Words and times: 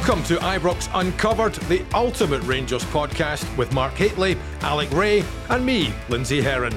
Welcome 0.00 0.24
to 0.24 0.36
Ibrox 0.36 0.88
Uncovered, 0.94 1.54
the 1.68 1.84
ultimate 1.92 2.42
Rangers 2.44 2.82
podcast 2.84 3.44
with 3.58 3.74
Mark 3.74 3.92
Hateley, 3.92 4.38
Alec 4.62 4.90
Rae, 4.92 5.22
and 5.50 5.64
me, 5.64 5.92
Lindsay 6.08 6.40
Herron. 6.40 6.72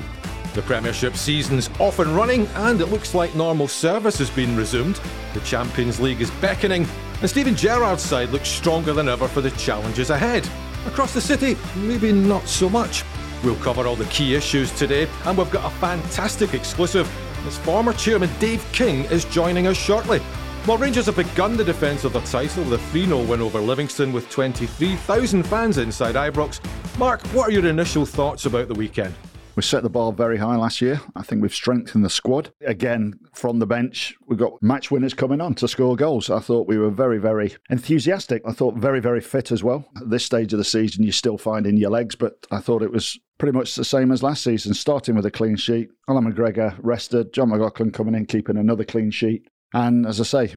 The 0.54 0.62
Premiership 0.64 1.16
season's 1.16 1.70
off 1.80 2.00
and 2.00 2.14
running, 2.18 2.48
and 2.48 2.82
it 2.82 2.88
looks 2.88 3.16
like 3.16 3.34
normal 3.34 3.70
service 3.70 4.18
has 4.18 4.30
been 4.30 4.58
resumed. 4.58 5.00
The 5.34 5.40
Champions 5.40 6.02
League 6.02 6.20
is 6.20 6.32
beckoning, 6.42 6.86
and 7.22 7.30
Steven 7.30 7.56
Gerrard's 7.56 8.04
side 8.04 8.30
looks 8.32 8.50
stronger 8.50 8.92
than 8.92 9.08
ever 9.08 9.30
for 9.30 9.40
the 9.40 9.52
challenges 9.52 10.10
ahead. 10.10 10.48
Across 10.86 11.14
the 11.14 11.22
city, 11.22 11.56
maybe 11.78 12.12
not 12.12 12.46
so 12.46 12.70
much. 12.70 13.06
We'll 13.42 13.56
cover 13.56 13.88
all 13.88 13.96
the 13.96 14.06
key 14.06 14.36
issues 14.36 14.70
today, 14.78 15.08
and 15.24 15.38
we've 15.38 15.50
got 15.50 15.72
a 15.72 15.76
fantastic 15.78 16.54
exclusive 16.54 17.10
as 17.48 17.58
former 17.60 17.94
chairman 17.94 18.30
Dave 18.40 18.70
King 18.74 19.06
is 19.06 19.24
joining 19.24 19.66
us 19.66 19.78
shortly. 19.78 20.20
While 20.66 20.78
Rangers 20.78 21.08
have 21.08 21.18
begun 21.18 21.58
the 21.58 21.64
defence 21.66 22.06
of 22.06 22.14
their 22.14 22.22
title 22.22 22.64
with 22.64 22.74
a 22.76 22.78
3 22.78 23.06
0 23.06 23.24
win 23.24 23.42
over 23.42 23.60
Livingston 23.60 24.14
with 24.14 24.30
23,000 24.30 25.44
fans 25.44 25.78
inside 25.78 26.16
Ibrox, 26.16 26.62
Mark, 26.98 27.22
what 27.34 27.50
are 27.50 27.52
your 27.52 27.66
initial 27.66 28.06
thoughts 28.06 28.46
about 28.46 28.70
the 28.70 28.74
weekend? 28.74 29.14
We 29.58 29.62
set 29.62 29.84
the 29.84 29.90
bar 29.90 30.14
very 30.14 30.38
high 30.38 30.56
last 30.56 30.80
year. 30.80 31.02
I 31.18 31.22
think 31.22 31.42
we've 31.42 31.54
strengthened 31.54 32.06
the 32.06 32.10
squad. 32.10 32.54
Again, 32.62 33.20
from 33.34 33.60
the 33.60 33.68
bench, 33.68 34.16
we've 34.26 34.40
got 34.40 34.54
match 34.64 34.90
winners 34.90 35.14
coming 35.14 35.42
on 35.42 35.54
to 35.56 35.68
score 35.68 35.98
goals. 35.98 36.30
I 36.30 36.40
thought 36.40 36.66
we 36.66 36.78
were 36.78 36.90
very, 36.90 37.18
very 37.18 37.58
enthusiastic. 37.70 38.42
I 38.48 38.54
thought 38.54 38.78
very, 38.78 39.02
very 39.02 39.20
fit 39.20 39.52
as 39.52 39.66
well. 39.66 39.86
At 39.98 40.10
this 40.10 40.24
stage 40.24 40.54
of 40.54 40.60
the 40.60 40.64
season, 40.64 41.04
you're 41.04 41.12
still 41.12 41.38
finding 41.38 41.76
your 41.76 41.92
legs, 41.92 42.16
but 42.16 42.48
I 42.52 42.62
thought 42.62 42.84
it 42.84 42.92
was 42.92 43.20
pretty 43.38 43.56
much 43.56 43.76
the 43.76 43.84
same 43.84 44.14
as 44.14 44.24
last 44.24 44.46
season, 44.46 44.74
starting 44.74 45.16
with 45.16 45.26
a 45.26 45.32
clean 45.32 45.58
sheet. 45.58 45.90
Allan 46.08 46.32
McGregor 46.34 46.78
rested, 46.82 47.34
Jon 47.34 47.50
McLaughlin 47.50 47.92
coming 47.92 48.16
in, 48.16 48.26
keeping 48.28 48.56
another 48.56 48.86
clean 48.86 49.12
sheet. 49.12 49.50
And 49.74 50.06
as 50.06 50.22
I 50.22 50.24
say, 50.24 50.56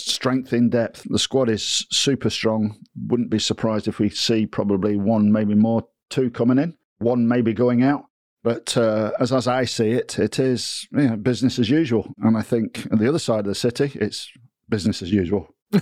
strength 0.00 0.52
in 0.52 0.70
depth. 0.70 1.04
The 1.08 1.18
squad 1.18 1.48
is 1.48 1.86
super 1.90 2.30
strong. 2.30 2.76
Wouldn't 3.06 3.30
be 3.30 3.38
surprised 3.38 3.88
if 3.88 3.98
we 3.98 4.08
see 4.10 4.46
probably 4.46 4.96
one, 4.96 5.32
maybe 5.32 5.54
more, 5.54 5.86
two 6.10 6.30
coming 6.30 6.58
in, 6.58 6.74
one 6.98 7.28
maybe 7.28 7.52
going 7.52 7.82
out. 7.82 8.04
But 8.42 8.76
uh, 8.76 9.12
as, 9.18 9.32
as 9.32 9.48
I 9.48 9.64
see 9.64 9.90
it, 9.90 10.18
it 10.18 10.38
is 10.38 10.86
you 10.92 11.08
know, 11.08 11.16
business 11.16 11.58
as 11.58 11.68
usual. 11.68 12.12
And 12.18 12.36
I 12.36 12.42
think 12.42 12.86
on 12.92 12.98
the 12.98 13.08
other 13.08 13.18
side 13.18 13.40
of 13.40 13.46
the 13.46 13.54
city, 13.54 13.92
it's 13.94 14.30
business 14.68 15.02
as 15.02 15.12
usual. 15.12 15.54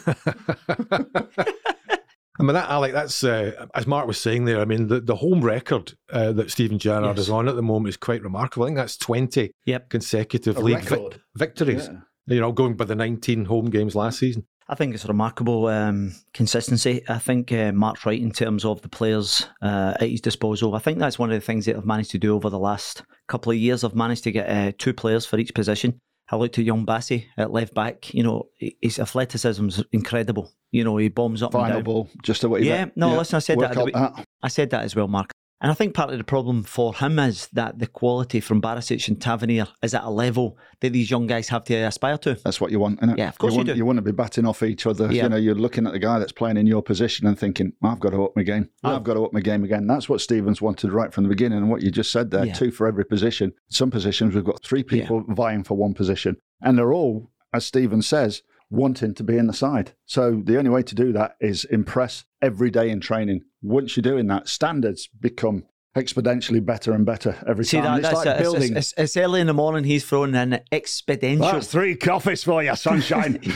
I 2.38 2.42
mean, 2.42 2.54
that 2.54 2.68
Alec, 2.68 2.92
that's 2.92 3.24
uh, 3.24 3.66
as 3.74 3.86
Mark 3.86 4.06
was 4.06 4.20
saying 4.20 4.44
there. 4.44 4.60
I 4.60 4.66
mean, 4.66 4.88
the, 4.88 5.00
the 5.00 5.16
home 5.16 5.42
record 5.42 5.94
uh, 6.12 6.32
that 6.32 6.50
Steven 6.50 6.78
Gerrard 6.78 7.16
yes. 7.16 7.26
is 7.26 7.30
on 7.30 7.48
at 7.48 7.56
the 7.56 7.62
moment 7.62 7.88
is 7.88 7.96
quite 7.96 8.22
remarkable. 8.22 8.64
I 8.64 8.68
think 8.68 8.76
that's 8.76 8.98
twenty 8.98 9.52
yep. 9.64 9.88
consecutive 9.88 10.58
A 10.58 10.60
league 10.60 10.82
vi- 10.82 11.10
victories. 11.34 11.88
Yeah 11.90 12.00
you 12.26 12.40
know, 12.40 12.52
going 12.52 12.74
by 12.74 12.84
the 12.84 12.94
19 12.94 13.44
home 13.44 13.70
games 13.70 13.94
last 13.94 14.18
season. 14.18 14.46
I 14.68 14.74
think 14.74 14.94
it's 14.94 15.04
remarkable 15.04 15.68
um, 15.68 16.12
consistency. 16.34 17.02
I 17.08 17.18
think 17.18 17.52
uh, 17.52 17.70
Mark's 17.70 18.04
right 18.04 18.20
in 18.20 18.32
terms 18.32 18.64
of 18.64 18.82
the 18.82 18.88
players 18.88 19.46
uh, 19.62 19.94
at 20.00 20.10
his 20.10 20.20
disposal. 20.20 20.74
I 20.74 20.80
think 20.80 20.98
that's 20.98 21.20
one 21.20 21.30
of 21.30 21.40
the 21.40 21.44
things 21.44 21.66
that 21.66 21.76
I've 21.76 21.86
managed 21.86 22.10
to 22.12 22.18
do 22.18 22.34
over 22.34 22.50
the 22.50 22.58
last 22.58 23.04
couple 23.28 23.52
of 23.52 23.58
years. 23.58 23.84
I've 23.84 23.94
managed 23.94 24.24
to 24.24 24.32
get 24.32 24.48
uh, 24.48 24.72
two 24.76 24.92
players 24.92 25.24
for 25.24 25.38
each 25.38 25.54
position. 25.54 26.00
I 26.28 26.34
looked 26.34 26.58
at 26.58 26.64
young 26.64 26.84
Bassey 26.84 27.26
at 27.36 27.52
left 27.52 27.74
back. 27.74 28.12
You 28.12 28.24
know, 28.24 28.48
his 28.58 28.98
athleticism 28.98 29.68
is 29.68 29.84
incredible. 29.92 30.52
You 30.72 30.82
know, 30.82 30.96
he 30.96 31.08
bombs 31.08 31.44
up 31.44 31.52
Final 31.52 31.66
and 31.66 31.74
down. 31.74 31.84
ball, 31.84 32.10
just 32.24 32.40
the 32.40 32.48
way. 32.48 32.62
Yeah, 32.62 32.86
no, 32.96 33.12
yeah. 33.12 33.18
listen, 33.18 33.36
I 33.36 33.38
said 33.38 33.60
that, 33.60 33.74
that. 33.74 34.26
I 34.42 34.48
said 34.48 34.70
that 34.70 34.82
as 34.82 34.96
well, 34.96 35.06
Mark. 35.06 35.30
And 35.60 35.70
I 35.70 35.74
think 35.74 35.94
part 35.94 36.10
of 36.10 36.18
the 36.18 36.24
problem 36.24 36.64
for 36.64 36.94
him 36.94 37.18
is 37.18 37.48
that 37.54 37.78
the 37.78 37.86
quality 37.86 38.40
from 38.40 38.60
Barisic 38.60 39.08
and 39.08 39.18
Tavernier 39.18 39.66
is 39.82 39.94
at 39.94 40.04
a 40.04 40.10
level 40.10 40.58
that 40.80 40.92
these 40.92 41.10
young 41.10 41.26
guys 41.26 41.48
have 41.48 41.64
to 41.64 41.74
aspire 41.74 42.18
to. 42.18 42.34
That's 42.44 42.60
what 42.60 42.70
you 42.70 42.78
want, 42.78 42.98
isn't 42.98 43.10
it? 43.10 43.18
Yeah, 43.18 43.30
of 43.30 43.38
course 43.38 43.52
you, 43.52 43.54
you 43.54 43.58
want, 43.60 43.68
do. 43.68 43.74
You 43.76 43.86
want 43.86 43.96
to 43.96 44.02
be 44.02 44.12
batting 44.12 44.44
off 44.44 44.62
each 44.62 44.86
other. 44.86 45.10
Yeah. 45.10 45.22
You 45.22 45.28
know, 45.30 45.36
you're 45.36 45.54
looking 45.54 45.86
at 45.86 45.94
the 45.94 45.98
guy 45.98 46.18
that's 46.18 46.32
playing 46.32 46.58
in 46.58 46.66
your 46.66 46.82
position 46.82 47.26
and 47.26 47.38
thinking, 47.38 47.72
I've 47.82 48.00
got 48.00 48.10
to 48.10 48.22
up 48.24 48.36
my 48.36 48.42
game. 48.42 48.68
Oh. 48.84 48.96
I've 48.96 49.04
got 49.04 49.14
to 49.14 49.24
up 49.24 49.32
my 49.32 49.40
game 49.40 49.64
again. 49.64 49.86
That's 49.86 50.10
what 50.10 50.20
Stevens 50.20 50.60
wanted 50.60 50.92
right 50.92 51.12
from 51.12 51.24
the 51.24 51.30
beginning. 51.30 51.58
And 51.58 51.70
what 51.70 51.80
you 51.80 51.90
just 51.90 52.12
said 52.12 52.30
there, 52.30 52.44
yeah. 52.44 52.52
two 52.52 52.70
for 52.70 52.86
every 52.86 53.06
position. 53.06 53.54
Some 53.68 53.90
positions, 53.90 54.34
we've 54.34 54.44
got 54.44 54.62
three 54.62 54.82
people 54.82 55.24
yeah. 55.26 55.34
vying 55.34 55.64
for 55.64 55.74
one 55.74 55.94
position. 55.94 56.36
And 56.60 56.76
they're 56.76 56.92
all, 56.92 57.30
as 57.54 57.64
Stevens 57.64 58.06
says, 58.06 58.42
wanting 58.70 59.14
to 59.14 59.24
be 59.24 59.36
in 59.36 59.46
the 59.46 59.52
side. 59.52 59.92
So 60.06 60.42
the 60.44 60.58
only 60.58 60.70
way 60.70 60.82
to 60.82 60.94
do 60.94 61.12
that 61.12 61.36
is 61.40 61.64
impress 61.66 62.24
every 62.42 62.70
day 62.70 62.90
in 62.90 63.00
training. 63.00 63.42
Once 63.62 63.96
you're 63.96 64.02
doing 64.02 64.26
that, 64.28 64.48
standards 64.48 65.08
become 65.08 65.64
exponentially 65.96 66.64
better 66.64 66.92
and 66.92 67.06
better 67.06 67.36
every 67.46 67.64
See 67.64 67.78
time. 67.78 68.02
That, 68.02 68.12
it's 68.12 68.24
like 68.24 68.38
a, 68.38 68.40
building. 68.40 68.76
It's, 68.76 68.92
it's, 68.96 69.16
early 69.16 69.40
in 69.40 69.46
the 69.46 69.54
morning. 69.54 69.84
He's 69.84 70.04
throwing 70.04 70.34
in 70.34 70.60
exponential. 70.70 71.52
That's 71.52 71.68
three 71.68 71.96
coffees 71.96 72.44
for 72.44 72.62
you, 72.62 72.76
sunshine. 72.76 73.38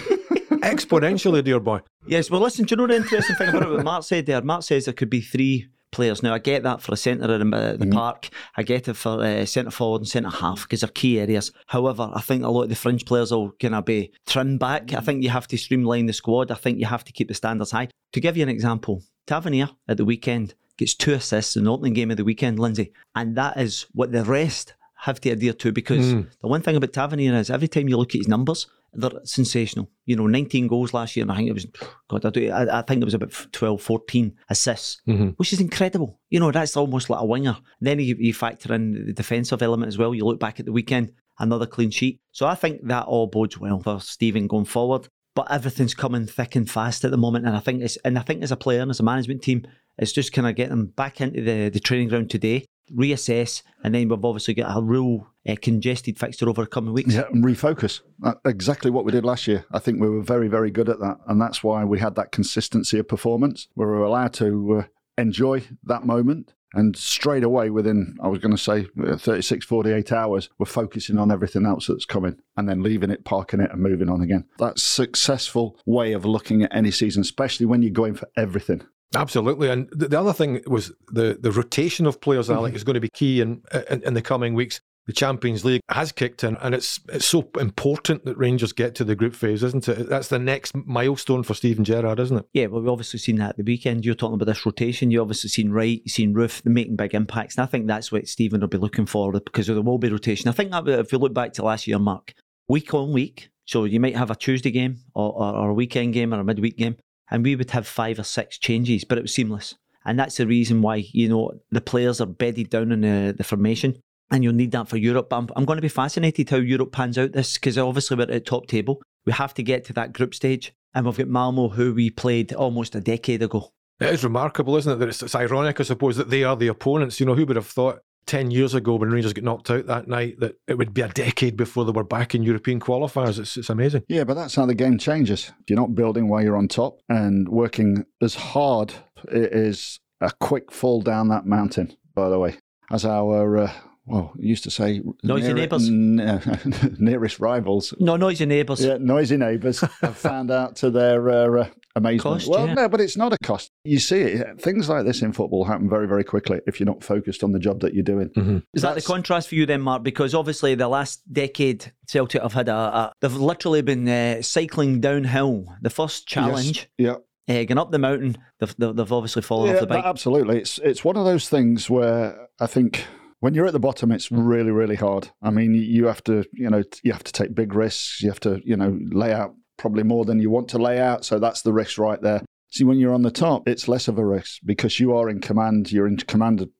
Exponentially, 0.61 1.43
dear 1.43 1.59
boy. 1.59 1.81
Yes. 2.07 2.31
Well, 2.31 2.41
listen. 2.41 2.67
Do 2.67 2.73
you 2.73 2.77
know 2.77 2.87
the 2.87 2.97
interesting 2.97 3.37
thing 3.37 3.49
about 3.49 3.71
what 3.71 3.85
Mark 3.85 4.05
said 4.05 4.27
there? 4.27 4.43
Mark 4.43 4.63
says 4.63 4.85
there 4.85 4.95
could 4.95 5.09
be 5.09 5.23
three 5.23 5.69
players. 5.91 6.23
Now, 6.23 6.35
I 6.35 6.39
get 6.39 6.63
that 6.63 6.81
for 6.83 6.93
a 6.93 6.97
centre 6.97 7.33
in 7.35 7.51
the 7.51 7.57
mm-hmm. 7.57 7.91
park. 7.91 8.29
I 8.57 8.63
get 8.63 8.89
it 8.89 8.95
for 8.95 9.23
uh, 9.23 9.45
centre 9.47 9.71
forward 9.71 10.03
and 10.03 10.09
centre 10.09 10.31
half 10.31 10.63
because 10.63 10.81
they're 10.81 10.89
key 10.89 11.21
areas. 11.21 11.53
However, 11.67 12.11
I 12.15 12.21
think 12.21 12.45
a 12.45 12.49
lot 12.49 12.65
of 12.65 12.69
the 12.69 12.75
fringe 12.77 13.05
players 13.05 13.33
will 13.33 13.53
kind 13.53 13.75
of 13.75 13.85
be 13.85 14.13
trimmed 14.27 14.61
back. 14.61 14.95
I 14.95 15.01
think 15.01 15.23
you 15.23 15.31
have 15.31 15.49
to 15.49 15.59
streamline 15.59 16.07
the 16.07 16.13
squad. 16.13 16.51
I 16.51 16.55
think 16.55 16.79
you 16.79 16.87
have 16.87 17.05
to 17.05 17.13
keep 17.13 17.29
the 17.29 17.35
standards 17.35 17.73
high. 17.73 17.89
To 18.13 18.21
give 18.21 18.37
you 18.37 18.43
an 18.43 18.49
example, 18.49 19.03
Tavernier 19.27 19.71
at 19.89 19.97
the 19.97 20.05
weekend 20.05 20.55
gets 20.77 20.95
two 20.95 21.13
assists 21.13 21.57
in 21.57 21.65
the 21.65 21.73
opening 21.73 21.93
game 21.93 22.11
of 22.11 22.17
the 22.17 22.25
weekend, 22.25 22.59
Lindsay. 22.59 22.93
And 23.15 23.37
that 23.37 23.57
is 23.59 23.87
what 23.93 24.13
the 24.13 24.25
rest 24.25 24.75
have 25.01 25.21
to 25.21 25.31
adhere 25.31 25.55
to 25.55 25.73
because 25.73 26.13
mm. 26.15 26.27
the 26.41 26.49
one 26.49 26.61
thing 26.61 26.77
about 26.77 26.93
Tavernier 26.93 27.35
is 27.35 27.51
every 27.51 27.69
time 27.69 27.89
you 27.89 27.97
look 27.97 28.11
at 28.11 28.19
his 28.19 28.29
numbers, 28.29 28.67
they're 28.93 29.11
sensational. 29.25 29.91
You 30.05 30.17
know, 30.17 30.27
19 30.27 30.67
goals 30.67 30.93
last 30.93 31.17
year, 31.17 31.23
and 31.25 31.33
I 31.33 31.37
think 31.37 31.49
it 31.49 31.55
was, 31.55 31.67
God, 32.09 32.25
I, 32.25 32.31
do, 32.31 32.51
I, 32.51 32.79
I 32.79 32.83
think 32.83 33.03
it 33.03 33.05
was 33.05 33.15
about 33.15 33.33
12, 33.53 33.81
14 33.81 34.37
assists, 34.49 35.01
mm-hmm. 35.07 35.29
which 35.31 35.53
is 35.53 35.61
incredible. 35.61 36.21
You 36.29 36.41
know, 36.41 36.51
that's 36.51 36.77
almost 36.77 37.11
like 37.11 37.21
a 37.21 37.25
winger. 37.25 37.57
Then 37.81 38.01
you, 38.01 38.17
you 38.19 38.35
factor 38.35 38.75
in 38.75 39.07
the 39.07 39.13
defensive 39.13 39.63
element 39.63 39.89
as 39.89 39.99
well. 39.99 40.15
You 40.15 40.25
look 40.25 40.41
back 40.41 40.61
at 40.61 40.67
the 40.67 40.73
weekend, 40.73 41.13
another 41.39 41.67
clean 41.67 41.91
sheet. 41.91 42.21
So 42.33 42.47
I 42.47 42.55
think 42.55 42.87
that 42.89 43.07
all 43.07 43.27
bodes 43.27 43.59
well 43.59 43.81
for 43.81 44.01
Steven 44.01 44.47
going 44.47 44.65
forward. 44.65 45.09
But 45.35 45.51
everything's 45.51 45.95
coming 45.95 46.27
thick 46.27 46.57
and 46.57 46.69
fast 46.69 47.05
at 47.05 47.13
the 47.13 47.17
moment, 47.17 47.47
and 47.47 47.57
I 47.57 47.61
think 47.61 47.83
it's 47.83 47.97
and 47.99 48.19
I 48.19 48.23
think 48.23 48.43
as 48.43 48.51
a 48.51 48.57
player 48.57 48.83
and 48.83 48.91
as 48.91 48.99
a 48.99 49.05
management 49.05 49.43
team, 49.43 49.65
it's 49.97 50.13
just 50.13 50.33
kind 50.33 50.49
of 50.49 50.57
get 50.57 50.71
them 50.71 50.87
back 50.87 51.21
into 51.21 51.41
the, 51.41 51.69
the 51.69 51.79
training 51.79 52.09
ground 52.09 52.31
today, 52.31 52.65
reassess, 52.93 53.63
and 53.85 53.95
then 53.95 54.09
we've 54.09 54.25
obviously 54.25 54.55
got 54.55 54.77
a 54.77 54.83
real 54.83 55.29
uh, 55.49 55.57
congested 55.61 56.19
fixture 56.19 56.49
over 56.49 56.63
the 56.63 56.69
coming 56.69 56.93
weeks. 56.93 57.15
Yeah, 57.15 57.25
and 57.33 57.45
refocus. 57.45 58.01
exactly 58.45 58.91
what 58.91 59.05
we 59.05 59.13
did 59.13 59.25
last 59.25 59.47
year. 59.47 59.65
I 59.73 59.79
think 59.79 60.01
we 60.01 60.09
were 60.09 60.23
very, 60.23 60.49
very 60.49 60.71
good 60.71 60.89
at 60.89 61.01
that. 61.01 61.19
And 61.27 61.41
that's 61.41 61.63
why 61.63 61.85
we 61.85 61.99
had 61.99 62.15
that 62.17 62.33
consistency 62.33 62.99
of 62.99 63.09
performance. 63.09 63.69
We 63.75 63.87
were 63.87 64.03
allowed 64.03 64.35
to 64.35 64.81
uh, 64.81 64.83
enjoy 65.19 65.65
that 65.85 66.05
moment. 66.05 66.55
And 66.73 66.97
straight 66.97 67.43
away, 67.43 67.71
within, 67.71 68.17
I 68.23 68.29
was 68.29 68.39
going 68.39 68.55
to 68.55 68.63
say, 68.63 68.87
uh, 69.05 69.17
36, 69.17 69.67
48 69.67 70.13
hours, 70.13 70.51
we're 70.59 70.67
focusing 70.67 71.19
on 71.19 71.33
everything 71.33 71.67
else 71.67 71.89
that's 71.89 72.05
coming 72.05 72.39
and 72.57 72.69
then 72.69 72.81
leaving 72.81 73.11
it, 73.11 73.25
parking 73.25 73.59
it, 73.59 73.73
and 73.73 73.83
moving 73.83 74.09
on 74.09 74.21
again. 74.21 74.45
That's 74.59 74.85
successful 74.85 75.77
way 75.85 76.13
of 76.13 76.25
looking 76.25 76.63
at 76.63 76.73
any 76.73 76.93
season, 76.93 77.23
especially 77.23 77.67
when 77.67 77.83
you're 77.83 77.91
going 77.91 78.15
for 78.15 78.29
everything. 78.37 78.83
Absolutely, 79.17 79.69
and 79.69 79.89
the, 79.91 80.07
the 80.07 80.21
other 80.21 80.33
thing 80.33 80.63
was 80.69 80.93
the 81.09 81.37
the 81.41 81.51
rotation 81.51 82.07
of 82.07 82.21
players. 82.21 82.47
Mm-hmm. 82.47 82.59
Alec 82.59 82.75
is 82.77 82.85
going 82.85 82.95
to 82.95 83.01
be 83.01 83.09
key 83.09 83.41
in, 83.41 83.61
in, 83.91 84.05
in 84.05 84.15
the 84.15 84.23
coming 84.23 84.55
weeks. 84.55 84.81
The 85.07 85.13
Champions 85.13 85.65
League 85.65 85.81
has 85.89 86.13
kicked 86.13 86.45
in, 86.45 86.57
and 86.59 86.75
it's 86.75 87.01
it's 87.09 87.27
so 87.27 87.51
important 87.59 88.25
that 88.25 88.37
Rangers 88.37 88.73
get 88.73 88.95
to 88.97 89.05
the 89.05 89.17
group 89.17 89.35
phase, 89.35 89.63
isn't 89.63 89.89
it? 89.89 90.09
That's 90.09 90.29
the 90.29 90.39
next 90.39 90.75
milestone 90.75 91.43
for 91.43 91.55
Steven 91.55 91.85
Gerrard, 91.85 92.21
isn't 92.21 92.37
it? 92.37 92.47
Yeah, 92.53 92.67
well, 92.67 92.81
we've 92.81 92.91
obviously 92.91 93.19
seen 93.19 93.37
that 93.37 93.51
at 93.51 93.57
the 93.57 93.65
weekend. 93.65 94.05
You're 94.05 94.15
talking 94.15 94.35
about 94.35 94.45
this 94.45 94.65
rotation. 94.65 95.11
You've 95.11 95.23
obviously 95.23 95.51
seen 95.51 95.73
Wright, 95.73 96.01
you've 96.05 96.13
seen 96.13 96.35
Roofe 96.35 96.65
making 96.65 96.97
big 96.97 97.15
impacts, 97.15 97.57
and 97.57 97.65
I 97.65 97.67
think 97.67 97.87
that's 97.87 98.13
what 98.13 98.29
Steven 98.29 98.61
will 98.61 98.69
be 98.69 98.79
looking 98.79 99.07
for 99.07 99.33
because 99.33 99.67
there 99.67 99.81
will 99.81 99.99
be 99.99 100.11
rotation. 100.11 100.49
I 100.49 100.53
think 100.53 100.71
that 100.71 100.87
if 100.87 101.13
you 101.13 101.19
look 101.19 101.35
back 101.35 101.55
to 101.55 101.65
last 101.65 101.87
year, 101.87 101.99
Mark, 101.99 102.35
week 102.69 102.95
on 102.95 103.13
week, 103.13 103.51
so 103.65 103.85
you 103.85 104.01
might 104.01 104.17
have 104.17 104.31
a 104.31 104.37
Tuesday 104.37 104.71
game 104.71 104.99
or, 105.15 105.33
or, 105.33 105.55
or 105.55 105.71
a 105.71 105.75
weekend 105.75 106.15
game 106.15 106.35
or 106.35 106.41
a 106.41 106.45
midweek 106.45 106.77
game 106.77 106.97
and 107.31 107.45
we 107.45 107.57
would 107.57 107.71
have 107.71 107.87
five 107.87 108.19
or 108.19 108.25
six 108.25 108.59
changes, 108.59 109.05
but 109.05 109.19
it 109.19 109.23
was 109.23 109.35
seamless. 109.35 109.77
And 110.05 110.19
that's 110.19 110.37
the 110.37 110.47
reason 110.47 110.83
why, 110.83 111.05
you 111.13 111.29
know, 111.29 111.53
the 111.71 111.81
players 111.81 112.21
are 112.21 112.27
bedded 112.27 112.71
down 112.71 112.91
in 112.91 113.03
the, 113.03 113.35
the 113.37 113.45
formation 113.45 114.01
and 114.31 114.45
you'll 114.45 114.53
need 114.53 114.73
that 114.73 114.89
for 114.89 114.97
Europe. 114.97 115.29
But 115.31 115.39
I'm, 115.39 115.49
I'm 115.57 115.65
going 115.65 115.77
to 115.77 115.83
be 115.83 115.89
fascinated 115.89 116.51
how 116.51 116.57
Europe 116.57 116.93
pans 116.93 117.19
out 117.19 117.33
this 117.33 117.55
because 117.55 117.79
obviously 117.79 118.17
we're 118.17 118.31
at 118.31 118.47
top 118.47 118.67
table. 118.67 119.03
We 119.27 119.33
have 119.33 119.55
to 119.55 119.63
get 119.63 119.85
to 119.87 119.93
that 119.95 120.13
group 120.13 120.35
stage. 120.35 120.73
And 120.95 121.07
we've 121.07 121.17
got 121.17 121.29
Malmo, 121.29 121.69
who 121.69 121.95
we 121.95 122.11
played 122.11 122.53
almost 122.53 122.95
a 122.95 123.01
decade 123.01 123.43
ago. 123.43 123.73
It 124.01 124.09
is 124.09 124.25
remarkable, 124.25 124.77
isn't 124.77 124.93
it? 124.93 124.97
That 124.97 125.09
it's, 125.09 125.23
it's 125.23 125.35
ironic, 125.35 125.79
I 125.79 125.85
suppose, 125.85 126.17
that 126.17 126.31
they 126.31 126.43
are 126.43 126.57
the 126.57 126.69
opponents. 126.69 127.21
You 127.21 127.27
know, 127.27 127.35
who 127.35 127.47
would 127.47 127.57
have 127.57 127.67
thought 127.67 128.01
10 128.27 128.51
years 128.51 128.75
ago 128.75 128.97
when 128.97 129.11
Rangers 129.11 129.33
got 129.33 129.45
knocked 129.45 129.71
out 129.71 129.87
that 129.87 130.09
night 130.09 130.41
that 130.41 130.57
it 130.67 130.79
would 130.79 130.95
be 130.95 131.03
a 131.03 131.09
decade 131.09 131.57
before 131.57 131.85
they 131.85 131.93
were 131.93 132.05
back 132.05 132.35
in 132.35 132.43
European 132.43 132.81
qualifiers. 132.81 133.39
It's, 133.39 133.57
it's 133.57 133.71
amazing. 133.71 134.05
Yeah, 134.09 134.25
but 134.25 134.35
that's 134.35 134.55
how 134.55 134.67
the 134.67 134.75
game 134.75 134.99
changes. 134.99 135.53
If 135.61 135.71
you're 135.71 135.79
not 135.79 135.95
building 135.95 136.29
while 136.29 136.43
you're 136.43 136.57
on 136.57 136.69
top 136.69 137.01
and 137.09 137.49
working 137.49 138.07
as 138.23 138.35
hard, 138.35 138.95
it 139.31 139.53
is 139.53 140.01
a 140.21 140.31
quick 140.41 140.73
fall 140.73 141.03
down 141.03 141.29
that 141.29 141.47
mountain, 141.47 141.97
by 142.15 142.29
the 142.29 142.39
way. 142.39 142.57
As 142.91 143.05
our 143.05 143.57
uh, 143.59 143.73
well, 144.11 144.33
used 144.39 144.65
to 144.65 144.71
say 144.71 145.01
noisy 145.23 145.47
near, 145.49 145.55
neighbours, 145.55 145.89
n- 145.89 146.97
nearest 146.99 147.39
rivals. 147.41 147.95
No, 147.99 148.17
noisy 148.17 148.47
neighbours. 148.47 148.85
Yeah, 148.85 148.97
noisy 149.01 149.37
neighbours 149.37 149.81
have 150.01 150.17
found 150.29 150.51
out 150.51 150.77
to 150.77 150.91
their 150.91 151.29
uh, 151.29 151.63
uh, 151.63 151.69
amazement. 151.97 152.23
Cost, 152.23 152.49
well, 152.49 152.67
yeah. 152.67 152.75
no, 152.75 152.89
but 152.89 153.01
it's 153.01 153.17
not 153.17 153.33
a 153.33 153.39
cost. 153.43 153.71
You 153.85 153.99
see 153.99 154.21
it. 154.21 154.61
Things 154.61 154.89
like 154.89 155.05
this 155.05 155.23
in 155.23 155.33
football 155.33 155.65
happen 155.65 155.89
very, 155.89 156.07
very 156.09 156.25
quickly 156.25 156.61
if 156.67 156.81
you're 156.81 156.87
not 156.87 157.03
focused 157.05 157.43
on 157.45 157.53
the 157.53 157.59
job 157.59 157.81
that 157.81 157.95
you're 157.95 158.03
doing. 158.05 158.63
Is 158.75 158.83
that 158.83 158.95
the 158.97 159.03
contrast 159.03 159.49
for 159.49 159.55
you 159.55 159.67
then, 159.67 159.81
Mark? 159.81 160.03
Because 160.03 160.35
obviously 160.35 160.75
the 160.75 160.89
last 160.89 161.23
decade, 161.33 161.93
Celtic 162.07 162.43
have 162.43 162.53
had 162.53 162.69
a, 162.69 162.75
a 162.75 163.13
they've 163.21 163.35
literally 163.35 163.83
been 163.83 164.09
uh, 164.09 164.43
cycling 164.43 165.01
downhill. 165.01 165.67
The 165.83 165.91
first 165.91 166.27
challenge, 166.27 166.89
Yeah. 166.99 167.17
uh, 167.49 167.65
going 167.65 167.79
up 167.79 167.91
the 167.91 167.99
mountain, 167.99 168.37
they've, 168.59 168.75
they've, 168.79 168.95
they've 168.97 169.13
obviously 169.13 169.43
fallen 169.43 169.69
Yeah, 169.69 169.75
off 169.75 169.81
the 169.81 169.87
but 169.87 169.95
bike. 169.97 170.05
absolutely. 170.05 170.59
It's 170.59 170.79
it's 170.79 171.05
one 171.05 171.17
of 171.17 171.25
those 171.25 171.49
things 171.49 171.89
where 171.91 172.49
I 172.61 172.67
think 172.67 173.05
when 173.41 173.55
you're 173.55 173.67
at 173.67 173.73
the 173.73 173.81
bottom, 173.81 174.13
it's 174.13 174.29
mm. 174.29 174.39
really 174.47 174.71
really 174.71 174.97
hard. 174.97 175.31
I 175.43 175.51
mean, 175.51 175.75
you 175.75 176.07
have 176.07 176.23
to 176.25 176.45
you 176.53 176.71
know 176.71 176.83
you 177.03 177.13
have 177.13 177.25
to 177.25 177.33
take 177.33 177.55
big 177.55 177.75
risks. 177.75 178.23
You 178.23 178.29
have 178.29 178.41
to 178.41 178.61
you 178.65 178.77
know 178.77 178.99
lay 179.11 179.33
out 179.33 179.55
probably 179.77 180.03
more 180.03 180.25
than 180.25 180.39
you 180.39 180.51
want 180.51 180.69
to 180.69 180.79
lay 180.79 181.01
out. 181.01 181.25
So 181.25 181.39
that's 181.39 181.63
the 181.63 181.73
risk 181.73 181.99
right 181.99 182.21
there. 182.21 182.43
See, 182.71 182.85
when 182.85 182.99
you're 182.99 183.15
on 183.15 183.23
the 183.23 183.31
top, 183.33 183.67
it's 183.67 183.89
less 183.89 184.07
of 184.07 184.19
a 184.19 184.25
risk 184.25 184.61
because 184.65 185.01
you 185.01 185.17
are 185.17 185.29
in 185.29 185.41
command. 185.41 185.91
You're 185.91 186.07
in 186.07 186.19
command 186.19 186.61
of 186.61 186.71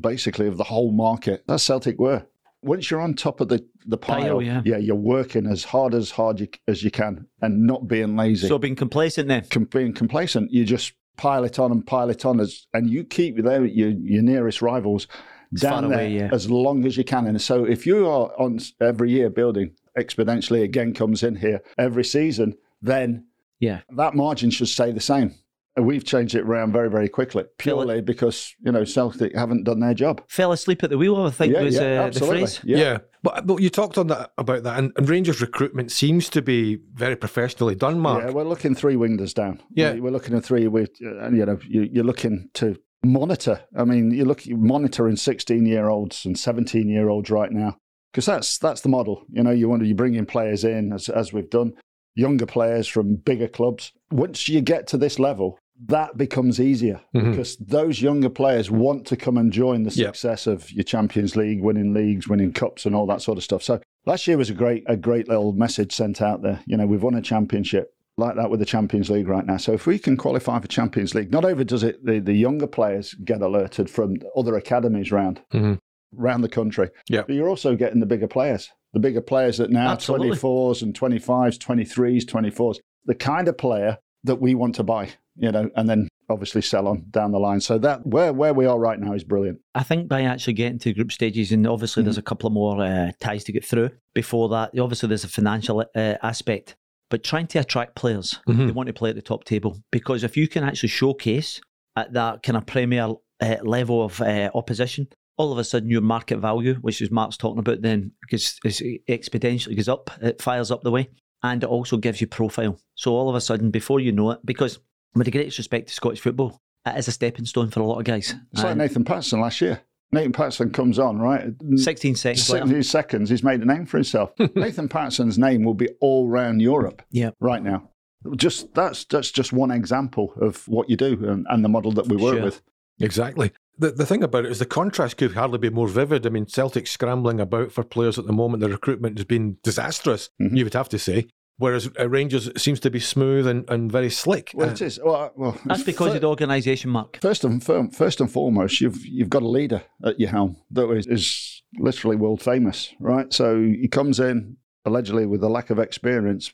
basically 0.00 0.46
of 0.46 0.58
the 0.58 0.64
whole 0.64 0.92
market. 0.92 1.42
That's 1.46 1.62
Celtic 1.62 1.98
were. 1.98 2.26
Once 2.62 2.90
you're 2.90 3.00
on 3.00 3.14
top 3.14 3.40
of 3.40 3.48
the 3.48 3.66
the 3.86 3.96
pile, 3.96 4.20
Pile, 4.20 4.42
yeah. 4.42 4.76
you're 4.76 4.94
working 4.94 5.46
as 5.46 5.64
hard 5.64 5.94
as 5.94 6.10
hard 6.10 6.40
you, 6.40 6.48
as 6.68 6.82
you 6.82 6.90
can 6.90 7.26
and 7.40 7.66
not 7.66 7.88
being 7.88 8.16
lazy 8.16 8.46
so 8.46 8.58
being 8.58 8.76
complacent 8.76 9.28
then. 9.28 9.46
com- 9.50 9.64
being 9.64 9.94
complacent. 9.94 10.50
You 10.52 10.66
just 10.66 10.92
pile 11.16 11.44
it 11.44 11.58
on 11.58 11.72
and 11.72 11.86
pile 11.86 12.10
it 12.10 12.26
on, 12.26 12.38
as, 12.38 12.66
and 12.74 12.90
you 12.90 13.04
keep 13.04 13.42
there 13.42 13.64
your 13.64 13.88
your 13.88 14.22
nearest 14.22 14.60
rivals 14.60 15.06
As 15.54 15.62
far 15.62 15.70
down 15.72 15.84
away, 15.84 15.96
there 16.16 16.26
yeah. 16.26 16.28
as 16.32 16.50
long 16.50 16.86
as 16.86 16.96
you 16.96 17.04
can. 17.04 17.26
And 17.26 17.40
so, 17.40 17.64
if 17.64 17.86
you 17.86 18.06
are 18.08 18.32
on 18.40 18.58
every 18.80 19.10
year 19.10 19.30
building 19.30 19.74
exponentially, 19.98 20.62
again 20.62 20.94
comes 20.94 21.22
in 21.22 21.36
here 21.36 21.60
every 21.78 22.04
season, 22.04 22.54
then 22.82 23.26
Yeah. 23.58 23.80
that 23.96 24.14
margin 24.14 24.50
should 24.50 24.68
stay 24.68 24.92
the 24.92 25.00
same. 25.00 25.34
And 25.76 25.86
we've 25.86 26.04
changed 26.04 26.34
it 26.34 26.42
around 26.42 26.72
very 26.72 26.90
very 26.90 27.08
quickly, 27.08 27.44
Feel 27.58 27.80
it- 27.80 27.84
purely 27.86 28.00
because 28.02 28.54
you 28.60 28.72
know 28.72 28.84
Celtic 28.84 29.34
haven't 29.36 29.64
done 29.64 29.80
their 29.80 29.94
job. 29.94 30.20
Fell 30.28 30.52
asleep 30.52 30.82
at 30.82 30.90
the 30.90 30.98
wheel, 30.98 31.16
I 31.16 31.30
think 31.30 31.52
yeah, 31.54 31.62
was 31.62 31.74
yeah, 31.76 31.80
uh, 31.80 31.84
the 31.84 32.02
absolutely. 32.02 32.38
phrase. 32.40 32.60
Yeah. 32.64 32.98
But, 33.22 33.46
but 33.46 33.60
you 33.60 33.68
talked 33.70 33.98
on 33.98 34.06
that 34.08 34.30
about 34.38 34.62
that, 34.64 34.78
and, 34.78 34.92
and 34.96 35.08
Rangers 35.08 35.40
recruitment 35.42 35.92
seems 35.92 36.28
to 36.30 36.40
be 36.42 36.78
very 36.94 37.16
professionally 37.16 37.74
done, 37.74 38.00
Mark. 38.00 38.24
Yeah, 38.24 38.30
we're 38.32 38.44
looking 38.44 38.74
three 38.74 38.94
wingers 38.96 39.34
down. 39.34 39.60
Yeah. 39.74 39.92
we're 39.94 40.10
looking 40.10 40.34
at 40.34 40.42
three. 40.44 40.66
We, 40.68 40.86
and 41.00 41.36
you 41.36 41.44
know, 41.44 41.58
you're 41.68 42.04
looking 42.04 42.48
to 42.54 42.76
monitor. 43.04 43.60
I 43.76 43.84
mean, 43.84 44.10
you 44.10 44.24
look 44.24 44.42
monitoring 44.48 45.16
16 45.16 45.66
year 45.66 45.88
olds 45.88 46.24
and 46.24 46.38
17 46.38 46.88
year 46.88 47.08
olds 47.08 47.30
right 47.30 47.50
now 47.52 47.76
because 48.12 48.26
that's 48.26 48.58
that's 48.58 48.80
the 48.82 48.88
model. 48.88 49.24
You 49.30 49.42
know, 49.42 49.50
you 49.50 49.68
want 49.68 49.82
to 49.82 49.88
you 49.88 49.94
bring 49.94 50.14
in 50.14 50.26
players 50.26 50.64
in 50.64 50.92
as 50.92 51.08
as 51.08 51.32
we've 51.32 51.50
done, 51.50 51.72
younger 52.14 52.46
players 52.46 52.86
from 52.88 53.16
bigger 53.16 53.48
clubs. 53.48 53.92
Once 54.10 54.48
you 54.48 54.60
get 54.60 54.86
to 54.88 54.96
this 54.98 55.18
level. 55.18 55.58
That 55.86 56.18
becomes 56.18 56.60
easier 56.60 57.00
Mhm. 57.16 57.30
because 57.30 57.56
those 57.56 58.02
younger 58.02 58.28
players 58.28 58.70
want 58.70 59.06
to 59.06 59.16
come 59.16 59.38
and 59.38 59.50
join 59.50 59.84
the 59.84 59.90
success 60.08 60.46
of 60.46 60.70
your 60.72 60.82
Champions 60.84 61.36
League, 61.36 61.62
winning 61.62 61.94
leagues, 61.94 62.28
winning 62.28 62.52
cups, 62.52 62.84
and 62.84 62.94
all 62.94 63.06
that 63.06 63.22
sort 63.22 63.38
of 63.38 63.44
stuff. 63.44 63.62
So 63.62 63.80
last 64.04 64.26
year 64.28 64.36
was 64.36 64.50
a 64.50 64.54
great, 64.54 64.82
a 64.86 64.94
great 64.98 65.26
little 65.26 65.54
message 65.54 65.94
sent 65.94 66.20
out 66.20 66.42
there. 66.42 66.60
You 66.66 66.76
know, 66.76 66.86
we've 66.86 67.02
won 67.02 67.14
a 67.14 67.22
championship 67.22 67.94
like 68.16 68.36
that 68.36 68.50
with 68.50 68.60
the 68.60 68.66
Champions 68.66 69.08
League 69.10 69.28
right 69.28 69.46
now. 69.46 69.56
So 69.56 69.72
if 69.72 69.86
we 69.86 69.98
can 69.98 70.16
qualify 70.16 70.58
for 70.60 70.68
Champions 70.68 71.14
League, 71.14 71.32
not 71.32 71.44
only 71.44 71.64
does 71.64 71.82
it 71.82 72.04
the, 72.04 72.18
the 72.20 72.34
younger 72.34 72.66
players 72.66 73.14
get 73.24 73.40
alerted 73.42 73.88
from 73.88 74.16
other 74.36 74.56
academies 74.56 75.10
round 75.10 75.40
Mhm. 75.52 75.78
around 76.18 76.42
the 76.42 76.48
country, 76.48 76.90
Yeah. 77.08 77.22
but 77.26 77.34
you're 77.34 77.48
also 77.48 77.76
getting 77.76 78.00
the 78.00 78.06
bigger 78.06 78.28
players, 78.28 78.68
the 78.92 79.00
bigger 79.00 79.20
players 79.22 79.58
that 79.58 79.70
now 79.70 79.94
24s 79.94 80.82
and 80.82 80.94
25s, 80.94 81.56
23s, 81.58 82.24
24s, 82.26 82.78
the 83.06 83.14
kind 83.14 83.48
of 83.48 83.56
player 83.56 83.98
that 84.24 84.36
we 84.40 84.54
want 84.54 84.74
to 84.74 84.82
buy, 84.82 85.08
you 85.36 85.50
know, 85.50 85.70
and 85.76 85.88
then 85.88 86.08
obviously 86.28 86.60
sell 86.62 86.86
on 86.86 87.04
down 87.10 87.32
the 87.32 87.38
line. 87.40 87.60
So 87.60 87.78
that 87.78 88.06
where 88.06 88.32
where 88.32 88.52
we 88.52 88.66
are 88.66 88.78
right 88.78 89.00
now 89.00 89.14
is 89.14 89.24
brilliant. 89.24 89.58
I 89.74 89.82
think 89.82 90.08
by 90.08 90.22
actually 90.22 90.52
getting 90.52 90.78
to 90.80 90.92
group 90.92 91.10
stages, 91.10 91.52
and 91.52 91.66
obviously 91.66 92.02
there's 92.02 92.18
a 92.18 92.22
couple 92.22 92.46
of 92.48 92.52
more 92.52 92.80
uh, 92.84 93.12
ties 93.20 93.44
to 93.44 93.52
get 93.52 93.64
through 93.64 93.90
before 94.14 94.48
that. 94.50 94.78
Obviously, 94.78 95.08
there's 95.08 95.24
a 95.24 95.28
financial 95.28 95.80
uh, 95.80 96.14
aspect, 96.22 96.76
but 97.10 97.22
trying 97.24 97.46
to 97.48 97.58
attract 97.58 97.94
players, 97.96 98.38
Mhm. 98.48 98.66
they 98.66 98.72
want 98.72 98.86
to 98.86 98.92
play 98.92 99.10
at 99.10 99.16
the 99.16 99.22
top 99.22 99.44
table 99.44 99.76
because 99.92 100.24
if 100.24 100.36
you 100.36 100.48
can 100.48 100.64
actually 100.64 100.88
showcase 100.88 101.60
at 101.96 102.12
that 102.14 102.42
kind 102.42 102.56
of 102.56 102.64
premier 102.66 103.14
uh, 103.42 103.56
level 103.62 104.02
of 104.04 104.20
uh, 104.20 104.50
opposition, 104.54 105.08
all 105.38 105.50
of 105.52 105.58
a 105.58 105.64
sudden 105.64 105.88
your 105.90 106.02
market 106.02 106.38
value, 106.38 106.74
which 106.82 107.00
is 107.00 107.10
Mark's 107.10 107.36
talking 107.38 107.58
about, 107.58 107.80
then 107.82 108.12
because 108.20 108.58
is 108.64 108.82
exponentially 109.08 109.76
goes 109.76 109.88
up, 109.88 110.10
it 110.22 110.40
fires 110.42 110.70
up 110.70 110.82
the 110.82 110.90
way, 110.90 111.08
and 111.42 111.62
it 111.62 111.66
also 111.68 111.96
gives 111.96 112.20
you 112.20 112.26
profile. 112.26 112.78
So 112.94 113.14
all 113.14 113.28
of 113.30 113.34
a 113.34 113.40
sudden, 113.40 113.70
before 113.70 113.98
you 114.00 114.12
know 114.12 114.30
it, 114.32 114.40
because 114.44 114.78
with 115.14 115.24
the 115.24 115.30
greatest 115.30 115.58
respect 115.58 115.88
to 115.88 115.94
Scottish 115.94 116.20
football, 116.20 116.58
it 116.86 116.96
is 116.98 117.08
a 117.08 117.12
stepping 117.12 117.46
stone 117.46 117.70
for 117.70 117.80
a 117.80 117.84
lot 117.86 117.98
of 117.98 118.04
guys. 118.04 118.34
It's 118.52 118.62
like 118.62 118.76
Nathan 118.76 119.04
Patterson 119.04 119.40
last 119.40 119.60
year. 119.62 119.80
Nathan 120.12 120.32
Patterson 120.32 120.70
comes 120.70 120.98
on, 120.98 121.18
right? 121.18 121.52
16 121.76 122.16
seconds 122.16 122.50
later. 122.50 122.66
70 122.66 122.82
seconds, 122.82 123.30
he's 123.30 123.42
made 123.44 123.60
a 123.60 123.64
name 123.64 123.86
for 123.86 123.96
himself. 123.98 124.32
Nathan 124.56 124.88
Patterson's 124.88 125.38
name 125.38 125.62
will 125.62 125.74
be 125.74 125.88
all 126.00 126.28
round 126.28 126.60
Europe 126.60 127.02
Yeah. 127.10 127.30
right 127.40 127.62
now. 127.62 127.90
Just 128.36 128.74
that's 128.74 129.04
that's 129.06 129.30
just 129.30 129.52
one 129.52 129.70
example 129.70 130.34
of 130.40 130.66
what 130.68 130.90
you 130.90 130.96
do 130.96 131.12
and, 131.28 131.46
and 131.48 131.64
the 131.64 131.68
model 131.70 131.92
that 131.92 132.06
we 132.08 132.16
work 132.16 132.34
Sure. 132.36 132.44
with. 132.44 132.60
Exactly. 132.98 133.50
The, 133.78 133.92
the 133.92 134.04
thing 134.04 134.22
about 134.22 134.44
it 134.44 134.50
is 134.50 134.58
the 134.58 134.66
contrast 134.66 135.16
could 135.16 135.32
hardly 135.32 135.56
be 135.58 135.70
more 135.70 135.88
vivid. 135.88 136.26
I 136.26 136.28
mean, 136.28 136.46
Celtic 136.46 136.86
scrambling 136.86 137.40
about 137.40 137.72
for 137.72 137.82
players 137.82 138.18
at 138.18 138.26
the 138.26 138.32
moment, 138.34 138.60
the 138.60 138.68
recruitment 138.68 139.16
has 139.16 139.24
been 139.24 139.56
disastrous, 139.62 140.28
Mhm. 140.38 140.54
you 140.58 140.64
would 140.64 140.74
have 140.74 140.90
to 140.90 140.98
say. 140.98 141.28
Whereas 141.60 141.90
uh, 141.98 142.08
Rangers 142.08 142.50
seems 142.56 142.80
to 142.80 142.90
be 142.90 143.00
smooth 143.00 143.46
and, 143.46 143.68
and 143.68 143.92
very 143.92 144.08
slick. 144.10 144.50
Well, 144.54 144.68
Uh, 144.70 144.72
it 144.72 144.80
is. 144.82 144.98
Well, 145.02 145.30
well 145.36 145.56
That's 145.66 145.82
because 145.82 146.08
fir- 146.08 146.14
of 146.16 146.20
the 146.22 146.26
organisation, 146.28 146.90
Mark. 146.90 147.18
First 147.20 147.44
and 147.44 147.62
fir- 147.62 147.90
first 147.92 148.20
and 148.20 148.30
foremost, 148.32 148.80
you've 148.80 149.04
you've 149.04 149.28
got 149.30 149.42
a 149.42 149.48
leader 149.48 149.82
at 150.04 150.18
your 150.18 150.30
helm 150.30 150.56
that 150.72 150.90
is, 150.90 151.06
is 151.06 151.62
literally 151.78 152.16
world 152.16 152.40
famous, 152.42 152.92
right? 152.98 153.30
So 153.32 153.60
he 153.60 153.88
comes 153.88 154.18
in 154.20 154.56
allegedly 154.86 155.26
with 155.26 155.42
a 155.44 155.48
lack 155.48 155.68
of 155.70 155.78
experience, 155.78 156.50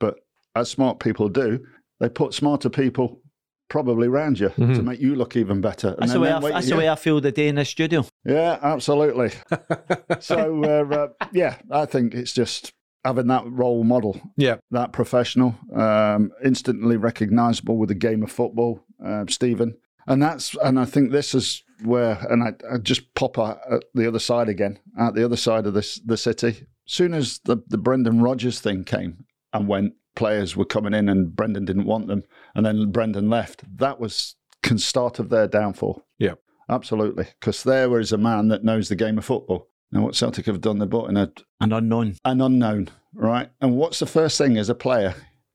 but 0.00 0.16
as 0.56 0.68
smart 0.68 0.98
people 0.98 1.28
do, 1.28 1.64
they 2.00 2.08
put 2.08 2.34
smarter 2.34 2.68
people 2.68 3.22
probably 3.68 4.08
around 4.08 4.40
you 4.40 4.48
to 4.48 4.60
Mhm. 4.60 4.84
make 4.84 5.00
you 5.00 5.14
look 5.14 5.36
even 5.36 5.60
better. 5.60 5.90
And 5.90 5.98
That's, 6.00 6.12
the 6.14 6.20
way, 6.20 6.28
them 6.30 6.44
I, 6.44 6.50
that's 6.50 6.68
the 6.68 6.76
way 6.76 6.88
I 6.90 6.96
feel 6.96 7.20
the 7.20 7.30
day 7.30 7.46
in 7.46 7.54
the 7.54 7.64
studio. 7.64 8.04
Yeah, 8.24 8.58
absolutely. 8.60 9.30
so 10.20 10.64
uh, 10.64 10.94
uh, 10.94 11.08
yeah, 11.32 11.56
I 11.70 11.86
think 11.86 12.14
it's 12.14 12.32
just 12.32 12.72
having 13.04 13.28
that 13.28 13.44
role 13.46 13.84
model, 13.84 14.20
yeah. 14.36 14.56
that 14.70 14.92
professional, 14.92 15.56
um, 15.74 16.30
instantly 16.44 16.96
recognisable 16.96 17.78
with 17.78 17.88
the 17.88 17.94
game 17.94 18.22
of 18.22 18.30
football, 18.30 18.84
uh, 19.04 19.24
Steven. 19.28 19.76
And 20.06 20.22
that's 20.22 20.56
and 20.62 20.78
I 20.78 20.84
think 20.84 21.12
this 21.12 21.34
is 21.34 21.62
where 21.84 22.18
and 22.30 22.42
I, 22.42 22.74
I 22.74 22.78
just 22.78 23.14
pop 23.14 23.38
out 23.38 23.58
at 23.70 23.84
the 23.94 24.08
other 24.08 24.18
side 24.18 24.48
again, 24.48 24.78
at 24.98 25.14
the 25.14 25.24
other 25.24 25.36
side 25.36 25.66
of 25.66 25.74
this 25.74 26.00
the 26.04 26.16
city. 26.16 26.66
Soon 26.86 27.14
as 27.14 27.40
the 27.44 27.58
the 27.68 27.78
Brendan 27.78 28.20
Rodgers 28.20 28.60
thing 28.60 28.84
came 28.84 29.24
and 29.52 29.68
went, 29.68 29.94
players 30.16 30.56
were 30.56 30.64
coming 30.64 30.94
in 30.94 31.08
and 31.08 31.34
Brendan 31.36 31.64
didn't 31.64 31.86
want 31.86 32.08
them, 32.08 32.22
and 32.54 32.66
then 32.66 32.90
Brendan 32.90 33.30
left. 33.30 33.62
That 33.78 34.00
was 34.00 34.36
can 34.62 34.78
start 34.78 35.18
of 35.18 35.28
their 35.28 35.46
downfall. 35.46 36.06
Yeah. 36.18 36.34
Absolutely, 36.68 37.26
because 37.40 37.64
there 37.64 37.98
is 37.98 38.12
a 38.12 38.16
man 38.18 38.46
that 38.48 38.62
knows 38.62 38.88
the 38.88 38.94
game 38.94 39.18
of 39.18 39.24
football. 39.24 39.66
Now, 39.92 40.02
what 40.02 40.14
Celtic 40.14 40.46
have 40.46 40.60
done, 40.60 40.78
they 40.78 40.86
brought 40.86 41.10
in 41.10 41.16
a, 41.16 41.32
An 41.60 41.72
unknown. 41.72 42.14
an 42.24 42.40
unknown, 42.40 42.88
right? 43.14 43.50
And 43.60 43.76
what's 43.76 43.98
the 43.98 44.06
first 44.06 44.38
thing 44.38 44.56
as 44.56 44.68
a 44.68 44.74
player 44.74 45.14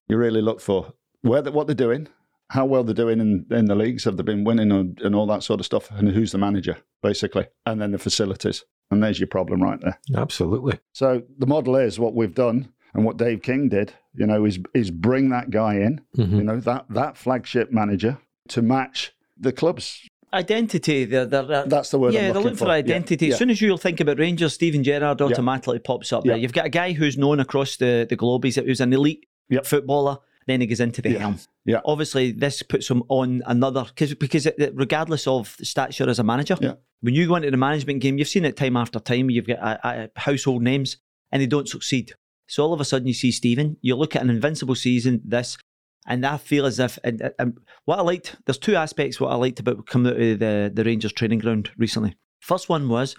you 0.09 0.17
really 0.17 0.41
look 0.41 0.59
for? 0.59 0.93
Where 1.21 1.41
the, 1.41 1.51
what 1.51 1.67
they're 1.67 1.75
doing, 1.75 2.09
how 2.49 2.65
well 2.65 2.83
they're 2.83 2.93
doing 2.93 3.19
in, 3.21 3.45
in 3.49 3.65
the 3.65 3.75
leagues, 3.75 4.03
have 4.03 4.17
they 4.17 4.23
been 4.23 4.43
winning 4.43 4.71
and, 4.71 4.99
and 5.01 5.15
all 5.15 5.25
that 5.27 5.43
sort 5.43 5.59
of 5.61 5.65
stuff, 5.65 5.89
and 5.91 6.09
who's 6.09 6.31
the 6.33 6.37
manager, 6.37 6.77
basically, 7.01 7.47
and 7.65 7.81
then 7.81 7.91
the 7.91 7.97
facilities. 7.97 8.63
And 8.91 9.01
there's 9.01 9.19
your 9.19 9.27
problem 9.27 9.63
right 9.63 9.79
there. 9.81 9.99
Absolutely. 10.15 10.79
So 10.93 11.23
the 11.39 11.47
model 11.47 11.75
is 11.77 11.97
what 11.97 12.13
we've 12.13 12.35
done 12.35 12.71
and 12.93 13.03
what 13.03 13.17
Dave 13.17 13.41
King 13.41 13.69
did, 13.69 13.93
you 14.13 14.27
know, 14.27 14.45
is 14.45 14.59
is 14.75 14.91
bring 14.91 15.29
that 15.29 15.49
guy 15.49 15.75
in, 15.75 16.01
Mhm. 16.17 16.31
you 16.37 16.43
know, 16.43 16.59
that 16.59 16.85
that 16.89 17.17
flagship 17.17 17.71
manager 17.71 18.19
to 18.49 18.61
match 18.61 19.11
the 19.37 19.51
club's. 19.51 20.07
Identity. 20.35 21.05
They're, 21.05 21.25
they're, 21.25 21.65
That's 21.65 21.89
the 21.91 21.99
word. 21.99 22.13
yeah, 22.13 22.19
I'm 22.19 22.25
they're 22.25 22.33
looking 22.35 22.43
looking 22.51 22.57
for, 22.57 22.69
identity. 22.69 23.27
yeah. 23.27 23.33
As 23.33 23.39
soon 23.39 23.49
as 23.49 23.61
you 23.61 23.77
think 23.77 23.99
about 23.99 24.19
Rangers, 24.19 24.53
Steven 24.53 24.83
Gerrard 24.83 25.21
automatically 25.21 25.79
pops 25.79 26.11
up 26.13 26.25
Yeah. 26.25 26.33
there. 26.33 26.37
You've 26.41 26.53
got 26.53 26.65
a 26.65 26.69
guy 26.69 26.93
who's 26.93 27.17
known 27.17 27.39
across 27.39 27.77
the, 27.77 28.05
the 28.09 28.15
globe. 28.15 28.43
He's, 28.43 28.55
who's 28.57 28.81
an 28.81 28.93
elite 28.93 29.25
footballer. 29.63 30.17
Then 30.47 30.61
he 30.61 30.67
goes 30.67 30.79
into 30.79 31.01
the 31.01 31.11
Yeah. 31.11 31.19
helm. 31.19 31.39
Yeah. 31.65 31.81
Obviously, 31.85 32.31
this 32.31 32.61
puts 32.61 32.87
him 32.89 33.01
on 33.09 33.41
another 33.47 33.83
because 33.85 34.13
because 34.13 34.45
it, 34.45 34.71
regardless 34.75 35.25
of 35.25 35.55
stature 35.63 36.07
as 36.07 36.19
a 36.19 36.23
manager, 36.23 36.55
Yeah. 36.61 36.73
when 37.01 37.15
you 37.15 37.27
go 37.27 37.35
into 37.37 37.49
the 37.49 37.57
management 37.57 37.99
game, 38.01 38.19
you've 38.19 38.27
seen 38.27 38.45
it 38.45 38.55
time 38.55 38.77
after 38.77 38.99
time. 38.99 39.31
You've 39.31 39.47
got 39.47 39.57
uh, 39.59 39.77
uh, 39.83 40.07
household 40.15 40.61
names 40.61 40.97
and 41.31 41.41
they 41.41 41.47
don't 41.47 41.67
succeed. 41.67 42.13
So 42.47 42.63
all 42.63 42.73
of 42.73 42.79
a 42.79 42.85
sudden, 42.85 43.07
you 43.07 43.13
see 43.15 43.31
Steven. 43.31 43.77
You 43.81 43.95
look 43.95 44.15
at 44.15 44.21
an 44.21 44.29
invincible 44.29 44.75
season. 44.75 45.21
This. 45.25 45.57
And 46.07 46.25
I 46.25 46.37
feel 46.37 46.65
as 46.65 46.79
if, 46.79 46.99
and, 47.03 47.31
and 47.39 47.57
what 47.85 47.97
I 47.99 48.01
liked, 48.03 48.35
there's 48.45 48.57
two 48.59 48.75
aspects 48.75 49.19
what 49.19 49.31
I 49.31 49.35
liked 49.35 49.59
about 49.59 49.87
coming 49.87 50.13
out 50.13 50.19
of 50.21 50.39
the, 50.39 50.71
the 50.73 50.83
Rangers 50.83 51.13
training 51.13 51.39
ground 51.39 51.71
recently. 51.77 52.15
First 52.39 52.69
one 52.69 52.87
was, 52.89 53.15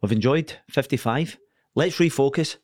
we've 0.00 0.12
enjoyed 0.12 0.54
55. 0.70 1.36
Let's 1.74 1.98
refocus 1.98 2.56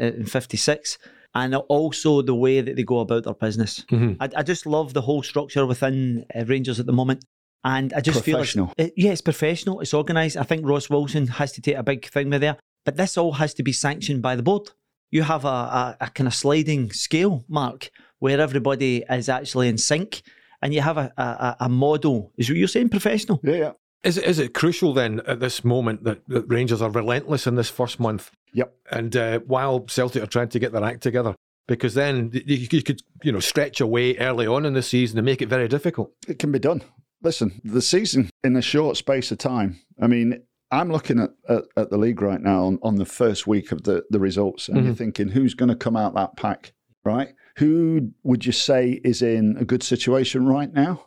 uh, 0.00 0.04
in 0.04 0.26
56. 0.26 0.98
and 1.34 1.54
also 1.54 2.22
the 2.22 2.34
way 2.34 2.60
that 2.60 2.76
they 2.76 2.82
go 2.84 3.00
about 3.00 3.24
their 3.24 3.34
business. 3.34 3.84
Mhm. 3.90 4.16
I, 4.20 4.28
I 4.36 4.42
just 4.42 4.66
love 4.66 4.94
the 4.94 5.02
whole 5.02 5.22
structure 5.22 5.64
within 5.66 6.24
uh, 6.34 6.44
Rangers 6.44 6.78
at 6.80 6.86
the 6.86 6.92
moment. 6.92 7.24
And 7.62 7.92
I 7.92 8.00
just 8.00 8.24
feel 8.24 8.36
it's, 8.38 8.52
Professional. 8.54 8.72
it, 8.78 8.92
yeah, 8.96 9.10
it's 9.10 9.20
professional, 9.20 9.80
it's 9.80 9.92
organised. 9.92 10.36
I 10.36 10.44
think 10.44 10.64
Ross 10.66 10.88
Wilson 10.88 11.26
has 11.26 11.52
to 11.52 11.60
take 11.60 11.76
a 11.76 11.82
big 11.82 12.08
thing 12.08 12.30
with 12.30 12.40
there, 12.40 12.56
but 12.86 12.96
this 12.96 13.18
all 13.18 13.32
has 13.32 13.52
to 13.54 13.62
be 13.62 13.72
sanctioned 13.72 14.22
by 14.22 14.34
the 14.34 14.42
board. 14.42 14.70
You 15.10 15.22
have 15.22 15.44
a, 15.44 15.48
a, 15.48 15.96
a 16.02 16.10
kind 16.10 16.26
of 16.28 16.34
sliding 16.34 16.92
scale, 16.92 17.44
Mark, 17.48 17.90
where 18.18 18.40
everybody 18.40 19.04
is 19.10 19.28
actually 19.28 19.68
in 19.68 19.78
sync, 19.78 20.22
and 20.62 20.72
you 20.72 20.80
have 20.80 20.98
a, 20.98 21.12
a, 21.16 21.56
a 21.60 21.68
model. 21.68 22.32
Is 22.36 22.48
what 22.48 22.58
you're 22.58 22.68
saying, 22.68 22.90
professional? 22.90 23.40
Yeah, 23.42 23.56
yeah. 23.56 23.72
Is 24.02 24.16
it, 24.16 24.24
is 24.24 24.38
it 24.38 24.54
crucial 24.54 24.94
then 24.94 25.20
at 25.26 25.40
this 25.40 25.62
moment 25.64 26.04
that, 26.04 26.26
that 26.28 26.42
Rangers 26.46 26.80
are 26.80 26.90
relentless 26.90 27.46
in 27.46 27.56
this 27.56 27.68
first 27.68 28.00
month? 28.00 28.30
Yep. 28.54 28.74
And 28.90 29.16
uh, 29.16 29.40
while 29.40 29.86
Celtic 29.88 30.22
are 30.22 30.26
trying 30.26 30.48
to 30.48 30.58
get 30.58 30.72
their 30.72 30.84
act 30.84 31.02
together, 31.02 31.34
because 31.68 31.94
then 31.94 32.30
you, 32.32 32.68
you 32.70 32.82
could 32.82 33.00
you 33.22 33.30
know 33.30 33.40
stretch 33.40 33.80
away 33.80 34.16
early 34.16 34.46
on 34.46 34.64
in 34.64 34.74
the 34.74 34.82
season 34.82 35.18
and 35.18 35.24
make 35.24 35.42
it 35.42 35.48
very 35.48 35.68
difficult. 35.68 36.12
It 36.26 36.38
can 36.38 36.50
be 36.50 36.58
done. 36.58 36.82
Listen, 37.22 37.60
the 37.62 37.82
season 37.82 38.30
in 38.42 38.56
a 38.56 38.62
short 38.62 38.96
space 38.96 39.30
of 39.30 39.38
time. 39.38 39.78
I 40.00 40.06
mean, 40.06 40.42
I'm 40.70 40.90
looking 40.90 41.18
at, 41.18 41.30
at, 41.48 41.64
at 41.76 41.90
the 41.90 41.98
league 41.98 42.22
right 42.22 42.40
now 42.40 42.64
on, 42.64 42.78
on 42.82 42.96
the 42.96 43.06
first 43.06 43.46
week 43.46 43.72
of 43.72 43.82
the, 43.82 44.04
the 44.10 44.20
results, 44.20 44.68
and 44.68 44.78
you're 44.78 44.86
mm-hmm. 44.86 44.94
thinking, 44.94 45.28
who's 45.28 45.54
going 45.54 45.68
to 45.68 45.74
come 45.74 45.96
out 45.96 46.14
that 46.14 46.36
pack, 46.36 46.72
right? 47.04 47.34
Who 47.56 48.12
would 48.22 48.46
you 48.46 48.52
say 48.52 49.00
is 49.04 49.22
in 49.22 49.56
a 49.58 49.64
good 49.64 49.82
situation 49.82 50.46
right 50.46 50.72
now? 50.72 51.06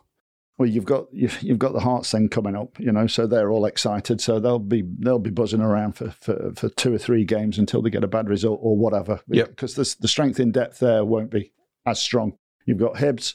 Well, 0.56 0.68
you've 0.68 0.84
got 0.84 1.06
you've, 1.12 1.42
you've 1.42 1.58
got 1.58 1.72
the 1.72 1.80
Hearts 1.80 2.12
thing 2.12 2.28
coming 2.28 2.54
up, 2.54 2.78
you 2.78 2.92
know, 2.92 3.08
so 3.08 3.26
they're 3.26 3.50
all 3.50 3.64
excited. 3.64 4.20
So 4.20 4.38
they'll 4.38 4.60
be 4.60 4.84
they'll 5.00 5.18
be 5.18 5.30
buzzing 5.30 5.60
around 5.60 5.96
for, 5.96 6.10
for, 6.10 6.52
for 6.54 6.68
two 6.68 6.94
or 6.94 6.98
three 6.98 7.24
games 7.24 7.58
until 7.58 7.82
they 7.82 7.90
get 7.90 8.04
a 8.04 8.08
bad 8.08 8.28
result 8.28 8.60
or 8.62 8.76
whatever. 8.76 9.20
Yep. 9.28 9.48
Because 9.48 9.74
the 9.74 9.96
the 10.00 10.06
strength 10.06 10.38
in 10.38 10.52
depth 10.52 10.78
there 10.78 11.04
won't 11.04 11.30
be 11.30 11.52
as 11.86 12.00
strong. 12.00 12.38
You've 12.66 12.78
got 12.78 12.94
Hibs, 12.94 13.34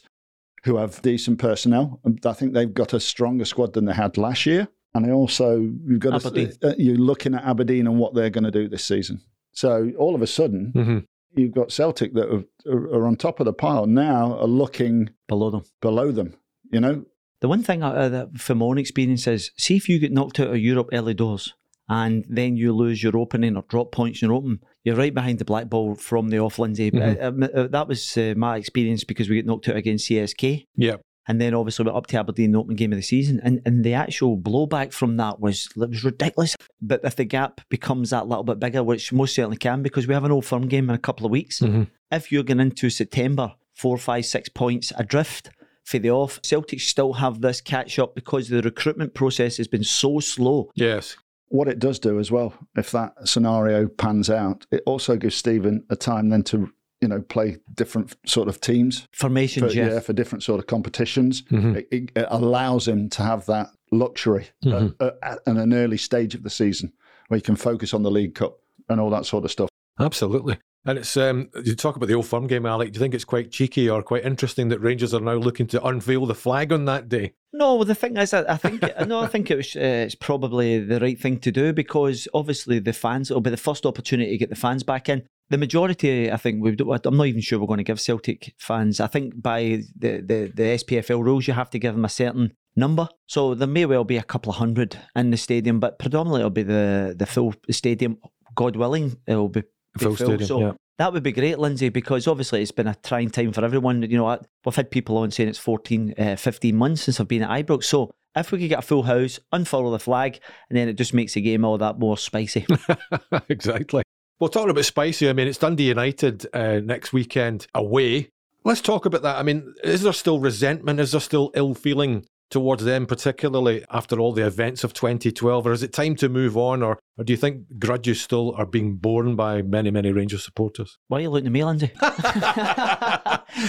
who 0.64 0.76
have 0.76 1.02
decent 1.02 1.38
personnel. 1.38 2.00
I 2.24 2.32
think 2.32 2.54
they've 2.54 2.72
got 2.72 2.94
a 2.94 3.00
stronger 3.00 3.44
squad 3.44 3.74
than 3.74 3.84
they 3.84 3.94
had 3.94 4.16
last 4.16 4.46
year. 4.46 4.68
And 4.94 5.04
they 5.04 5.12
also 5.12 5.58
you've 5.86 6.00
got 6.00 6.20
To, 6.22 6.58
uh, 6.62 6.74
you're 6.78 6.96
looking 6.96 7.34
at 7.34 7.44
Aberdeen 7.44 7.86
and 7.86 7.98
what 7.98 8.14
they're 8.14 8.30
going 8.30 8.44
to 8.44 8.50
do 8.50 8.68
this 8.68 8.84
season. 8.84 9.20
So 9.52 9.92
all 9.98 10.14
of 10.14 10.22
a 10.22 10.26
sudden, 10.26 10.72
Mm-hmm. 10.74 10.98
you've 11.40 11.52
got 11.54 11.70
Celtic 11.72 12.14
that 12.14 12.28
are, 12.28 12.44
are, 12.72 12.94
are 13.00 13.06
on 13.06 13.16
top 13.16 13.38
of 13.40 13.44
the 13.46 13.52
pile 13.52 13.86
now, 13.86 14.36
are 14.38 14.46
looking 14.48 15.10
Below 15.28 15.50
them. 15.50 15.62
below 15.80 16.10
them. 16.12 16.34
You 16.72 16.80
know, 16.80 17.04
The 17.40 17.48
one 17.48 17.62
thing 17.62 17.82
uh, 17.82 18.08
that 18.08 18.38
from 18.38 18.58
my 18.58 18.66
own 18.66 18.78
experience 18.78 19.26
is, 19.26 19.50
see 19.56 19.76
if 19.76 19.88
you 19.88 19.98
get 19.98 20.12
knocked 20.12 20.40
out 20.40 20.48
of 20.48 20.58
Europe 20.58 20.88
early 20.92 21.14
doors 21.14 21.54
and 21.88 22.24
then 22.28 22.56
you 22.56 22.72
lose 22.72 23.02
your 23.02 23.16
opening 23.16 23.56
or 23.56 23.64
drop 23.68 23.90
points 23.92 24.22
in 24.22 24.28
your 24.28 24.36
open, 24.38 24.60
you're 24.84 24.96
right 24.96 25.14
behind 25.14 25.38
the 25.40 25.44
black 25.44 25.68
ball 25.68 25.94
from 25.96 26.28
the 26.30 26.38
off, 26.38 26.58
Lindsay. 26.58 26.90
Mhm. 26.90 27.20
Uh, 27.54 27.60
uh, 27.60 27.66
that 27.68 27.88
was 27.88 28.16
uh, 28.16 28.34
my 28.36 28.56
experience 28.56 29.02
because 29.04 29.28
we 29.28 29.36
get 29.36 29.46
knocked 29.46 29.68
out 29.68 29.76
against 29.76 30.06
CSK. 30.08 30.66
Yeah. 30.76 30.96
And 31.30 31.40
then 31.40 31.54
obviously 31.54 31.84
we're 31.84 31.96
up 31.96 32.08
to 32.08 32.18
Aberdeen 32.18 32.46
in 32.46 32.52
the 32.52 32.58
opening 32.58 32.76
game 32.76 32.92
of 32.92 32.96
the 32.98 33.02
season. 33.02 33.40
And 33.44 33.62
and 33.64 33.84
the 33.84 33.94
actual 33.94 34.36
blowback 34.36 34.92
from 34.92 35.16
that 35.18 35.38
was 35.38 35.68
it 35.76 35.88
was 35.90 36.02
ridiculous. 36.04 36.56
But 36.82 37.02
if 37.04 37.14
the 37.14 37.24
gap 37.24 37.60
becomes 37.68 38.10
that 38.10 38.26
little 38.26 38.42
bit 38.42 38.58
bigger, 38.58 38.82
which 38.82 39.12
most 39.12 39.34
certainly 39.36 39.56
can, 39.56 39.82
because 39.82 40.08
we 40.08 40.14
have 40.14 40.24
an 40.24 40.32
old 40.32 40.44
firm 40.44 40.66
game 40.66 40.90
in 40.90 40.94
a 40.96 40.98
couple 40.98 41.24
of 41.26 41.30
weeks, 41.30 41.60
Mhm. 41.60 41.86
if 42.10 42.32
you're 42.32 42.42
going 42.42 42.58
into 42.58 42.90
September, 42.90 43.52
four, 43.74 43.96
five, 43.96 44.26
six 44.26 44.48
points 44.48 44.92
adrift 44.98 45.50
for 45.84 46.00
the 46.00 46.10
off, 46.10 46.40
Celtic 46.42 46.80
still 46.80 47.12
have 47.14 47.40
this 47.42 47.60
catch 47.60 47.98
up 48.00 48.14
because 48.16 48.48
the 48.48 48.60
recruitment 48.62 49.14
process 49.14 49.56
has 49.58 49.68
been 49.68 49.84
so 49.84 50.18
slow. 50.20 50.70
Yes. 50.74 51.16
what 51.52 51.66
it 51.66 51.80
does 51.80 51.98
do 51.98 52.20
as 52.20 52.30
well, 52.30 52.54
if 52.76 52.92
that 52.92 53.12
scenario 53.28 53.88
pans 53.88 54.30
out, 54.30 54.66
it 54.70 54.82
also 54.86 55.16
gives 55.16 55.34
Steven 55.34 55.84
a 55.90 55.96
time 55.96 56.28
then 56.28 56.44
to 56.44 56.70
you 57.00 57.08
know 57.08 57.20
play 57.20 57.56
different 57.74 58.14
sort 58.26 58.48
of 58.48 58.60
teams. 58.60 59.08
For, 59.12 59.20
Formations, 59.28 59.74
yeah. 59.74 59.88
yeah, 59.94 60.00
for 60.00 60.12
different 60.12 60.42
sort 60.42 60.60
of 60.60 60.66
competitions, 60.66 61.42
Mhm. 61.50 61.76
it, 61.76 61.88
it, 61.90 62.10
it 62.16 62.26
allows 62.30 62.86
him 62.86 63.08
to 63.10 63.22
have 63.22 63.46
that 63.46 63.68
luxury 63.90 64.48
Mhm. 64.64 64.94
at, 65.00 65.18
at, 65.22 65.38
at 65.46 65.56
an 65.56 65.72
early 65.72 65.96
stage 65.96 66.34
of 66.34 66.42
the 66.42 66.50
season 66.50 66.92
where 67.28 67.38
he 67.38 67.42
can 67.42 67.56
focus 67.56 67.94
on 67.94 68.02
the 68.02 68.10
League 68.10 68.34
Cup 68.34 68.58
and 68.88 69.00
all 69.00 69.10
that 69.10 69.24
sort 69.26 69.44
of 69.44 69.50
stuff. 69.50 69.68
Absolutely. 69.98 70.58
And 70.84 70.98
it's 70.98 71.16
um, 71.16 71.50
you 71.62 71.74
talk 71.74 71.96
about 71.96 72.06
the 72.06 72.14
old 72.14 72.26
firm 72.26 72.46
game, 72.46 72.64
Alec. 72.64 72.92
Do 72.92 72.96
you 72.96 73.00
think 73.00 73.14
it's 73.14 73.24
quite 73.24 73.50
cheeky 73.50 73.88
or 73.88 74.02
quite 74.02 74.24
interesting 74.24 74.68
that 74.68 74.80
Rangers 74.80 75.12
are 75.12 75.20
now 75.20 75.34
looking 75.34 75.66
to 75.68 75.84
unveil 75.84 76.24
the 76.24 76.34
flag 76.34 76.72
on 76.72 76.86
that 76.86 77.08
day? 77.08 77.34
No, 77.52 77.74
well, 77.74 77.84
the 77.84 77.94
thing 77.94 78.16
is, 78.16 78.32
I, 78.32 78.56
think 78.56 78.82
no, 79.06 79.20
I 79.20 79.26
think 79.26 79.50
it 79.50 79.56
was 79.56 79.76
uh, 79.76 79.80
it's 80.06 80.14
probably 80.14 80.78
the 80.78 80.98
right 81.00 81.20
thing 81.20 81.38
to 81.40 81.52
do 81.52 81.72
because 81.72 82.26
obviously 82.32 82.78
the 82.78 82.94
fans 82.94 83.30
it'll 83.30 83.42
be 83.42 83.50
the 83.50 83.56
first 83.58 83.84
opportunity 83.84 84.30
to 84.30 84.38
get 84.38 84.48
the 84.48 84.56
fans 84.56 84.82
back 84.82 85.08
in. 85.08 85.26
The 85.50 85.58
majority, 85.58 86.30
I 86.30 86.36
think, 86.36 86.62
we 86.62 86.76
I'm 86.78 87.16
not 87.16 87.26
even 87.26 87.40
sure 87.42 87.58
we're 87.58 87.66
going 87.66 87.78
to 87.78 87.84
give 87.84 88.00
Celtic 88.00 88.54
fans. 88.56 89.00
I 89.00 89.08
think 89.08 89.42
by 89.42 89.82
the, 89.96 90.20
the 90.20 90.52
the 90.54 90.62
SPFL 90.78 91.22
rules, 91.22 91.46
you 91.46 91.54
have 91.54 91.70
to 91.70 91.78
give 91.78 91.94
them 91.94 92.04
a 92.04 92.10
certain 92.10 92.52
number. 92.76 93.08
So 93.26 93.54
there 93.54 93.68
may 93.68 93.84
well 93.84 94.04
be 94.04 94.16
a 94.16 94.22
couple 94.22 94.50
of 94.50 94.56
hundred 94.56 94.96
in 95.14 95.30
the 95.30 95.36
stadium, 95.36 95.80
but 95.80 95.98
predominantly 95.98 96.40
it'll 96.40 96.50
be 96.50 96.62
the 96.62 97.14
the 97.18 97.26
full 97.26 97.54
stadium. 97.70 98.18
God 98.54 98.76
willing, 98.76 99.16
it'll 99.26 99.48
be 99.48 99.62
Full 99.98 100.16
stadium, 100.16 100.44
So 100.44 100.60
yeah. 100.60 100.72
that 100.98 101.12
would 101.12 101.22
be 101.22 101.32
great, 101.32 101.58
Lindsay, 101.58 101.88
because 101.88 102.26
obviously 102.28 102.62
it's 102.62 102.70
been 102.70 102.86
a 102.86 102.96
trying 103.02 103.30
time 103.30 103.52
for 103.52 103.64
everyone. 103.64 104.02
You 104.02 104.16
know, 104.18 104.26
I- 104.28 104.38
we've 104.64 104.74
had 104.76 104.90
people 104.90 105.16
on 105.18 105.30
saying 105.30 105.48
it's 105.48 105.58
14, 105.58 106.14
uh, 106.18 106.36
15 106.36 106.76
months 106.76 107.02
since 107.02 107.18
I've 107.20 107.28
been 107.28 107.42
at 107.42 107.66
Ibrox. 107.66 107.84
So 107.84 108.10
if 108.36 108.52
we 108.52 108.58
could 108.60 108.68
get 108.68 108.78
a 108.78 108.82
full 108.82 109.02
house, 109.02 109.40
unfurl 109.52 109.90
the 109.90 109.98
flag, 109.98 110.38
and 110.68 110.78
then 110.78 110.88
it 110.88 110.94
just 110.94 111.12
makes 111.14 111.34
the 111.34 111.40
game 111.40 111.64
all 111.64 111.78
that 111.78 111.98
more 111.98 112.16
spicy. 112.16 112.64
exactly. 113.48 114.02
Well, 114.38 114.48
talking 114.48 114.70
about 114.70 114.84
spicy, 114.84 115.28
I 115.28 115.32
mean, 115.32 115.48
it's 115.48 115.58
Dundee 115.58 115.88
United 115.88 116.46
uh, 116.54 116.80
next 116.82 117.12
weekend 117.12 117.66
away. 117.74 118.30
Let's 118.64 118.80
talk 118.80 119.04
about 119.06 119.22
that. 119.22 119.36
I 119.36 119.42
mean, 119.42 119.74
is 119.84 120.02
there 120.02 120.12
still 120.12 120.38
resentment? 120.40 121.00
Is 121.00 121.12
there 121.12 121.20
still 121.20 121.50
ill 121.54 121.74
feeling 121.74 122.24
towards 122.50 122.84
them, 122.84 123.06
particularly 123.06 123.84
after 123.90 124.18
all 124.18 124.32
the 124.32 124.46
events 124.46 124.82
of 124.84 124.92
2012? 124.92 125.66
Or 125.66 125.72
is 125.72 125.82
it 125.82 125.92
time 125.92 126.14
to 126.16 126.28
move 126.28 126.56
on? 126.56 126.82
Or, 126.82 126.98
or 127.20 127.24
do 127.24 127.32
you 127.34 127.36
think 127.36 127.64
grudges 127.78 128.18
still 128.20 128.54
are 128.56 128.64
being 128.64 128.96
borne 128.96 129.36
by 129.36 129.60
many, 129.60 129.90
many 129.90 130.10
Rangers 130.10 130.42
supporters? 130.42 130.96
Why 131.08 131.18
are 131.18 131.20
you 131.20 131.30
looking 131.30 131.48
at 131.48 131.52
me, 131.52 131.64
Lindsay? 131.64 131.90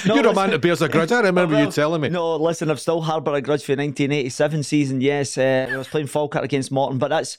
No, 0.06 0.14
You're 0.16 0.26
a 0.26 0.28
listen- 0.30 0.36
man 0.36 0.50
that 0.52 0.62
bears 0.62 0.82
a 0.84 0.88
grudge. 0.88 1.12
I 1.12 1.20
remember 1.32 1.60
you 1.62 1.72
telling 1.72 2.02
me. 2.02 2.10
No, 2.10 2.36
listen, 2.38 2.70
I've 2.70 2.80
still 2.80 3.02
harboured 3.02 3.36
a 3.36 3.42
grudge 3.42 3.62
for 3.64 3.76
the 3.76 3.82
1987 3.82 4.62
season. 4.64 5.02
Yes, 5.02 5.38
uh, 5.40 5.68
I 5.72 5.76
was 5.76 5.88
playing 5.88 6.06
Falkirk 6.08 6.44
against 6.44 6.72
Morton, 6.72 7.00
but 7.00 7.08
that's. 7.10 7.38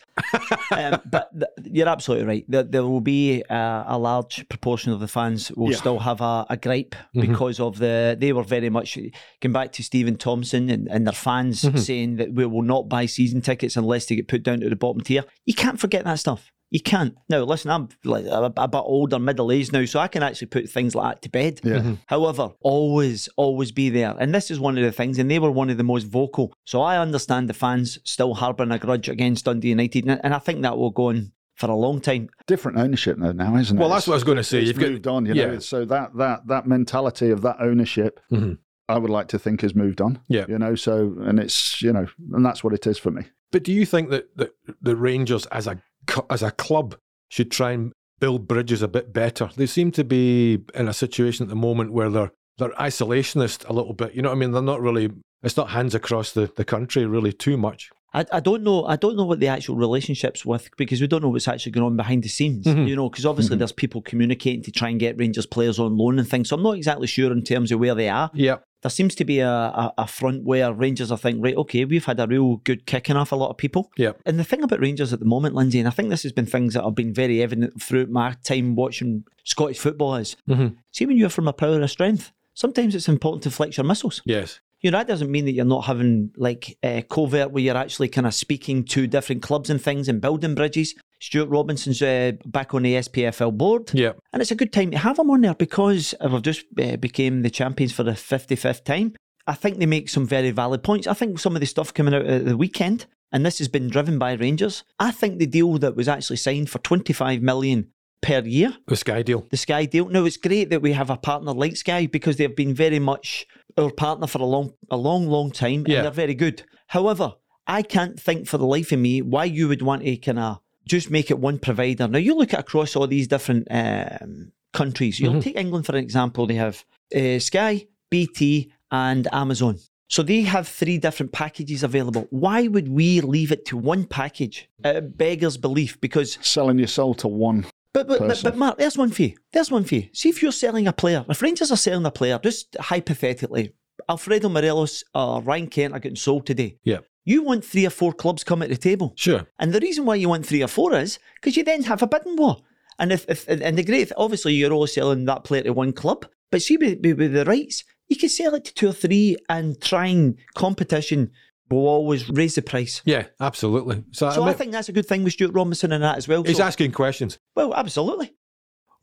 um, 0.73 1.01
but 1.09 1.31
th- 1.33 1.47
you're 1.73 1.89
absolutely 1.89 2.27
right. 2.27 2.45
There, 2.49 2.65
there 2.65 2.83
will 2.83 3.01
be 3.01 3.45
uh, 3.49 3.85
a 3.87 3.97
large 3.97 4.47
proportion 4.49 4.93
of 4.93 4.99
the 5.01 5.07
fans 5.09 5.53
will 5.53 5.71
Yeah. 5.71 5.77
still 5.79 6.01
have 6.01 6.21
a, 6.21 6.45
a 6.51 6.57
gripe 6.57 6.97
Mhm. 7.15 7.21
because 7.29 7.61
of 7.61 7.79
the. 7.79 8.17
They 8.19 8.33
were 8.33 8.43
very 8.43 8.71
much 8.71 8.99
going 9.41 9.53
back 9.53 9.71
to 9.75 9.85
Stephen 9.85 10.17
Thompson 10.17 10.69
and, 10.69 10.89
and 10.89 11.07
their 11.07 11.13
fans 11.15 11.63
Mhm. 11.63 11.79
saying 11.79 12.17
that 12.17 12.33
we 12.35 12.45
will 12.45 12.63
not 12.63 12.89
buy 12.89 13.07
season 13.07 13.41
tickets 13.41 13.77
unless 13.77 14.07
they 14.07 14.17
get 14.17 14.27
put 14.27 14.43
down 14.43 14.61
to 14.61 14.69
the 14.69 14.77
bottom 14.77 15.01
tier. 15.01 15.23
You 15.47 15.55
can't 15.55 15.79
forget 15.79 16.02
that 16.05 16.19
stuff. 16.19 16.51
You 16.71 16.81
can't. 16.81 17.15
Now, 17.29 17.41
listen, 17.45 17.71
I'm 17.71 17.89
like 18.03 18.25
a, 18.25 18.51
a 18.57 18.67
bit 18.69 18.79
older, 18.79 19.19
middle 19.19 19.53
aged 19.53 19.75
now, 19.75 19.85
so 19.85 20.01
I 20.01 20.09
can 20.09 20.23
actually 20.23 20.47
put 20.47 20.71
things 20.71 20.95
like 20.95 21.17
that 21.17 21.23
to 21.23 21.29
bed. 21.29 21.61
Yeah. 21.63 21.81
Mhm. 21.81 21.99
However, 22.07 22.49
always, 22.63 23.29
always 23.37 23.73
be 23.73 23.91
there. 23.91 24.17
And 24.19 24.35
this 24.35 24.51
is 24.51 24.59
one 24.59 24.79
of 24.79 24.83
the 24.85 24.91
things, 24.93 25.19
and 25.19 25.31
they 25.31 25.39
were 25.39 25.51
one 25.51 25.69
of 25.69 25.77
the 25.77 25.85
most 25.85 26.05
vocal. 26.05 26.55
So 26.65 26.81
I 26.81 26.97
understand 26.99 27.51
the 27.51 27.55
fans 27.55 27.99
still 28.05 28.33
harbouring 28.35 28.71
a 28.73 28.79
grudge 28.79 29.11
against 29.11 29.45
Dundee 29.45 29.69
United, 29.69 30.07
and 30.07 30.19
and 30.25 30.33
I 30.35 30.39
think 30.39 30.63
that 30.63 30.79
will 30.79 30.91
go 30.91 31.09
on 31.11 31.33
for 31.57 31.69
a 31.69 31.77
long 31.77 32.01
time. 32.01 32.31
Different 32.47 32.79
ownership 32.79 33.19
though 33.19 33.33
now, 33.33 33.55
isn't 33.57 33.77
it? 33.77 33.81
Well, 33.81 33.91
that's 33.91 34.07
what 34.07 34.15
I 34.15 34.17
was 34.17 34.25
going 34.25 34.39
to 34.39 34.45
say. 34.45 34.61
It's 34.61 34.69
You've 34.69 34.79
got- 34.79 34.91
moved 34.91 35.07
on, 35.07 35.27
you 35.27 35.35
know. 35.35 35.53
yeah. 35.53 35.59
So 35.59 35.85
that 35.85 36.17
that 36.17 36.47
that 36.47 36.67
mentality 36.67 37.29
of 37.29 37.43
that 37.43 37.57
ownership, 37.61 38.19
Mhm. 38.33 38.57
I 38.89 38.97
would 38.97 39.11
like 39.11 39.29
to 39.29 39.39
think 39.39 39.61
has 39.61 39.75
moved 39.75 40.01
on. 40.01 40.21
Yeah. 40.29 40.47
you 40.49 40.59
know. 40.59 40.75
So 40.75 41.17
and 41.21 41.39
it's 41.39 41.83
you 41.83 41.93
know, 41.93 42.07
and 42.33 42.47
that's 42.47 42.65
what 42.65 42.73
it 42.73 42.87
is 42.87 42.97
for 42.97 43.11
me. 43.11 43.25
But 43.51 43.63
do 43.65 43.73
you 43.73 43.85
think 43.85 44.09
that, 44.09 44.35
that 44.39 44.53
the 44.81 44.97
Rangers 44.97 45.45
as 45.53 45.67
a 45.67 45.75
cu- 45.75 45.83
as 46.31 46.43
a 46.43 46.51
club 46.51 46.97
should 47.29 47.51
try 47.51 47.73
and 47.73 47.93
build 48.21 48.49
bridges 48.49 48.83
a 48.83 48.89
bit 48.89 49.13
better? 49.13 49.51
They 49.57 49.67
seem 49.67 49.91
to 49.93 50.05
be 50.05 50.65
in 50.75 50.89
a 50.89 50.93
situation 50.93 51.45
at 51.45 51.49
the 51.49 51.57
moment 51.57 51.93
where 51.93 52.11
they're 52.11 52.33
they're 52.59 52.71
isolationist 52.71 53.69
a 53.69 53.73
little 53.73 53.95
bit. 53.95 54.15
You 54.15 54.23
know 54.23 54.29
what 54.29 54.37
I 54.37 54.39
mean? 54.39 54.53
They're 54.53 54.63
not 54.63 54.81
really. 54.81 55.11
It's 55.43 55.57
not 55.57 55.71
hands 55.71 55.95
across 55.95 56.33
the, 56.33 56.53
the 56.55 56.65
country 56.65 57.05
really 57.05 57.33
too 57.33 57.57
much. 57.57 57.91
I, 58.15 58.27
I 58.33 58.41
don't 58.41 58.63
know. 58.63 58.85
I 58.85 58.97
don't 58.97 59.17
know 59.17 59.25
what 59.25 59.41
the 59.41 59.49
actual 59.49 59.77
relationships 59.77 60.45
with 60.45 60.69
because 60.77 61.01
we 61.01 61.07
don't 61.07 61.23
know 61.23 61.31
what's 61.31 61.49
actually 61.49 61.73
going 61.73 61.87
on 61.87 61.97
behind 61.97 62.23
the 62.23 62.29
scenes. 62.29 62.67
Mhm. 62.67 62.87
You 62.89 62.97
know, 62.97 63.09
because 63.09 63.25
obviously 63.25 63.57
Mhm. 63.57 63.61
there's 63.61 63.73
people 63.73 64.03
communicating 64.03 64.63
to 64.65 64.71
try 64.71 64.91
and 64.91 65.01
get 65.01 65.19
Rangers 65.19 65.47
players 65.47 65.79
on 65.79 65.97
loan 65.97 66.19
and 66.19 66.29
things. 66.29 66.49
So 66.51 66.57
I'm 66.57 66.63
not 66.63 66.77
exactly 66.77 67.07
sure 67.07 67.33
in 67.33 67.43
terms 67.43 67.73
of 67.73 67.81
where 67.81 67.95
they 67.95 68.09
are. 68.09 68.31
Yeah. 68.35 68.57
There 68.83 68.91
seems 68.91 69.15
to 69.15 69.25
be 69.25 69.39
a, 69.39 69.49
a, 69.49 69.95
a 69.99 70.07
front 70.09 70.43
where 70.45 70.73
Rangers 70.73 71.13
are 71.13 71.17
thinking, 71.17 71.41
right, 71.41 71.57
okay, 71.57 71.85
we've 71.85 72.05
had 72.05 72.19
a 72.19 72.27
real 72.27 72.57
good 72.65 72.85
kicking 72.85 73.17
off 73.17 73.31
a 73.31 73.37
lot 73.37 73.49
of 73.51 73.57
people. 73.57 73.91
Yeah. 73.97 74.13
And 74.27 74.39
the 74.41 74.45
thing 74.45 74.63
about 74.65 74.81
Rangers 74.81 75.13
at 75.13 75.21
the 75.21 75.25
moment, 75.25 75.55
Lindsay, 75.55 75.79
and 75.79 75.87
I 75.87 75.93
think 75.93 76.11
this 76.11 76.25
has 76.25 76.33
been 76.33 76.47
things 76.47 76.75
that 76.75 76.83
have 76.85 76.97
been 76.97 77.15
very 77.15 77.41
evident 77.43 77.81
throughout 77.81 78.11
my 78.11 78.35
time 78.43 78.75
watching 78.75 79.23
Scottish 79.45 79.79
football 79.79 80.17
is, 80.17 80.37
Mhm. 80.49 80.75
see 80.91 81.07
when 81.07 81.17
you're 81.17 81.29
from 81.29 81.47
a 81.49 81.53
power 81.53 81.81
of 81.81 81.91
strength, 81.91 82.33
sometimes 82.55 82.95
it's 82.97 83.09
important 83.09 83.45
to 83.45 83.51
flex 83.53 83.77
your 83.77 83.85
muscles. 83.85 84.21
Yes. 84.25 84.59
You 84.83 84.91
know, 84.91 84.99
that 84.99 85.07
doesn't 85.07 85.31
mean 85.31 85.45
that 85.45 85.53
you're 85.53 85.65
not 85.65 85.85
having 85.85 86.33
like 86.37 86.77
uh, 86.83 87.03
covert 87.09 87.53
where 87.53 87.63
you're 87.63 87.77
actually 87.77 88.09
kind 88.09 88.27
of 88.27 88.35
speaking 88.35 88.85
to 88.87 89.07
different 89.07 89.41
clubs 89.41 89.71
and 89.71 89.81
things 89.81 90.09
and 90.09 90.21
building 90.21 90.57
bridges. 90.57 90.95
Stewart 91.21 91.49
Robertson's 91.49 92.03
uh, 92.03 92.33
back 92.47 92.75
on 92.75 92.83
the 92.83 92.95
SPFL 92.95 93.57
board. 93.57 93.93
Yeah. 93.95 94.15
And 94.33 94.43
it's 94.43 94.51
a 94.51 94.57
good 94.57 94.73
time 94.73 94.91
to 94.91 94.99
have 94.99 95.21
him 95.21 95.31
on 95.31 95.43
there 95.43 95.55
because 95.55 96.17
we've 96.21 96.43
just 96.43 96.67
uh, 96.83 96.97
became 96.97 97.43
the 97.43 97.51
champions 97.51 97.93
for 97.93 98.03
the 98.03 98.11
55th 98.13 98.83
time. 98.83 99.15
I 99.47 99.55
think 99.55 99.79
they 99.79 99.87
make 99.87 100.09
some 100.09 100.27
very 100.27 100.51
valid 100.51 100.83
points. 100.83 101.07
I 101.07 101.15
think 101.15 101.39
some 101.39 101.55
of 101.55 101.61
the 101.61 101.67
stuff 101.67 101.95
coming 101.95 102.13
out 102.13 102.27
at 102.27 102.45
the 102.45 102.57
weekend, 102.57 103.07
and 103.31 103.47
this 103.47 103.59
has 103.59 103.69
been 103.69 103.89
driven 103.89 104.19
by 104.19 104.33
Rangers. 104.33 104.83
I 104.99 105.13
think 105.13 105.39
the 105.39 105.47
deal 105.47 105.79
that 105.79 105.95
was 105.95 106.09
actually 106.09 106.37
signed 106.37 106.71
for 106.71 106.81
25 106.81 107.41
million 107.41 107.92
per 108.23 108.41
year, 108.41 108.75
The 108.87 108.97
Sky 108.97 109.23
deal. 109.23 109.47
the 109.51 109.57
Sky 109.57 109.85
deal. 109.85 110.09
Now 110.09 110.25
it's 110.25 110.37
great 110.37 110.71
that 110.71 110.81
we 110.81 110.93
have 110.93 111.11
a 111.11 111.17
partner 111.17 111.53
like 111.53 111.77
Sky 111.77 112.07
because 112.07 112.37
they've 112.37 112.55
been 112.57 112.75
very 112.75 112.99
much 113.01 113.47
our 113.77 113.91
partner 113.91 114.27
for 114.27 114.39
a 114.41 114.45
long, 114.47 114.73
a 114.91 114.97
long, 114.97 115.27
long 115.29 115.51
time, 115.51 115.85
and 115.87 116.05
they're 116.05 116.11
very 116.11 116.35
good. 116.35 116.63
However, 116.87 117.33
I 117.67 117.83
can't 117.83 118.19
think 118.19 118.47
for 118.49 118.59
the 118.59 118.67
life 118.67 118.93
of 118.93 118.99
me 119.01 119.23
why 119.23 119.45
you 119.45 119.69
would 119.69 119.83
want 119.83 120.03
to 120.05 120.17
kind 120.17 120.39
of 120.39 120.61
just 120.87 121.11
make 121.11 121.31
it 121.31 121.39
one 121.39 121.59
provider. 121.59 122.07
Now 122.09 122.19
you 122.19 122.35
look 122.35 122.53
at 122.55 122.61
across 122.61 122.97
all 122.97 123.07
these 123.07 123.29
different 123.29 123.67
um, 123.71 124.53
countries. 124.73 125.19
You'll 125.21 125.35
Mhm. 125.35 125.43
take 125.43 125.57
England 125.59 125.87
for 125.87 125.93
an 125.97 126.03
example. 126.03 126.47
They 126.47 126.55
have 126.57 126.85
uh, 127.15 127.39
Sky, 127.39 127.87
BT, 128.11 128.73
and 128.91 129.27
Amazon. 129.33 129.79
So 130.09 130.23
they 130.23 130.43
have 130.43 130.69
three 130.69 130.99
different 130.99 131.33
packages 131.33 131.83
available. 131.83 132.27
Why 132.31 132.69
would 132.69 132.89
we 132.89 133.21
leave 133.23 133.51
it 133.53 133.65
to 133.67 133.77
one 133.79 134.05
package? 134.05 134.69
It 134.85 135.17
beggars 135.17 135.57
belief 135.57 135.99
because 136.01 136.37
Selling 136.43 136.79
your 136.79 136.89
soul 136.89 137.15
to 137.15 137.29
one. 137.29 137.65
But 137.93 138.09
but, 138.09 138.21
but 138.21 138.41
but 138.43 138.57
Mark, 138.57 138.79
there's 138.79 138.99
one 138.99 139.11
for 139.11 139.23
you. 139.23 139.37
There's 139.53 139.71
one 139.71 139.85
for 139.85 139.97
you. 139.97 140.09
See 140.13 140.29
if 140.29 140.43
you're 140.43 140.53
selling 140.53 140.87
a 140.87 140.93
player. 140.93 141.25
If 141.29 141.43
Rangers 141.43 141.71
are 141.71 141.77
selling 141.77 142.07
a 142.07 142.11
player, 142.11 142.39
just 142.43 142.77
hypothetically, 142.79 143.75
Alfredo 144.09 144.49
Morelos 144.49 145.05
or 145.15 145.43
Ryan 145.43 145.69
Kent 145.69 145.95
are 145.95 146.01
getting 146.01 146.17
sold 146.17 146.47
today. 146.47 146.79
Yeah. 146.85 146.99
You 147.25 147.43
want 147.43 147.65
three 147.65 147.87
or 147.87 147.91
four 147.91 148.13
clubs 148.13 148.43
coming 148.43 148.69
to 148.69 148.75
the 148.75 148.81
table. 148.81 149.13
Sure. 149.17 149.47
And 149.59 149.73
the 149.73 149.81
reason 149.81 150.05
why 150.05 150.17
you 150.17 150.29
want 150.29 150.47
three 150.47 150.63
or 150.63 150.69
four 150.69 150.95
is 150.95 151.19
because 151.37 151.57
you 151.57 151.63
then 151.63 151.85
have 151.85 152.03
a 152.03 152.07
bidding 152.07 152.37
war. 152.37 152.59
And 152.99 153.13
if, 153.13 153.29
if 153.29 153.49
and 153.49 153.79
the 153.79 153.85
great 153.85 154.13
obviously 154.17 154.55
you're 154.55 154.73
only 154.73 154.89
selling 154.89 155.25
that 155.27 155.45
player 155.45 155.63
to 155.63 155.73
one 155.73 155.93
club, 155.93 156.27
but 156.51 156.63
see 156.63 156.77
with, 156.77 157.01
with, 157.03 157.19
with 157.19 157.33
the 157.33 157.45
rights, 157.45 157.85
you 158.09 158.17
can 158.17 158.29
sell 158.29 158.55
it 158.55 158.65
to 158.67 158.75
two 158.75 158.89
or 158.89 158.93
three 158.93 159.37
and 159.49 159.81
try 159.81 160.07
and 160.07 160.37
competition 160.55 161.31
will 161.73 161.87
always 161.89 162.29
raise 162.29 162.55
the 162.55 162.63
price. 162.63 163.03
Yeah, 163.05 163.27
absolutely. 163.41 164.05
So, 164.13 164.31
So 164.31 164.43
I 164.45 164.51
I, 164.51 164.53
think 164.53 164.73
that's 164.73 164.89
a 164.89 164.93
good 164.93 165.07
thing 165.07 165.25
with 165.25 165.33
Stewart 165.33 165.53
Robertson 165.55 165.91
and 165.93 166.03
that 166.05 166.17
as 166.19 166.29
well. 166.29 166.43
he's 166.45 166.59
So- 166.59 166.65
asking 166.65 166.93
questions. 166.93 167.39
well, 167.57 167.75
absolutely. 167.75 168.35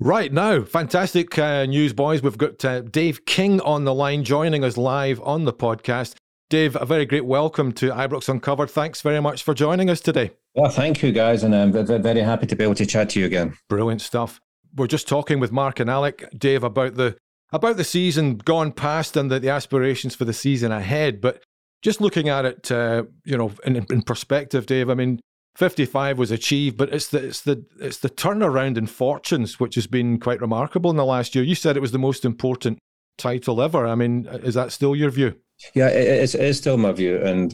Right 0.02 0.32
now, 0.32 0.64
fantastic 0.64 1.38
uh, 1.38 1.66
news, 1.66 1.92
boys. 1.92 2.24
We've 2.24 2.38
got 2.38 2.64
uh, 2.64 2.82
Dave 2.82 3.26
King 3.26 3.60
on 3.62 3.84
the 3.84 3.94
line 3.94 4.24
joining 4.24 4.64
us 4.64 4.78
live 4.78 5.20
on 5.22 5.44
the 5.44 5.52
podcast. 5.52 6.16
Dave, 6.50 6.78
a 6.78 6.86
very 6.86 7.06
great 7.06 7.26
welcome 7.26 7.74
to 7.74 7.90
Ibrox 7.92 8.30
Uncovered. 8.30 8.72
Thanks 8.72 9.02
very 9.02 9.22
much 9.22 9.44
for 9.44 9.54
joining 9.54 9.90
us 9.90 10.00
today. 10.00 10.32
Well, 10.56 10.72
thank 10.72 11.04
you 11.04 11.12
guys, 11.12 11.44
and 11.44 11.54
I'm 11.54 11.74
ve- 11.74 11.84
ve- 11.84 11.98
very 11.98 12.22
happy 12.22 12.48
to 12.48 12.56
be 12.56 12.64
able 12.64 12.76
to 12.76 12.86
chat 12.86 13.10
to 13.12 13.20
you 13.20 13.26
again. 13.26 13.56
Brilliant 13.68 14.02
stuff. 14.02 14.40
We're 14.74 14.88
just 14.88 15.08
talking 15.08 15.40
with 15.42 15.52
Mark 15.52 15.80
and 15.82 15.90
Alec, 15.90 16.24
Dave, 16.38 16.64
about 16.64 16.96
the 16.96 17.18
about 17.52 17.76
the 17.78 17.84
season 17.84 18.38
gone 18.38 18.72
past 18.72 19.18
and 19.18 19.30
the, 19.30 19.40
the 19.40 19.50
aspirations 19.50 20.16
for 20.16 20.24
the 20.24 20.34
season 20.34 20.72
ahead. 20.72 21.20
But 21.20 21.44
just 21.82 22.02
looking 22.02 22.30
at 22.30 22.46
it, 22.46 22.72
uh, 22.72 23.04
you 23.24 23.38
know, 23.38 23.52
in, 23.66 23.78
in 23.90 24.02
perspective, 24.02 24.66
Dave. 24.66 24.90
I 24.90 24.96
mean, 24.96 25.20
55 25.56 26.18
was 26.18 26.32
achieved, 26.32 26.78
but 26.78 26.94
it's 26.94 27.08
the 27.08 27.28
it's 27.28 27.42
the 27.42 27.66
it's 27.80 27.98
the 27.98 28.10
turnaround 28.10 28.78
in 28.78 28.88
fortunes 28.88 29.60
which 29.60 29.76
has 29.76 29.88
been 29.88 30.20
quite 30.20 30.42
remarkable 30.42 30.90
in 30.90 30.96
the 30.96 31.06
last 31.06 31.36
year. 31.36 31.44
You 31.44 31.56
said 31.56 31.76
it 31.76 31.82
was 31.82 31.92
the 31.92 32.00
most 32.00 32.24
important 32.24 32.80
title 33.18 33.62
ever. 33.62 33.86
I 33.86 33.96
mean, 33.96 34.26
is 34.26 34.54
that 34.54 34.72
still 34.72 34.96
your 34.96 35.10
view? 35.10 35.36
Yeah, 35.74 35.90
it 35.90 36.34
is 36.34 36.58
still 36.58 36.78
my 36.78 36.94
view, 36.94 37.18
and 37.18 37.54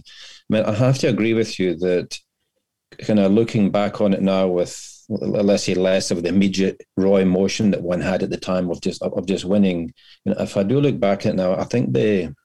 I, 0.52 0.54
mean, 0.54 0.64
I 0.66 0.74
have 0.74 1.00
to 1.00 1.08
agree 1.08 1.34
with 1.34 1.60
you 1.60 1.76
that 1.78 2.20
kind 3.02 3.20
of 3.20 3.32
looking 3.32 3.72
back 3.72 4.00
on 4.00 4.14
it 4.14 4.22
now 4.22 4.48
with 4.48 4.80
let's 5.10 5.64
say 5.64 5.76
less 5.76 6.12
of 6.12 6.24
the 6.24 6.30
immediate 6.30 6.82
raw 6.98 7.16
emotion 7.16 7.72
that 7.72 7.82
one 7.82 8.02
had 8.02 8.24
at 8.24 8.30
the 8.30 8.38
time 8.38 8.70
of 8.70 8.82
just 8.82 9.02
of 9.02 9.26
just 9.26 9.46
winning. 9.46 9.94
You 10.26 10.34
know, 10.34 10.42
if 10.42 10.58
I 10.58 10.64
do 10.64 10.80
look 10.80 11.00
back 11.00 11.26
at 11.26 11.34
it 11.34 11.36
now, 11.36 11.56
I 11.56 11.64
think 11.64 11.94
the 11.94 12.36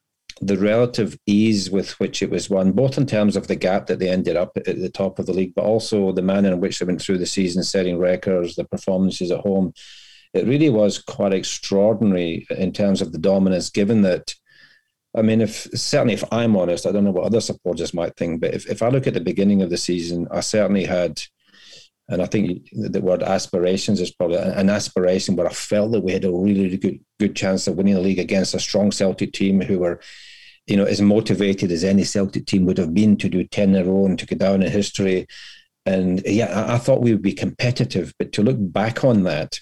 the 0.41 0.57
relative 0.57 1.17
ease 1.27 1.69
with 1.69 1.99
which 1.99 2.23
it 2.23 2.31
was 2.31 2.49
won, 2.49 2.71
both 2.71 2.97
in 2.97 3.05
terms 3.05 3.35
of 3.35 3.47
the 3.47 3.55
gap 3.55 3.85
that 3.85 3.99
they 3.99 4.09
ended 4.09 4.35
up 4.35 4.51
at 4.57 4.65
the 4.65 4.89
top 4.89 5.19
of 5.19 5.27
the 5.27 5.33
league, 5.33 5.53
but 5.55 5.65
also 5.65 6.11
the 6.11 6.21
manner 6.21 6.51
in 6.51 6.59
which 6.59 6.79
they 6.79 6.85
went 6.85 7.01
through 7.01 7.19
the 7.19 7.25
season, 7.25 7.63
setting 7.63 7.99
records, 7.99 8.55
the 8.55 8.65
performances 8.65 9.29
at 9.29 9.41
home. 9.41 9.73
It 10.33 10.47
really 10.47 10.69
was 10.69 10.97
quite 10.97 11.33
extraordinary 11.33 12.47
in 12.49 12.71
terms 12.71 13.01
of 13.01 13.11
the 13.11 13.19
dominance, 13.19 13.69
given 13.69 14.01
that 14.01 14.33
I 15.15 15.21
mean, 15.21 15.41
if 15.41 15.67
certainly 15.75 16.13
if 16.13 16.23
I'm 16.31 16.55
honest, 16.55 16.85
I 16.85 16.91
don't 16.91 17.03
know 17.03 17.11
what 17.11 17.25
other 17.25 17.41
supporters 17.41 17.93
might 17.93 18.15
think, 18.15 18.41
but 18.41 18.53
if, 18.53 18.69
if 18.69 18.81
I 18.81 18.87
look 18.87 19.07
at 19.07 19.13
the 19.13 19.19
beginning 19.19 19.61
of 19.61 19.69
the 19.69 19.77
season, 19.77 20.27
I 20.31 20.39
certainly 20.39 20.85
had, 20.85 21.21
and 22.07 22.21
I 22.21 22.25
think 22.25 22.69
the 22.71 23.01
word 23.01 23.21
aspirations 23.21 23.99
is 23.99 24.11
probably 24.11 24.37
an 24.37 24.69
aspiration 24.69 25.35
where 25.35 25.47
I 25.47 25.53
felt 25.53 25.91
that 25.91 26.03
we 26.03 26.13
had 26.13 26.23
a 26.23 26.31
really, 26.31 26.63
really 26.63 26.77
good 26.77 26.99
good 27.19 27.35
chance 27.35 27.67
of 27.67 27.75
winning 27.75 27.93
the 27.93 27.99
league 27.99 28.19
against 28.19 28.53
a 28.53 28.59
strong 28.59 28.91
Celtic 28.91 29.33
team 29.33 29.61
who 29.61 29.79
were, 29.79 29.99
you 30.67 30.77
know, 30.77 30.85
as 30.85 31.01
motivated 31.01 31.71
as 31.71 31.83
any 31.83 32.03
Celtic 32.03 32.45
team 32.45 32.65
would 32.65 32.77
have 32.77 32.93
been 32.93 33.17
to 33.17 33.29
do 33.29 33.43
ten 33.43 33.75
in 33.75 33.81
a 33.81 33.89
row 33.89 34.05
and 34.05 34.17
to 34.19 34.25
go 34.25 34.35
down 34.35 34.61
in 34.61 34.71
history. 34.71 35.27
And 35.85 36.21
yeah, 36.25 36.45
I, 36.45 36.75
I 36.75 36.77
thought 36.77 37.01
we 37.01 37.11
would 37.11 37.21
be 37.21 37.33
competitive, 37.33 38.13
but 38.19 38.31
to 38.33 38.43
look 38.43 38.57
back 38.59 39.03
on 39.03 39.23
that 39.23 39.59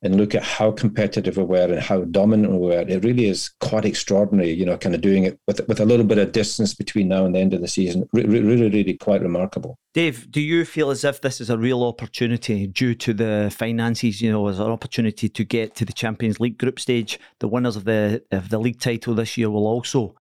and 0.00 0.16
look 0.16 0.32
at 0.32 0.44
how 0.44 0.70
competitive 0.70 1.36
we 1.36 1.42
were 1.42 1.72
and 1.72 1.80
how 1.80 2.04
dominant 2.04 2.52
we 2.52 2.68
were, 2.68 2.84
it 2.86 3.02
really 3.02 3.26
is 3.26 3.50
quite 3.58 3.84
extraordinary, 3.84 4.52
you 4.52 4.64
know, 4.64 4.78
kind 4.78 4.94
of 4.94 5.00
doing 5.00 5.24
it 5.24 5.40
with, 5.48 5.60
with 5.66 5.80
a 5.80 5.84
little 5.84 6.06
bit 6.06 6.18
of 6.18 6.30
distance 6.30 6.72
between 6.72 7.08
now 7.08 7.24
and 7.24 7.34
the 7.34 7.40
end 7.40 7.52
of 7.52 7.60
the 7.60 7.66
season. 7.66 8.08
Re- 8.12 8.22
really, 8.22 8.70
really 8.70 8.94
quite 8.94 9.22
remarkable. 9.22 9.76
Dave, 9.94 10.30
do 10.30 10.40
you 10.40 10.64
feel 10.64 10.90
as 10.90 11.02
if 11.02 11.20
this 11.20 11.40
is 11.40 11.50
a 11.50 11.58
real 11.58 11.82
opportunity 11.82 12.68
due 12.68 12.94
to 12.94 13.12
the 13.12 13.52
finances? 13.52 14.22
You 14.22 14.30
know, 14.30 14.46
as 14.46 14.60
an 14.60 14.70
opportunity 14.70 15.28
to 15.28 15.42
get 15.42 15.74
to 15.74 15.84
the 15.84 15.92
Champions 15.92 16.38
League 16.38 16.58
group 16.58 16.78
stage. 16.78 17.18
The 17.40 17.48
winners 17.48 17.74
of 17.74 17.84
the 17.84 18.22
of 18.30 18.50
the 18.50 18.60
league 18.60 18.78
title 18.78 19.16
this 19.16 19.36
year 19.36 19.50
will 19.50 19.66
also 19.66 20.14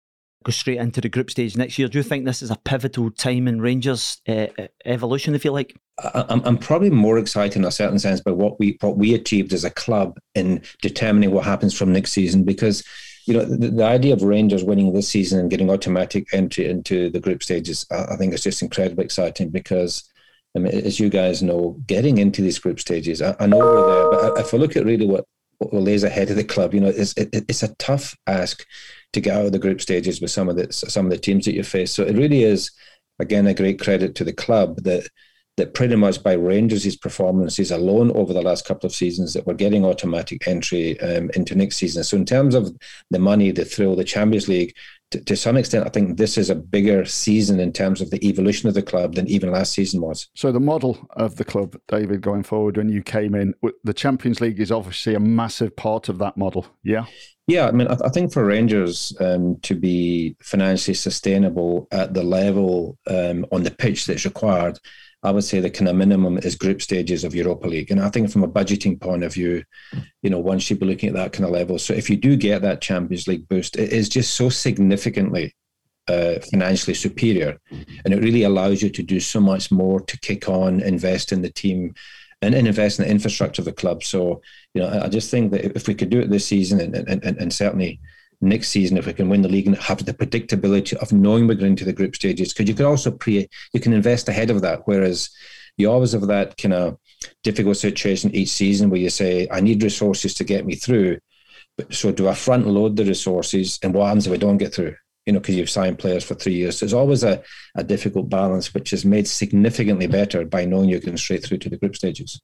go 0.44 0.52
straight 0.52 0.78
into 0.78 1.02
the 1.02 1.10
group 1.10 1.30
stage 1.30 1.58
next 1.58 1.78
year. 1.78 1.88
Do 1.88 1.98
you 1.98 2.04
think 2.04 2.26
this 2.26 2.42
is 2.42 2.52
a 2.52 2.56
pivotal 2.56 3.12
time 3.12 3.48
in 3.48 3.62
Rangers' 3.62 4.22
uh, 4.28 4.48
evolution, 4.86 5.36
if 5.36 5.44
you 5.44 5.52
like? 5.52 5.76
I'm, 6.14 6.42
I'm 6.46 6.58
probably 6.58 6.92
more 6.92 7.18
excited 7.18 7.58
in 7.58 7.66
a 7.66 7.72
certain 7.72 8.00
sense 8.00 8.22
by 8.22 8.32
what 8.32 8.60
we 8.60 8.78
what 8.82 8.98
we 8.98 9.16
achieved 9.16 9.52
as 9.52 9.64
a 9.64 9.72
club 9.72 10.20
in 10.36 10.62
determining 10.82 11.32
what 11.32 11.44
happens 11.44 11.76
from 11.76 11.92
next 11.92 12.12
season 12.12 12.44
because 12.44 12.84
you 13.26 13.34
know 13.34 13.44
the, 13.44 13.70
the 13.70 13.84
idea 13.84 14.14
of 14.14 14.22
Rangers 14.22 14.64
winning 14.64 14.94
this 14.94 15.10
season 15.10 15.40
and 15.40 15.50
getting 15.50 15.72
automatic 15.72 16.32
entry 16.34 16.70
into 16.70 17.10
the 17.10 17.20
group 17.20 17.42
stages 17.42 17.86
I, 17.92 18.14
I 18.14 18.16
think 18.16 18.34
it's 18.34 18.44
just 18.44 18.62
incredibly 18.62 19.06
exciting 19.06 19.50
because 19.50 20.08
I 20.56 20.60
mean, 20.60 20.74
as 20.74 21.00
you 21.00 21.10
guys 21.10 21.42
know 21.42 21.78
getting 21.88 22.20
into 22.20 22.44
these 22.44 22.60
group 22.60 22.80
stages 22.80 23.20
I, 23.24 23.36
I 23.40 23.48
know 23.48 23.58
we're 23.58 23.92
there 23.92 24.12
but 24.12 24.40
if 24.40 24.54
I 24.54 24.58
look 24.58 24.78
at 24.78 24.86
really 24.86 25.08
what 25.08 25.26
what 25.60 25.74
lays 25.74 26.04
ahead 26.04 26.30
of 26.30 26.36
the 26.36 26.44
club 26.44 26.74
you 26.74 26.80
know 26.80 26.88
it's 26.88 27.14
it, 27.18 27.30
it's 27.34 27.64
a 27.64 27.76
tough 27.76 28.16
ask 28.28 28.66
to 29.14 29.22
get 29.22 29.36
out 29.36 29.46
of 29.46 29.52
the 29.52 29.60
group 29.60 29.82
stages 29.82 30.22
with 30.22 30.32
some 30.32 30.50
of 30.50 30.56
the 30.56 30.72
some 30.72 31.06
of 31.06 31.12
the 31.12 31.18
teams 31.18 31.46
that 31.46 31.56
you 31.56 31.64
face 31.64 31.94
so 31.94 32.04
it 32.04 32.16
really 32.16 32.44
is 32.44 32.72
again 33.20 33.48
a 33.48 33.54
great 33.54 33.80
credit 33.80 34.16
to 34.16 34.24
the 34.24 34.34
club 34.34 34.78
that 34.84 35.08
that 35.58 35.74
pretty 35.74 35.96
much 35.96 36.22
by 36.22 36.34
Rangers' 36.34 36.96
performances 36.96 37.72
alone 37.72 38.12
over 38.12 38.32
the 38.32 38.44
last 38.44 38.66
couple 38.66 38.86
of 38.86 38.94
seasons 38.94 39.34
that 39.34 39.46
we're 39.48 39.56
getting 39.56 39.84
automatic 39.84 40.48
entry 40.48 41.00
um, 41.02 41.32
into 41.34 41.56
next 41.56 41.78
season. 41.78 42.04
So 42.04 42.16
in 42.16 42.26
terms 42.26 42.54
of 42.54 42.76
the 43.10 43.18
money, 43.18 43.50
the 43.52 43.66
thrill, 43.66 43.96
the 43.96 44.04
Champions 44.04 44.48
League, 44.48 44.76
to, 45.12 45.22
to 45.22 45.36
some 45.36 45.58
extent, 45.58 45.86
I 45.86 45.90
think 45.90 46.18
this 46.18 46.38
is 46.38 46.50
a 46.50 46.56
bigger 46.56 47.06
season 47.06 47.60
in 47.60 47.72
terms 47.72 48.02
of 48.02 48.10
the 48.10 48.26
evolution 48.28 48.68
of 48.68 48.76
the 48.76 48.82
club 48.82 49.16
than 49.16 49.28
even 49.28 49.52
last 49.52 49.74
season 49.74 50.02
was. 50.02 50.28
So 50.36 50.52
the 50.52 50.60
model 50.60 51.08
of 51.12 51.38
the 51.38 51.46
club, 51.46 51.78
David, 51.88 52.22
going 52.22 52.44
forward 52.44 52.78
when 52.78 52.90
you 52.90 53.02
came 53.02 53.36
in, 53.36 53.54
the 53.84 53.94
Champions 53.94 54.42
League 54.42 54.60
is 54.60 54.72
obviously 54.72 55.16
a 55.16 55.20
massive 55.20 55.76
part 55.76 56.10
of 56.10 56.18
that 56.20 56.38
model. 56.38 56.66
Yeah. 56.84 57.06
Yeah, 57.48 57.68
I 57.68 57.72
mean, 57.72 57.88
I, 57.88 57.98
I 58.04 58.10
think 58.10 58.34
for 58.34 58.44
Rangers 58.44 59.16
um, 59.22 59.58
to 59.62 59.74
be 59.74 60.36
financially 60.42 60.96
sustainable 60.96 61.88
at 61.92 62.14
the 62.14 62.24
level 62.24 62.98
um, 63.08 63.46
on 63.54 63.64
the 63.64 63.72
pitch 63.72 64.06
that's 64.06 64.26
required, 64.26 64.78
I 65.24 65.32
would 65.32 65.44
say 65.44 65.60
the 65.60 65.70
kind 65.70 65.90
of 65.90 65.96
minimum 65.96 66.38
is 66.38 66.56
group 66.56 66.82
stages 66.82 67.24
of 67.24 67.34
Europa 67.34 67.68
League. 67.68 67.90
And 67.92 68.00
I 68.00 68.10
think 68.10 68.30
from 68.30 68.44
a 68.44 68.48
budgeting 68.48 69.02
point 69.02 69.24
of 69.24 69.34
view, 69.34 69.64
you 70.22 70.30
know, 70.30 70.40
one 70.40 70.60
should 70.60 70.80
be 70.80 70.86
looking 70.86 71.10
at 71.10 71.16
that 71.16 71.34
kind 71.34 71.46
of 71.46 71.52
level. 71.52 71.80
So 71.80 71.94
if 71.94 72.10
you 72.10 72.18
do 72.18 72.36
get 72.36 72.62
that 72.62 72.82
Champions 72.82 73.28
League 73.28 73.48
boost, 73.50 73.78
it 73.78 73.92
is 73.92 74.10
just 74.10 74.36
so 74.36 74.50
significantly 74.50 75.56
uh, 76.08 76.36
financially 76.52 76.94
superior. 76.94 77.60
And 78.06 78.14
it 78.14 78.22
really 78.22 78.44
allows 78.44 78.82
you 78.82 78.90
to 78.90 79.04
do 79.04 79.20
so 79.20 79.42
much 79.42 79.72
more 79.72 80.00
to 80.02 80.20
kick 80.20 80.48
on, 80.48 80.82
invest 80.82 81.32
in 81.32 81.42
the 81.42 81.52
team, 81.52 81.96
and, 82.42 82.54
and 82.54 82.68
invest 82.68 83.00
in 83.00 83.06
the 83.06 83.12
infrastructure 83.12 83.62
of 83.62 83.66
the 83.66 83.74
club. 83.74 84.04
So, 84.04 84.42
you 84.74 84.82
know, 84.82 85.02
I, 85.04 85.10
just 85.10 85.32
think 85.32 85.52
that 85.52 85.76
if 85.76 85.88
we 85.88 85.96
could 85.96 86.12
do 86.12 86.20
it 86.20 86.30
this 86.30 86.46
season 86.46 86.80
and, 86.80 86.96
and, 86.96 87.24
and 87.24 87.52
certainly 87.52 88.00
next 88.42 88.70
season, 88.70 88.98
if 88.98 89.06
we 89.06 89.14
can 89.14 89.30
win 89.30 89.42
the 89.42 89.50
league 89.50 89.68
and 89.68 89.78
have 89.78 90.06
the 90.06 90.14
predictability 90.14 90.94
of 90.96 91.12
knowing 91.12 91.48
we're 91.48 91.56
going 91.56 91.72
into 91.72 91.86
the 91.86 91.94
group 91.94 92.16
stages, 92.16 92.54
because 92.54 92.70
you 92.70 92.76
can 92.76 92.86
also 92.86 93.12
pre, 93.12 93.48
you 93.74 93.80
can 93.80 93.94
invest 93.94 94.30
ahead 94.30 94.50
of 94.50 94.62
that. 94.62 94.82
Whereas 94.86 95.30
you 95.78 95.90
always 95.90 96.12
have 96.14 96.28
that 96.28 96.58
kind 96.58 96.74
of 96.74 96.98
difficult 97.44 97.78
situation 97.78 98.34
each 98.36 98.50
season 98.50 98.90
where 98.90 99.00
you 99.00 99.10
say, 99.10 99.48
I 99.52 99.62
need 99.62 99.84
resources 99.84 100.34
to 100.36 100.44
get 100.44 100.66
me 100.66 100.76
through. 100.76 101.20
But 101.78 101.94
so 101.94 102.12
do 102.12 102.28
I 102.28 102.34
front 102.34 102.68
load 102.68 102.96
the 102.96 103.06
resources 103.06 103.80
and 103.84 103.94
what 103.94 104.06
happens 104.06 104.26
if 104.26 104.32
we 104.32 104.38
don't 104.38 104.58
get 104.58 104.74
through? 104.74 104.96
you 105.28 105.34
know, 105.34 105.40
because 105.40 105.58
you've 105.58 105.70
signed 105.70 106.00
players 106.00 106.24
for 106.24 106.36
three 106.36 106.54
years. 106.54 106.80
So 106.80 106.98
always 106.98 107.22
a, 107.22 107.44
a 107.76 107.84
difficult 107.84 108.30
balance, 108.30 108.74
which 108.74 108.94
is 108.94 109.04
made 109.04 109.28
significantly 109.28 110.08
better 110.08 110.46
by 110.46 110.64
knowing 110.64 110.88
you're 110.88 111.02
going 111.02 111.18
straight 111.18 111.46
through 111.46 111.58
to 111.60 111.70
the 111.70 111.76
group 111.76 111.98
stages. 111.98 112.40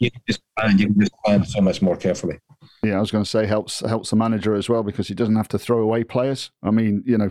You 0.00 0.10
can 0.10 0.22
just 0.26 0.40
plan, 0.58 0.78
you 0.78 0.86
can 0.86 1.00
just 1.00 1.12
plan 1.24 1.44
so 1.44 1.60
much 1.60 1.80
more 1.82 1.96
carefully. 1.96 2.38
Yeah, 2.82 2.96
I 2.96 3.00
was 3.00 3.10
going 3.10 3.24
to 3.24 3.30
say 3.30 3.46
helps 3.46 3.80
helps 3.80 4.10
the 4.10 4.16
manager 4.16 4.54
as 4.54 4.68
well 4.68 4.82
because 4.82 5.08
he 5.08 5.14
doesn't 5.14 5.36
have 5.36 5.48
to 5.48 5.58
throw 5.58 5.78
away 5.80 6.04
players. 6.04 6.50
I 6.62 6.70
mean, 6.70 7.02
you 7.06 7.18
know, 7.18 7.30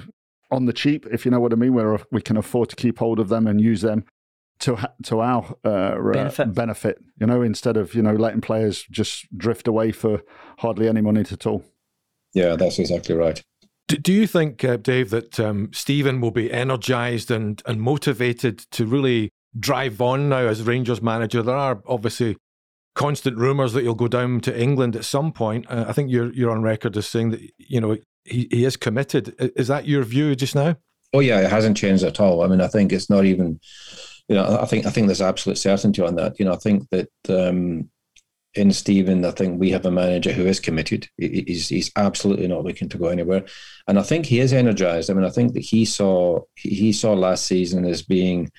on 0.51 0.65
the 0.65 0.73
cheap, 0.73 1.05
if 1.12 1.25
you 1.25 1.32
know 1.32 1.39
what 1.39 1.51
I 1.51 1.55
mean, 1.55 1.73
where 1.73 1.99
we 2.12 2.21
can 2.21 2.38
afford 2.38 2.69
to 2.69 2.75
keep 2.75 2.99
hold 2.99 3.19
of 3.19 3.29
them 3.29 3.47
and 3.47 3.60
use 3.60 3.82
them 3.82 4.05
to 4.60 4.91
to 5.03 5.19
our 5.21 5.55
uh, 5.63 5.95
benefit. 6.12 6.53
benefit. 6.53 6.99
You 7.19 7.27
know, 7.27 7.41
instead 7.41 7.77
of 7.77 7.95
you 7.95 8.03
know 8.03 8.13
letting 8.13 8.41
players 8.41 8.86
just 8.91 9.25
drift 9.36 9.67
away 9.67 9.91
for 9.91 10.21
hardly 10.60 10.88
any 10.88 11.01
money 11.01 11.21
at 11.21 11.47
all. 11.47 11.63
Yeah, 12.34 12.55
that's 12.55 12.77
exactly 12.77 13.15
right. 13.15 13.41
Do, 13.88 13.97
do 13.97 14.13
you 14.13 14.27
think, 14.27 14.63
uh, 14.63 14.77
Dave, 14.77 15.10
that 15.10 15.39
um, 15.39 15.71
Steven 15.73 16.21
will 16.21 16.32
be 16.32 16.51
energised 16.51 17.32
and 17.32 17.62
and 17.65 17.82
motivated 17.82 18.60
to 18.71 18.86
really 18.86 19.32
drive 19.60 19.99
on 19.99 20.29
now 20.29 20.47
as 20.47 20.62
Rangers 20.62 21.01
manager? 21.01 21.41
There 21.41 21.55
are 21.55 21.82
obviously 21.88 22.38
constant 23.00 23.38
rumours 23.38 23.72
that 23.72 23.84
he'll 23.84 23.96
go 23.96 24.10
down 24.10 24.42
to 24.42 24.62
England 24.62 24.94
at 24.94 25.06
some 25.06 25.32
point. 25.32 25.66
Uh, 25.70 25.86
I 25.88 25.94
think 25.94 26.12
you're 26.12 26.34
you're 26.34 26.52
on 26.52 26.62
record 26.62 26.98
as 26.98 27.08
saying 27.08 27.32
that 27.32 27.42
you 27.58 27.80
know 27.80 27.98
he, 28.26 28.48
he 28.52 28.66
is 28.66 28.76
committed. 28.76 29.34
Is 29.56 29.70
that 29.70 29.88
your 29.88 30.04
view 30.04 30.36
just 30.36 30.54
now? 30.54 30.76
Oh 31.14 31.22
yeah, 31.22 31.40
it 31.40 31.50
hasn't 31.50 31.78
changed 31.78 32.04
at 32.04 32.20
all. 32.20 32.44
I 32.44 32.48
mean, 32.48 32.60
I 32.60 32.68
think 32.68 32.92
it's 32.92 33.10
not 33.10 33.26
even. 33.26 33.60
You 34.28 34.36
know, 34.36 34.60
I 34.62 34.66
think 34.66 34.86
I 34.86 34.92
think 34.92 35.08
there's 35.08 35.22
absolute 35.22 35.58
certainty 35.58 36.02
on 36.02 36.16
that. 36.16 36.38
You 36.40 36.46
know, 36.46 36.54
I 36.54 36.58
think 36.58 36.88
that 36.90 37.10
um, 37.30 37.90
in 38.54 38.72
Steven, 38.74 39.24
I 39.24 39.32
think 39.32 39.60
we 39.60 39.72
have 39.72 39.86
a 39.86 39.92
manager 39.92 40.34
who 40.34 40.46
is 40.46 40.60
committed. 40.60 41.08
He's 41.18 41.70
he's 41.70 41.92
absolutely 41.96 42.50
not 42.50 42.66
looking 42.66 42.90
to 42.90 42.98
go 42.98 43.08
anywhere, 43.08 43.46
and 43.88 43.98
I 43.98 44.04
think 44.04 44.26
he 44.26 44.42
is 44.42 44.52
energized. 44.52 45.10
I 45.10 45.14
mean, 45.14 45.26
I 45.26 45.32
think 45.32 45.54
that 45.54 45.64
he 45.64 45.86
saw 45.86 46.42
he 46.56 46.92
saw 46.92 47.14
last 47.14 47.46
season 47.46 47.86
as 47.86 48.02
being 48.02 48.52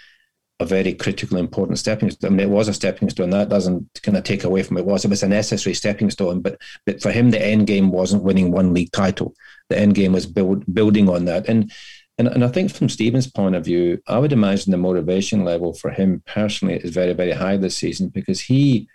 a 0.60 0.66
very 0.66 0.92
critical, 0.92 1.38
important 1.38 1.78
stepping 1.78 2.10
stone. 2.10 2.32
I 2.32 2.36
mean, 2.36 2.46
it 2.46 2.52
was 2.52 2.68
a 2.68 2.74
stepping 2.74 3.08
stone. 3.08 3.30
That 3.30 3.48
doesn't 3.48 4.00
kind 4.02 4.16
of 4.16 4.24
take 4.24 4.44
away 4.44 4.62
from 4.62 4.76
it. 4.76 4.84
Was 4.84 5.04
it 5.04 5.08
was 5.08 5.22
a 5.22 5.28
necessary 5.28 5.74
stepping 5.74 6.10
stone, 6.10 6.40
but 6.40 6.60
but 6.86 7.02
for 7.02 7.10
him, 7.10 7.30
the 7.30 7.44
end 7.44 7.66
game 7.66 7.90
wasn't 7.90 8.22
winning 8.22 8.52
one 8.52 8.74
league 8.74 8.92
title. 8.92 9.34
The 9.70 9.78
end 9.78 9.94
game 9.94 10.12
was 10.12 10.26
build, 10.26 10.64
building 10.72 11.08
on 11.08 11.24
that. 11.24 11.48
And 11.48 11.72
and 12.18 12.28
and 12.28 12.44
I 12.44 12.48
think 12.48 12.72
from 12.72 12.90
Steven's 12.90 13.26
point 13.26 13.54
of 13.54 13.64
view, 13.64 13.98
I 14.06 14.18
would 14.18 14.32
imagine 14.32 14.70
the 14.70 14.76
motivation 14.76 15.44
level 15.44 15.72
for 15.72 15.90
him 15.90 16.22
personally 16.26 16.76
is 16.76 16.90
very 16.90 17.14
very 17.14 17.32
high 17.32 17.56
this 17.56 17.76
season 17.76 18.08
because 18.08 18.40
he 18.42 18.86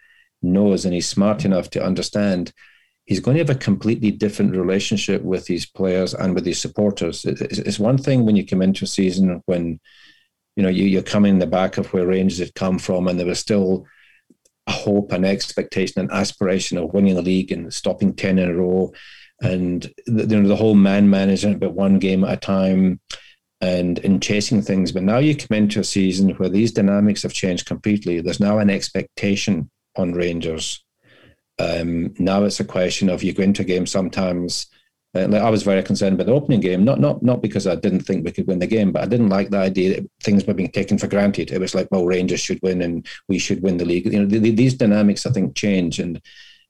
knows 0.43 0.85
and 0.85 0.93
he's 0.93 1.07
smart 1.09 1.45
enough 1.45 1.71
to 1.71 1.83
understand 1.83 2.53
he's 3.05 3.19
going 3.19 3.35
to 3.35 3.41
have 3.43 3.49
a 3.49 3.55
completely 3.55 4.11
different 4.11 4.55
relationship 4.55 5.23
with 5.23 5.45
these 5.45 5.65
players 5.65 6.13
and 6.13 6.35
with 6.35 6.45
his 6.45 6.59
supporters. 6.59 7.23
It's 7.25 7.79
one 7.79 7.97
thing 7.97 8.25
when 8.25 8.35
you 8.35 8.45
come 8.45 8.61
into 8.61 8.85
a 8.85 8.87
season 8.87 9.41
when 9.45 9.79
you 10.55 10.63
know, 10.63 10.69
you, 10.69 10.85
you're 10.85 11.01
coming 11.01 11.33
in 11.33 11.39
the 11.39 11.47
back 11.47 11.77
of 11.77 11.91
where 11.93 12.07
Rangers 12.07 12.39
had 12.39 12.55
come 12.55 12.79
from, 12.79 13.07
and 13.07 13.19
there 13.19 13.27
was 13.27 13.39
still 13.39 13.85
a 14.67 14.71
hope 14.71 15.11
and 15.11 15.25
expectation 15.25 16.01
and 16.01 16.11
aspiration 16.11 16.77
of 16.77 16.93
winning 16.93 17.15
the 17.15 17.21
league 17.21 17.51
and 17.51 17.73
stopping 17.73 18.13
10 18.13 18.39
in 18.39 18.49
a 18.49 18.53
row. 18.53 18.91
And 19.41 19.81
the, 20.07 20.25
you 20.25 20.41
know, 20.41 20.47
the 20.47 20.55
whole 20.55 20.75
man 20.75 21.09
management, 21.09 21.59
but 21.59 21.73
one 21.73 21.99
game 21.99 22.23
at 22.23 22.33
a 22.33 22.37
time 22.37 22.99
and 23.61 23.99
in 23.99 24.19
chasing 24.19 24.61
things. 24.61 24.91
But 24.91 25.03
now 25.03 25.17
you 25.17 25.35
come 25.35 25.57
into 25.57 25.81
a 25.81 25.83
season 25.83 26.29
where 26.31 26.49
these 26.49 26.71
dynamics 26.71 27.23
have 27.23 27.33
changed 27.33 27.65
completely. 27.65 28.21
There's 28.21 28.39
now 28.39 28.59
an 28.59 28.69
expectation 28.69 29.69
on 29.97 30.13
Rangers. 30.13 30.83
Um, 31.59 32.13
now 32.17 32.43
it's 32.43 32.59
a 32.59 32.65
question 32.65 33.09
of 33.09 33.23
you 33.23 33.33
go 33.33 33.43
into 33.43 33.61
a 33.61 33.65
game 33.65 33.85
sometimes 33.85 34.67
uh, 35.15 35.37
I 35.37 35.49
was 35.49 35.63
very 35.63 35.81
concerned 35.81 36.15
about 36.15 36.27
the 36.27 36.33
opening 36.33 36.59
game, 36.59 36.83
not 36.83 36.99
not 36.99 37.23
not 37.23 37.41
because 37.41 37.67
I 37.67 37.75
didn't 37.75 38.01
think 38.01 38.25
we 38.25 38.31
could 38.31 38.47
win 38.47 38.59
the 38.59 38.67
game, 38.67 38.91
but 38.91 39.03
I 39.03 39.07
didn't 39.07 39.29
like 39.29 39.49
the 39.49 39.57
idea 39.57 39.95
that 39.95 40.09
things 40.21 40.45
were 40.45 40.53
being 40.53 40.71
taken 40.71 40.97
for 40.97 41.07
granted. 41.07 41.51
It 41.51 41.59
was 41.59 41.73
like, 41.73 41.87
well, 41.91 42.05
Rangers 42.05 42.41
should 42.41 42.59
win 42.61 42.81
and 42.81 43.07
we 43.29 43.39
should 43.39 43.63
win 43.63 43.77
the 43.77 43.85
league. 43.85 44.05
You 44.11 44.19
know, 44.19 44.25
the, 44.25 44.39
the, 44.39 44.51
these 44.51 44.73
dynamics 44.73 45.25
I 45.25 45.31
think 45.31 45.55
change, 45.55 45.99
and 45.99 46.21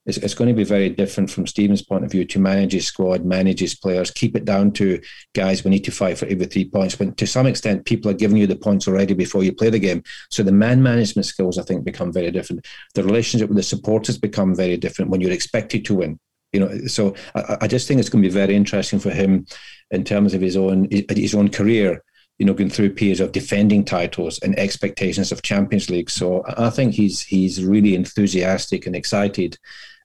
it's, 0.05 0.17
it's 0.17 0.35
going 0.35 0.49
to 0.49 0.53
be 0.53 0.63
very 0.63 0.89
different 0.89 1.31
from 1.31 1.47
Steven's 1.47 1.81
point 1.81 2.05
of 2.05 2.11
view 2.11 2.23
to 2.25 2.39
manage 2.39 2.73
his 2.73 2.85
squad, 2.85 3.25
manage 3.25 3.61
his 3.61 3.73
players, 3.73 4.11
keep 4.11 4.35
it 4.35 4.45
down 4.45 4.71
to 4.73 5.01
guys. 5.33 5.63
We 5.63 5.71
need 5.71 5.85
to 5.85 5.91
fight 5.91 6.19
for 6.19 6.27
every 6.27 6.45
three 6.45 6.69
points. 6.69 6.95
But 6.95 7.17
to 7.17 7.25
some 7.25 7.47
extent, 7.47 7.85
people 7.85 8.11
are 8.11 8.15
giving 8.15 8.37
you 8.37 8.45
the 8.45 8.55
points 8.55 8.87
already 8.87 9.15
before 9.15 9.43
you 9.43 9.53
play 9.53 9.71
the 9.71 9.79
game. 9.79 10.03
So 10.29 10.43
the 10.43 10.51
man 10.51 10.83
management 10.83 11.25
skills, 11.25 11.57
I 11.57 11.63
think, 11.63 11.83
become 11.83 12.13
very 12.13 12.29
different. 12.29 12.67
The 12.93 13.03
relationship 13.03 13.49
with 13.49 13.57
the 13.57 13.63
supporters 13.63 14.19
become 14.19 14.53
very 14.53 14.77
different 14.77 15.09
when 15.09 15.21
you're 15.21 15.31
expected 15.31 15.83
to 15.85 15.95
win 15.95 16.19
you 16.55 16.61
know, 16.61 16.87
so 16.87 17.13
I, 17.35 17.57
I 17.61 17.67
just 17.67 17.85
think 17.85 17.99
it's 17.99 18.07
going 18.07 18.23
to 18.23 18.29
be 18.29 18.33
very 18.33 18.55
interesting 18.55 18.99
for 18.99 19.11
him 19.11 19.45
in 19.91 20.05
terms 20.05 20.33
of 20.33 20.39
his 20.39 20.55
own 20.55 20.87
his 20.89 21.35
own 21.35 21.49
career. 21.49 22.01
You 22.39 22.45
know, 22.45 22.53
going 22.53 22.69
through 22.69 22.95
periods 22.95 23.21
of 23.21 23.31
defending 23.31 23.85
titles 23.85 24.39
and 24.39 24.59
expectations 24.59 25.31
of 25.31 25.41
Champions 25.41 25.89
League. 25.89 26.09
So 26.09 26.43
I 26.57 26.69
think 26.69 26.93
he's 26.93 27.21
he's 27.21 27.63
really 27.63 27.95
enthusiastic 27.95 28.85
and 28.85 28.95
excited 28.95 29.57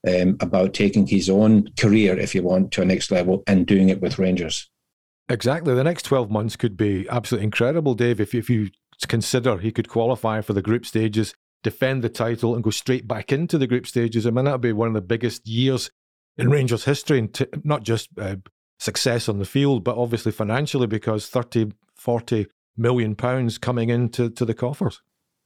um, 0.07 0.37
about 0.41 0.75
taking 0.75 1.07
his 1.07 1.29
own 1.29 1.69
career, 1.79 2.19
if 2.19 2.35
you 2.35 2.43
want, 2.43 2.73
to 2.73 2.83
a 2.83 2.85
next 2.85 3.11
level 3.11 3.43
and 3.47 3.67
doing 3.67 3.89
it 3.89 4.01
with 4.01 4.19
Rangers. 4.19 4.69
Exactly. 5.29 5.75
The 5.75 5.85
next 5.85 6.05
12 6.05 6.31
months 6.31 6.57
could 6.57 6.77
be 6.77 7.07
absolutely 7.09 7.45
incredible, 7.45 7.95
Dave, 7.95 8.21
if, 8.21 8.35
if 8.35 8.51
you 8.51 8.71
consider 9.09 9.59
he 9.59 9.71
could 9.71 9.89
qualify 9.89 10.41
for 10.41 10.53
the 10.53 10.63
group 10.63 10.87
stages, 10.87 11.35
defend 11.63 12.03
the 12.03 12.09
title, 12.09 12.55
and 12.55 12.65
go 12.65 12.71
straight 12.71 13.07
back 13.07 13.33
into 13.33 13.59
the 13.59 13.67
group 13.67 13.87
stages. 13.87 14.27
I 14.27 14.31
mean, 14.31 14.45
that 14.45 14.53
would 14.53 14.61
be 14.61 14.73
one 14.73 14.89
of 14.89 14.95
the 14.95 15.01
biggest 15.01 15.47
years 15.47 15.91
in 16.40 16.50
Rangers 16.50 16.85
history, 16.85 17.18
and 17.18 17.33
t- 17.33 17.46
not 17.64 17.83
just 17.83 18.09
uh, 18.18 18.37
success 18.79 19.29
on 19.29 19.38
the 19.38 19.44
field, 19.44 19.85
but 19.85 19.96
obviously 19.96 20.33
financially, 20.33 20.87
because 20.87 21.29
30, 21.29 21.72
40 21.96 22.46
million 22.76 23.14
pounds 23.14 23.59
coming 23.59 23.90
into 23.90 24.31
to 24.31 24.44
the 24.44 24.55
coffers. 24.55 25.03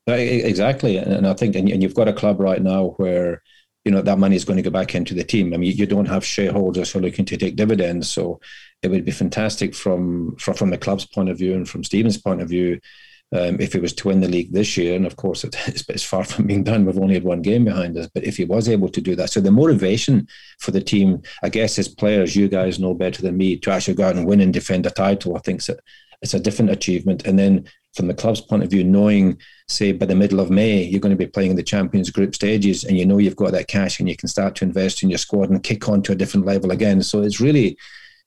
Exactly, 0.06 0.98
and 0.98 1.26
I 1.26 1.32
think, 1.34 1.56
and 1.56 1.82
you've 1.82 1.94
got 1.94 2.08
a 2.08 2.12
club 2.12 2.38
right 2.38 2.62
now 2.62 2.94
where 2.98 3.42
you 3.84 3.92
know 3.92 4.02
that 4.02 4.18
money 4.18 4.36
is 4.36 4.44
going 4.44 4.56
to 4.56 4.62
go 4.62 4.70
back 4.70 4.94
into 4.94 5.14
the 5.14 5.24
team. 5.24 5.54
I 5.54 5.56
mean, 5.56 5.74
you 5.76 5.86
don't 5.86 6.08
have 6.08 6.24
shareholders 6.24 6.92
who 6.92 6.98
are 6.98 7.02
looking 7.02 7.24
to 7.26 7.36
take 7.36 7.56
dividends, 7.56 8.10
so 8.10 8.40
it 8.82 8.88
would 8.88 9.04
be 9.04 9.12
fantastic 9.12 9.74
from 9.74 10.36
from, 10.36 10.54
from 10.54 10.70
the 10.70 10.78
club's 10.78 11.06
point 11.06 11.30
of 11.30 11.38
view 11.38 11.54
and 11.54 11.68
from 11.68 11.84
Steven's 11.84 12.18
point 12.18 12.42
of 12.42 12.48
view 12.48 12.80
um, 13.34 13.60
if 13.60 13.72
he 13.72 13.80
was 13.80 13.92
to 13.92 14.08
win 14.08 14.20
the 14.20 14.28
league 14.28 14.52
this 14.52 14.76
year, 14.76 14.94
and 14.94 15.04
of 15.04 15.16
course 15.16 15.44
it's, 15.66 15.84
it's, 15.88 16.04
far 16.04 16.24
from 16.24 16.46
being 16.46 16.62
done, 16.62 16.86
we've 16.86 16.98
only 16.98 17.14
had 17.14 17.24
one 17.24 17.42
game 17.42 17.64
behind 17.64 17.96
us. 17.98 18.08
But 18.14 18.24
if 18.24 18.36
he 18.36 18.44
was 18.44 18.68
able 18.68 18.88
to 18.88 19.00
do 19.00 19.16
that, 19.16 19.30
so 19.30 19.40
the 19.40 19.50
motivation 19.50 20.28
for 20.60 20.70
the 20.70 20.80
team, 20.80 21.20
I 21.42 21.48
guess, 21.48 21.78
as 21.78 21.88
players, 21.88 22.36
you 22.36 22.48
guys 22.48 22.78
know 22.78 22.94
better 22.94 23.22
than 23.22 23.36
me, 23.36 23.56
to 23.58 23.70
actually 23.72 23.94
go 23.94 24.06
out 24.06 24.16
and 24.16 24.26
win 24.26 24.40
and 24.40 24.52
defend 24.52 24.86
a 24.86 24.90
title, 24.90 25.36
I 25.36 25.40
think 25.40 25.58
it's 25.58 25.68
a, 25.68 25.76
it's 26.22 26.34
a 26.34 26.40
different 26.40 26.70
achievement. 26.70 27.26
And 27.26 27.38
then 27.38 27.66
from 27.94 28.06
the 28.06 28.14
club's 28.14 28.40
point 28.40 28.62
of 28.62 28.70
view, 28.70 28.84
knowing, 28.84 29.38
say, 29.68 29.92
by 29.92 30.06
the 30.06 30.14
middle 30.14 30.40
of 30.40 30.50
May, 30.50 30.84
you're 30.84 31.00
going 31.00 31.16
to 31.16 31.24
be 31.24 31.30
playing 31.30 31.50
in 31.50 31.56
the 31.56 31.62
Champions 31.62 32.10
Group 32.10 32.34
stages, 32.36 32.84
and 32.84 32.96
you 32.96 33.04
know 33.04 33.18
you've 33.18 33.36
got 33.36 33.52
that 33.52 33.68
cash, 33.68 33.98
and 33.98 34.08
you 34.08 34.16
can 34.16 34.28
start 34.28 34.54
to 34.56 34.64
invest 34.64 35.02
in 35.02 35.10
your 35.10 35.18
squad 35.18 35.50
and 35.50 35.62
kick 35.62 35.88
on 35.88 36.02
to 36.02 36.12
a 36.12 36.16
different 36.16 36.46
level 36.46 36.70
again. 36.70 37.02
So 37.02 37.22
it's 37.22 37.40
really, 37.40 37.76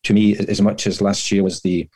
to 0.04 0.14
me, 0.14 0.38
as 0.38 0.62
much 0.62 0.86
as 0.86 1.02
last 1.02 1.32
year 1.32 1.44
was 1.44 1.62
the 1.62 1.90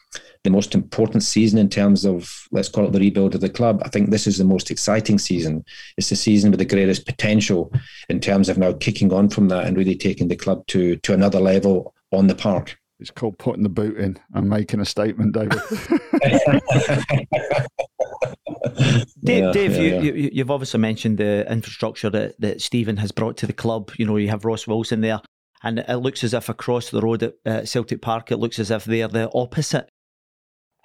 the 0.43 0.49
most 0.49 0.73
important 0.73 1.23
season 1.23 1.59
in 1.59 1.69
terms 1.69 2.05
of 2.05 2.47
let's 2.51 2.69
call 2.69 2.85
it 2.85 2.91
the 2.91 2.99
rebuild 2.99 3.35
of 3.35 3.41
the 3.41 3.49
club. 3.49 3.81
I 3.85 3.89
think 3.89 4.09
this 4.09 4.27
is 4.27 4.37
the 4.37 4.43
most 4.43 4.71
exciting 4.71 5.19
season. 5.19 5.63
It's 5.97 6.09
the 6.09 6.15
season 6.15 6.51
with 6.51 6.59
the 6.59 6.65
greatest 6.65 7.05
potential 7.05 7.71
in 8.09 8.19
terms 8.19 8.49
of 8.49 8.57
now 8.57 8.73
kicking 8.73 9.13
on 9.13 9.29
from 9.29 9.47
that 9.49 9.67
and 9.67 9.77
really 9.77 9.95
taking 9.95 10.27
the 10.27 10.35
club 10.35 10.65
to 10.67 10.97
to 10.97 11.13
another 11.13 11.39
level 11.39 11.93
on 12.11 12.27
the 12.27 12.35
park. 12.35 12.77
It's 12.99 13.11
called 13.11 13.37
putting 13.39 13.63
the 13.63 13.69
boot 13.69 13.97
in 13.97 14.19
and 14.33 14.47
making 14.47 14.79
a 14.79 14.85
statement, 14.85 15.33
David. 15.33 15.59
Dave, 19.23 19.43
yeah, 19.43 19.51
Dave 19.51 19.75
yeah, 19.75 20.01
you, 20.01 20.29
you, 20.31 20.43
have 20.43 20.51
obviously 20.51 20.79
mentioned 20.79 21.17
the 21.17 21.51
infrastructure 21.51 22.11
that, 22.11 22.39
that 22.39 22.61
Steven 22.61 22.97
has 22.97 23.11
brought 23.11 23.37
to 23.37 23.47
the 23.47 23.53
club. 23.53 23.89
You 23.97 24.05
know, 24.05 24.17
you 24.17 24.29
have 24.29 24.45
Ross 24.45 24.67
Wilson 24.67 25.01
there, 25.01 25.19
and 25.63 25.79
it 25.79 25.97
looks 25.97 26.23
as 26.23 26.35
if 26.35 26.47
across 26.47 26.91
the 26.91 27.01
road 27.01 27.23
at 27.23 27.33
uh, 27.45 27.65
Celtic 27.65 28.03
Park, 28.03 28.31
it 28.31 28.37
looks 28.37 28.59
as 28.59 28.69
if 28.69 28.85
they're 28.85 29.07
the 29.07 29.31
opposite 29.33 29.89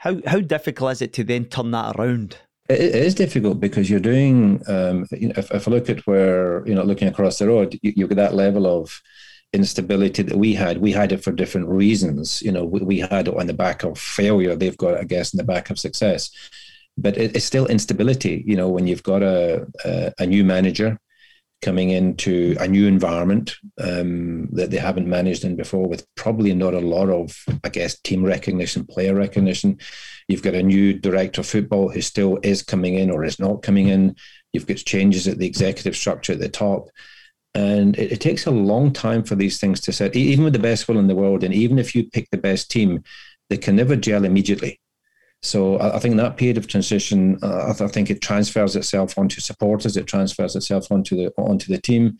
how 0.06 0.20
how 0.26 0.40
difficult 0.40 0.92
is 0.92 1.02
it 1.02 1.12
to 1.14 1.24
then 1.24 1.46
turn 1.46 1.72
that 1.72 1.96
around? 1.96 2.38
It 2.68 2.80
is 2.80 3.14
difficult 3.14 3.60
because 3.60 3.88
you're 3.88 4.00
doing. 4.00 4.62
Um, 4.66 5.06
if, 5.10 5.50
if 5.50 5.68
I 5.68 5.70
look 5.70 5.88
at 5.88 6.06
where 6.06 6.66
you 6.66 6.74
know, 6.74 6.82
looking 6.82 7.08
across 7.08 7.38
the 7.38 7.48
road, 7.48 7.78
you, 7.82 7.92
you 7.96 8.08
get 8.08 8.16
that 8.16 8.34
level 8.34 8.66
of 8.66 9.00
instability 9.52 10.22
that 10.22 10.36
we 10.36 10.54
had. 10.54 10.78
We 10.78 10.92
had 10.92 11.12
it 11.12 11.22
for 11.22 11.32
different 11.32 11.68
reasons. 11.68 12.42
You 12.42 12.52
know, 12.52 12.64
we, 12.64 12.80
we 12.80 12.98
had 12.98 13.28
it 13.28 13.36
on 13.36 13.46
the 13.46 13.54
back 13.54 13.84
of 13.84 13.98
failure. 13.98 14.56
They've 14.56 14.76
got, 14.76 14.96
I 14.96 15.04
guess, 15.04 15.32
in 15.32 15.38
the 15.38 15.44
back 15.44 15.70
of 15.70 15.78
success. 15.78 16.30
But 16.98 17.16
it, 17.16 17.36
it's 17.36 17.44
still 17.44 17.66
instability. 17.66 18.42
You 18.46 18.56
know, 18.56 18.68
when 18.68 18.86
you've 18.86 19.04
got 19.04 19.22
a, 19.22 19.66
a, 19.84 20.12
a 20.18 20.26
new 20.26 20.44
manager 20.44 20.98
coming 21.66 21.90
into 21.90 22.56
a 22.60 22.68
new 22.68 22.86
environment 22.86 23.56
um, 23.78 24.46
that 24.52 24.70
they 24.70 24.76
haven't 24.76 25.08
managed 25.08 25.44
in 25.44 25.56
before, 25.56 25.88
with 25.88 26.06
probably 26.14 26.54
not 26.54 26.74
a 26.74 26.78
lot 26.78 27.10
of, 27.10 27.36
I 27.64 27.70
guess, 27.70 27.98
team 28.02 28.24
recognition, 28.24 28.86
player 28.86 29.16
recognition. 29.16 29.80
You've 30.28 30.44
got 30.44 30.54
a 30.54 30.62
new 30.62 30.94
director 30.94 31.40
of 31.40 31.48
football 31.48 31.88
who 31.88 32.00
still 32.02 32.38
is 32.44 32.62
coming 32.62 32.94
in 32.94 33.10
or 33.10 33.24
is 33.24 33.40
not 33.40 33.64
coming 33.64 33.88
in. 33.88 34.14
You've 34.52 34.68
got 34.68 34.76
changes 34.76 35.26
at 35.26 35.38
the 35.38 35.46
executive 35.46 35.96
structure 35.96 36.34
at 36.34 36.38
the 36.38 36.48
top. 36.48 36.88
And 37.52 37.98
it, 37.98 38.12
it 38.12 38.20
takes 38.20 38.46
a 38.46 38.52
long 38.52 38.92
time 38.92 39.24
for 39.24 39.34
these 39.34 39.58
things 39.58 39.80
to 39.80 39.92
set, 39.92 40.14
even 40.14 40.44
with 40.44 40.52
the 40.52 40.60
best 40.60 40.86
will 40.86 41.00
in 41.00 41.08
the 41.08 41.16
world. 41.16 41.42
And 41.42 41.52
even 41.52 41.80
if 41.80 41.96
you 41.96 42.08
pick 42.08 42.30
the 42.30 42.38
best 42.38 42.70
team, 42.70 43.02
they 43.50 43.56
can 43.56 43.74
never 43.74 43.96
gel 43.96 44.24
immediately. 44.24 44.78
So 45.46 45.80
I, 45.80 45.98
think 45.98 46.16
that 46.16 46.36
period 46.36 46.58
of 46.58 46.66
transition, 46.66 47.38
uh, 47.42 47.72
I, 47.80 47.84
I, 47.84 47.88
think 47.88 48.10
it 48.10 48.20
transfers 48.20 48.74
itself 48.74 49.16
onto 49.16 49.40
supporters, 49.40 49.96
it 49.96 50.06
transfers 50.06 50.56
itself 50.56 50.90
onto 50.90 51.16
the 51.16 51.32
onto 51.36 51.72
the 51.72 51.80
team. 51.80 52.18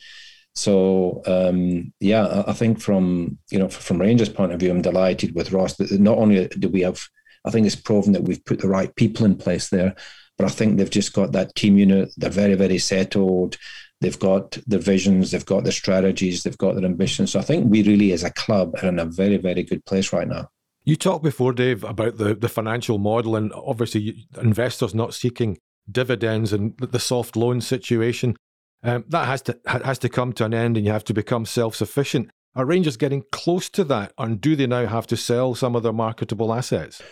So 0.55 1.23
um, 1.27 1.93
yeah, 2.01 2.27
I, 2.27 2.51
I 2.51 2.53
think 2.53 2.81
from 2.81 3.39
you 3.51 3.59
know 3.59 3.69
from 3.69 4.01
Rangers' 4.01 4.29
point 4.29 4.53
of 4.53 4.61
view, 4.61 4.71
I'm 4.71 4.83
delighted 4.83 5.35
with 5.35 5.53
Ross. 5.53 5.75
That 5.77 5.91
not 6.01 6.19
only 6.19 6.47
do 6.49 6.69
we 6.69 6.83
have, 6.83 7.03
I 7.45 7.51
think 7.51 7.67
it's 7.67 7.75
proven 7.75 8.13
that 8.13 8.23
we've 8.23 8.45
put 8.45 8.61
the 8.61 8.69
right 8.69 8.95
people 8.95 9.27
in 9.27 9.37
place 9.37 9.71
there, 9.71 9.97
but 10.39 10.47
I 10.47 10.51
think 10.51 10.77
they've 10.77 10.89
just 10.89 11.13
got 11.13 11.33
that 11.33 11.55
team 11.57 11.77
unit. 11.77 12.13
They're 12.17 12.31
very 12.31 12.55
very 12.55 12.79
settled. 12.79 13.59
They've 14.01 14.19
got 14.19 14.59
their 14.67 14.79
visions, 14.79 15.31
they've 15.31 15.45
got 15.45 15.65
their 15.65 15.73
strategies, 15.73 16.43
they've 16.43 16.59
got 16.59 16.75
their 16.75 16.85
ambitions. 16.85 17.33
So 17.33 17.39
I 17.39 17.43
think 17.43 17.71
we 17.71 17.83
really, 17.83 18.13
as 18.13 18.25
a 18.25 18.31
club, 18.31 18.75
are 18.83 18.89
in 18.91 18.99
a 18.99 19.07
very, 19.07 19.39
very 19.39 19.63
good 19.63 19.85
place 19.87 20.13
right 20.13 20.29
now. 20.29 20.51
You 20.87 20.95
talked 20.95 21.25
before, 21.25 21.53
Dave, 21.53 21.83
about 21.83 22.17
the, 22.17 22.33
the 22.37 22.49
financial 22.49 22.99
model, 22.99 23.35
and 23.35 23.53
obviously 23.53 24.29
investors 24.41 24.95
not 24.95 25.15
seeking 25.15 25.59
dividends 25.91 26.53
and 26.53 26.79
the 26.79 27.01
soft 27.01 27.35
loan 27.35 27.61
situation. 27.61 28.37
Um, 28.85 29.05
that 29.09 29.27
has 29.27 29.43
to 29.43 29.59
has 29.67 29.99
to 29.99 30.09
come 30.09 30.33
to 30.35 30.45
an 30.45 30.55
end, 30.55 30.77
and 30.77 30.87
you 30.87 30.93
have 30.93 31.03
to 31.05 31.15
become 31.15 31.45
self 31.45 31.75
sufficient. 31.75 32.31
Are 32.55 32.65
Rangers 32.65 32.97
getting 32.97 33.25
close 33.33 33.69
to 33.71 33.83
that, 33.85 34.13
and 34.17 34.41
do 34.41 34.55
they 34.55 34.69
now 34.69 34.87
have 34.87 35.09
to 35.09 35.17
sell 35.17 35.57
some 35.57 35.75
of 35.75 35.83
their 35.83 35.93
marketable 35.93 36.55
assets? 36.55 37.03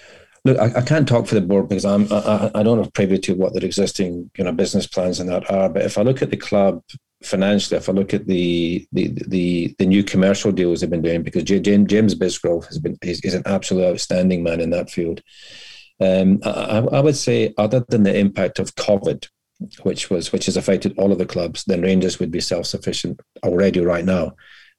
Look, 0.45 0.59
I, 0.59 0.79
I, 0.79 0.83
can't 0.83 1.09
talk 1.09 1.27
for 1.27 1.35
the 1.35 1.41
board 1.41 1.69
because 1.69 1.85
I'm 1.85 2.07
I, 2.13 2.53
I 2.55 2.63
don't 2.63 2.79
have 2.79 2.93
privy 2.93 3.19
to 3.19 3.35
what 3.35 3.55
their 3.55 3.65
existing 3.65 4.31
you 4.39 4.45
know 4.45 4.53
business 4.53 4.87
plans 4.87 5.19
and 5.19 5.29
that 5.31 5.51
are. 5.51 5.69
But 5.69 5.83
if 5.83 5.99
I 5.99 6.03
look 6.03 6.23
at 6.23 6.31
the 6.31 6.37
club 6.37 6.81
financially, 7.25 7.77
if 7.77 7.89
I 7.89 7.93
look 7.93 8.15
at 8.15 8.27
the 8.27 8.87
the 8.93 9.09
the, 9.27 9.75
the 9.79 9.87
new 9.87 10.05
commercial 10.05 10.53
deals 10.53 10.81
they've 10.81 10.91
been 10.91 11.03
doing, 11.03 11.23
because 11.23 11.45
James, 11.45 11.89
James 11.89 12.15
Bisgrove 12.15 12.67
has 12.67 12.79
been 12.79 12.97
is, 13.03 13.21
is 13.21 13.35
an 13.35 13.43
absolute 13.47 13.85
outstanding 13.85 14.43
man 14.43 14.61
in 14.61 14.71
that 14.71 14.91
field. 14.91 15.23
Um, 16.01 16.41
I, 16.45 16.79
I 16.93 17.01
would 17.01 17.17
say, 17.17 17.55
other 17.57 17.85
than 17.89 18.03
the 18.03 18.17
impact 18.17 18.59
of 18.59 18.75
COVID, 18.75 19.29
which 19.83 20.11
was 20.11 20.33
which 20.33 20.47
has 20.47 20.57
affected 20.57 20.95
all 20.99 21.13
of 21.13 21.19
the 21.19 21.27
clubs, 21.27 21.65
then 21.65 21.83
Rangers 21.83 22.19
would 22.19 22.31
be 22.31 22.41
self 22.41 22.67
sufficient 22.67 23.21
already 23.43 23.81
right 23.81 24.05
now 24.05 24.35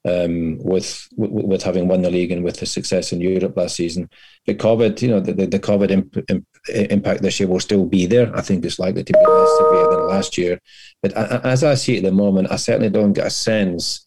um, 0.05 0.58
with, 0.60 1.08
with, 1.17 1.31
with 1.31 1.63
having 1.63 1.88
won 1.88 2.01
the 2.01 2.12
league 2.12 2.31
and 2.31 2.43
with 2.43 2.60
the 2.60 2.65
success 2.65 3.12
in 3.12 3.21
Europe 3.21 3.58
last 3.58 3.75
season. 3.75 4.10
the 4.45 4.53
COVID, 4.53 5.01
you 5.01 5.10
know, 5.10 5.19
the, 5.19 5.34
the, 5.34 5.47
the 5.47 5.60
COVID 5.60 5.89
imp, 5.89 6.17
imp, 6.29 6.45
impact 6.67 7.21
this 7.21 7.39
year 7.39 7.49
will 7.49 7.60
still 7.60 7.86
be 7.86 8.06
there. 8.06 8.36
I 8.36 8.41
think 8.41 8.65
it's 8.65 8.80
likely 8.80 9.04
to 9.04 9.13
be 9.13 9.19
less 9.19 9.58
severe 9.58 9.89
than 9.89 10.08
last 10.08 10.38
year. 10.38 10.60
But 11.01 11.13
as 11.13 11.63
I 11.63 11.75
see 11.75 11.95
it 11.95 11.97
at 11.99 12.04
the 12.04 12.12
moment, 12.12 12.51
I 12.51 12.56
certainly 12.56 12.89
don't 12.89 13.13
get 13.13 13.28
a 13.28 13.32
sense 13.32 14.06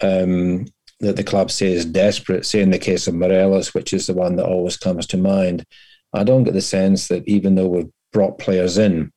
um, 0.00 0.66
that 1.00 1.16
the 1.16 1.24
club 1.24 1.50
says 1.50 1.84
desperate. 1.84 2.46
Say 2.46 2.62
in 2.62 2.70
the 2.70 2.78
case 2.78 3.06
of 3.06 3.14
Morelos, 3.14 3.74
which 3.74 3.92
is 3.92 4.06
the 4.06 4.14
one 4.14 4.36
that 4.36 4.46
always 4.46 4.76
comes 4.76 5.06
to 5.08 5.16
mind, 5.16 5.64
I 6.12 6.24
don't 6.24 6.44
get 6.44 6.54
the 6.54 6.60
sense 6.60 7.08
that 7.08 7.26
even 7.26 7.54
though 7.54 7.68
we've 7.68 7.90
brought 8.12 8.38
players 8.38 8.78
in, 8.78 9.12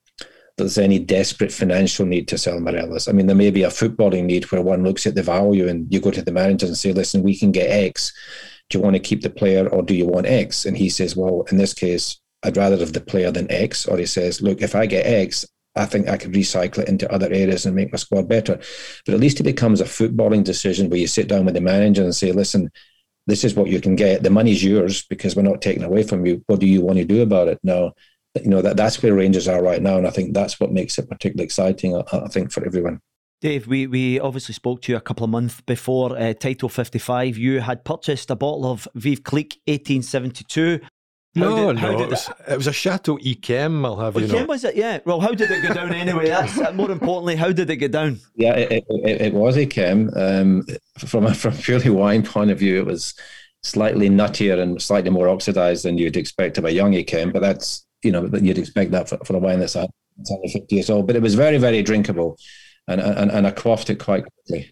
there's 0.58 0.78
any 0.78 1.00
desperate 1.00 1.52
financial 1.52 2.06
need 2.06 2.28
to 2.30 2.38
sell 2.38 2.60
Morelos. 2.60 3.08
I 3.08 3.12
mean, 3.12 3.28
there 3.28 3.36
may 3.36 3.52
be 3.52 3.64
a 3.64 3.70
footballing 3.70 4.26
need 4.26 4.46
where 4.46 4.62
one 4.62 4.84
looks 4.84 5.06
at 5.06 5.16
the 5.16 5.24
value 5.24 5.68
and 5.68 5.92
you 5.94 6.00
go 6.00 6.12
to 6.12 6.22
the 6.22 6.32
manager 6.32 6.66
and 6.66 6.78
say, 6.78 6.94
listen, 6.94 7.24
we 7.24 7.38
can 7.38 7.52
get 7.52 7.70
X. 7.70 8.14
Do 8.70 8.78
you 8.78 8.84
want 8.84 8.96
to 8.96 9.02
keep 9.02 9.22
the 9.22 9.30
player 9.30 9.68
or 9.68 9.84
do 9.84 9.94
you 9.94 10.06
want 10.06 10.28
X? 10.28 10.66
And 10.66 10.78
he 10.78 10.90
says, 10.90 11.16
well, 11.16 11.46
in 11.52 11.58
this 11.58 11.74
case, 11.74 12.20
I'd 12.46 12.58
rather 12.58 12.78
have 12.78 12.94
the 12.94 13.02
player 13.02 13.32
than 13.32 13.52
X. 13.52 13.86
Or 13.86 13.98
he 13.98 14.06
says, 14.06 14.42
look, 14.42 14.62
if 14.62 14.76
I 14.76 14.86
get 14.86 15.06
X, 15.06 15.46
I 15.76 15.86
think 15.86 16.08
I 16.08 16.18
could 16.18 16.32
recycle 16.32 16.80
it 16.80 16.88
into 16.88 17.12
other 17.12 17.28
areas 17.28 17.66
and 17.66 17.76
make 17.76 17.92
my 17.92 17.98
squad 17.98 18.30
better. 18.30 18.60
But 19.06 19.14
at 19.14 19.20
least 19.20 19.40
it 19.40 19.44
becomes 19.44 19.82
a 19.82 19.86
footballing 19.86 20.44
decision 20.44 20.90
where 20.90 21.00
you 21.00 21.08
sit 21.08 21.28
down 21.28 21.46
with 21.46 21.56
the 21.56 21.62
manager 21.62 22.04
and 22.04 22.16
say, 22.16 22.32
listen, 22.32 22.72
this 23.28 23.44
is 23.44 23.56
what 23.56 23.68
you 23.68 23.82
can 23.82 23.96
get. 23.96 24.24
The 24.24 24.30
money's 24.30 24.64
yours 24.64 25.04
because 25.08 25.36
we're 25.36 25.42
not 25.42 25.62
taking 25.62 25.84
away 25.84 26.04
from 26.04 26.26
you. 26.26 26.44
What 26.48 26.60
do 26.60 26.68
you 26.68 26.82
want 26.82 27.00
to 27.00 27.06
do 27.06 27.22
about 27.22 27.48
it? 27.48 27.60
Now, 27.64 27.94
you 28.42 28.50
know 28.50 28.62
that 28.62 28.78
that's 28.78 29.02
where 29.02 29.14
Rangers 29.14 29.48
are 29.48 29.64
right 29.64 29.82
now, 29.82 29.98
and 29.98 30.06
I 30.06 30.12
think 30.12 30.34
that's 30.34 30.60
what 30.60 30.72
makes 30.72 30.98
it 30.98 31.10
particularly 31.10 31.46
exciting. 31.46 31.96
I, 31.96 32.04
I 32.12 32.28
think 32.28 32.52
for 32.52 32.66
everyone. 32.66 33.00
Dave, 33.42 33.68
we, 33.68 33.86
we 33.88 34.20
obviously 34.20 34.54
spoke 34.54 34.82
to 34.82 34.92
you 34.92 34.98
a 34.98 35.02
couple 35.02 35.24
of 35.24 35.30
months 35.30 35.62
before 35.62 36.18
uh, 36.18 36.34
Title 36.34 36.70
55. 36.70 37.38
You 37.38 37.60
had 37.60 37.84
purchased 37.84 38.32
a 38.32 38.36
bottle 38.36 38.66
of 38.66 38.88
Veuve 38.96 39.24
Clicquot 39.24 39.60
1872. 39.68 40.80
How 41.36 41.42
no, 41.42 41.74
did, 41.74 41.82
no, 41.82 42.00
it 42.00 42.10
was, 42.10 42.30
it 42.48 42.58
was, 42.58 42.68
a 42.68 42.74
Chateau 42.74 43.18
Yquem, 43.18 43.86
I'll 43.86 43.98
have 43.98 44.16
you 44.20 44.28
know. 44.28 44.46
was 44.46 44.64
it? 44.64 44.76
Yeah. 44.76 45.00
Well, 45.06 45.20
how 45.20 45.34
did 45.34 45.52
it 45.52 45.62
go 45.62 45.74
down 45.74 45.94
anyway? 45.94 46.30
That's 46.30 46.58
uh, 46.58 46.72
more 46.72 46.90
importantly, 46.90 47.36
how 47.36 47.52
did 47.52 47.70
it 47.70 47.76
go 47.76 47.90
down? 47.90 48.20
Yeah, 48.36 48.54
it, 48.54 48.86
it, 48.88 49.22
it 49.22 49.34
was 49.34 49.58
Yquem. 49.58 50.16
Um, 50.16 50.66
from 51.00 51.26
a 51.26 51.34
from 51.34 51.54
purely 51.58 51.90
wine 51.90 52.24
point 52.24 52.52
of 52.52 52.60
view, 52.60 52.80
it 52.80 52.86
was 52.86 53.14
slightly 53.64 54.10
nuttier 54.10 54.62
and 54.62 54.82
slightly 54.82 55.10
more 55.10 55.28
oxidized 55.28 55.84
than 55.84 55.98
you'd 55.98 56.16
expect 56.16 56.58
of 56.58 56.66
a 56.66 56.72
young 56.72 56.94
Yquem, 56.94 57.34
but 57.34 57.42
that's 57.42 57.86
you 58.06 58.12
know, 58.12 58.30
you'd 58.40 58.60
expect 58.60 58.92
that 58.92 59.10
for, 59.10 59.18
for 59.26 59.36
a 59.36 59.40
wine 59.40 59.60
that's 59.60 59.76
only 59.76 59.90
50 60.48 60.76
years 60.76 60.90
old. 60.90 61.08
But 61.08 61.16
it 61.16 61.22
was 61.22 61.36
very, 61.36 61.58
very 61.58 61.82
drinkable, 61.82 62.38
and 62.88 63.02
and, 63.02 63.32
and 63.32 63.48
I 63.48 63.52
quaffed 63.52 63.90
it 63.90 64.00
quite 64.00 64.24
quickly. 64.24 64.72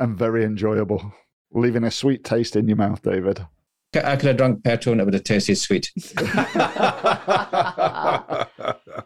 And 0.00 0.18
very 0.18 0.44
enjoyable, 0.44 1.14
leaving 1.52 1.84
a 1.84 1.90
sweet 1.90 2.24
taste 2.24 2.56
in 2.56 2.66
your 2.66 2.76
mouth, 2.76 3.00
David. 3.00 3.46
I 3.96 4.16
could 4.16 4.28
have 4.28 4.36
drunk 4.36 4.64
petrol 4.64 4.92
and 4.92 5.00
it 5.00 5.04
would 5.04 5.14
have 5.14 5.24
tasted 5.24 5.56
sweet. 5.56 5.92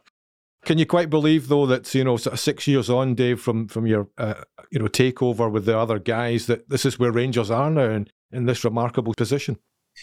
Can 0.64 0.76
you 0.76 0.86
quite 0.86 1.08
believe 1.08 1.48
though 1.48 1.66
that 1.66 1.94
you 1.94 2.04
know 2.04 2.16
sort 2.16 2.34
of 2.34 2.40
six 2.40 2.66
years 2.66 2.90
on, 2.90 3.14
Dave, 3.14 3.40
from 3.40 3.68
from 3.68 3.86
your 3.86 4.08
uh, 4.18 4.34
you 4.70 4.78
know 4.78 4.86
takeover 4.86 5.50
with 5.50 5.64
the 5.64 5.78
other 5.78 5.98
guys, 5.98 6.46
that 6.46 6.68
this 6.68 6.84
is 6.84 6.98
where 6.98 7.12
Rangers 7.12 7.50
are 7.50 7.70
now 7.70 7.90
in, 7.90 8.08
in 8.30 8.46
this 8.46 8.64
remarkable 8.64 9.14
position? 9.14 9.58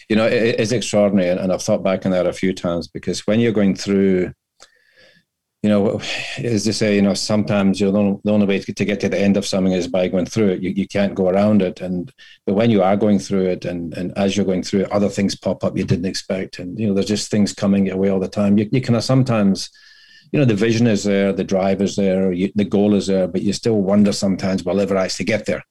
you 0.08 0.16
know, 0.16 0.26
it 0.26 0.60
is 0.60 0.72
extraordinary. 0.72 1.30
And 1.30 1.52
I've 1.52 1.62
thought 1.62 1.82
back 1.82 2.06
on 2.06 2.12
that 2.12 2.26
a 2.26 2.32
few 2.32 2.52
times 2.52 2.88
because 2.88 3.26
when 3.26 3.40
you're 3.40 3.52
going 3.52 3.74
through, 3.74 4.32
you 5.66 5.72
know, 5.72 6.00
as 6.38 6.64
they 6.64 6.70
say, 6.70 6.94
you 6.94 7.02
know, 7.02 7.14
sometimes 7.14 7.80
you 7.80 7.90
know, 7.90 8.20
the 8.22 8.30
only, 8.30 8.46
way 8.46 8.60
to 8.60 8.84
get 8.84 9.00
to 9.00 9.08
the 9.08 9.18
end 9.18 9.36
of 9.36 9.44
something 9.44 9.72
is 9.72 9.88
by 9.88 10.06
going 10.06 10.26
through 10.26 10.50
it. 10.50 10.62
You, 10.62 10.70
you 10.70 10.86
can't 10.86 11.16
go 11.16 11.28
around 11.28 11.60
it. 11.60 11.80
And 11.80 12.12
but 12.46 12.54
when 12.54 12.70
you 12.70 12.84
are 12.84 12.96
going 12.96 13.18
through 13.18 13.46
it, 13.46 13.64
and 13.64 13.92
and 13.94 14.16
as 14.16 14.36
you're 14.36 14.46
going 14.46 14.62
through 14.62 14.82
it, 14.82 14.92
other 14.92 15.08
things 15.08 15.34
pop 15.34 15.64
up 15.64 15.76
you 15.76 15.82
didn't 15.82 16.06
expect, 16.06 16.60
and 16.60 16.78
you 16.78 16.86
know, 16.86 16.94
there's 16.94 17.08
just 17.08 17.32
things 17.32 17.52
coming 17.52 17.86
your 17.86 17.96
way 17.96 18.10
all 18.10 18.20
the 18.20 18.28
time. 18.28 18.56
You 18.56 18.68
you 18.70 18.80
can 18.80 19.00
sometimes, 19.00 19.68
you 20.30 20.38
know, 20.38 20.44
the 20.44 20.54
vision 20.54 20.86
is 20.86 21.02
there, 21.02 21.32
the 21.32 21.42
drive 21.42 21.82
is 21.82 21.96
there, 21.96 22.30
you, 22.30 22.52
the 22.54 22.64
goal 22.64 22.94
is 22.94 23.08
there, 23.08 23.26
but 23.26 23.42
you 23.42 23.52
still 23.52 23.82
wonder 23.82 24.12
sometimes 24.12 24.62
will 24.62 24.80
ever 24.80 24.96
actually 24.96 25.26
get 25.26 25.46
there. 25.46 25.64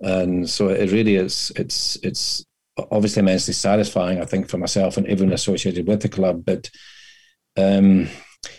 And 0.00 0.48
so 0.48 0.68
it 0.68 0.90
really 0.90 1.16
is. 1.16 1.52
It's 1.54 1.96
it's 2.02 2.46
obviously 2.90 3.20
immensely 3.20 3.52
satisfying, 3.52 4.22
I 4.22 4.24
think, 4.24 4.48
for 4.48 4.56
myself 4.56 4.96
and 4.96 5.06
everyone 5.06 5.34
associated 5.34 5.86
with 5.86 6.00
the 6.00 6.08
club. 6.08 6.46
But 6.46 6.70
um, 7.58 8.08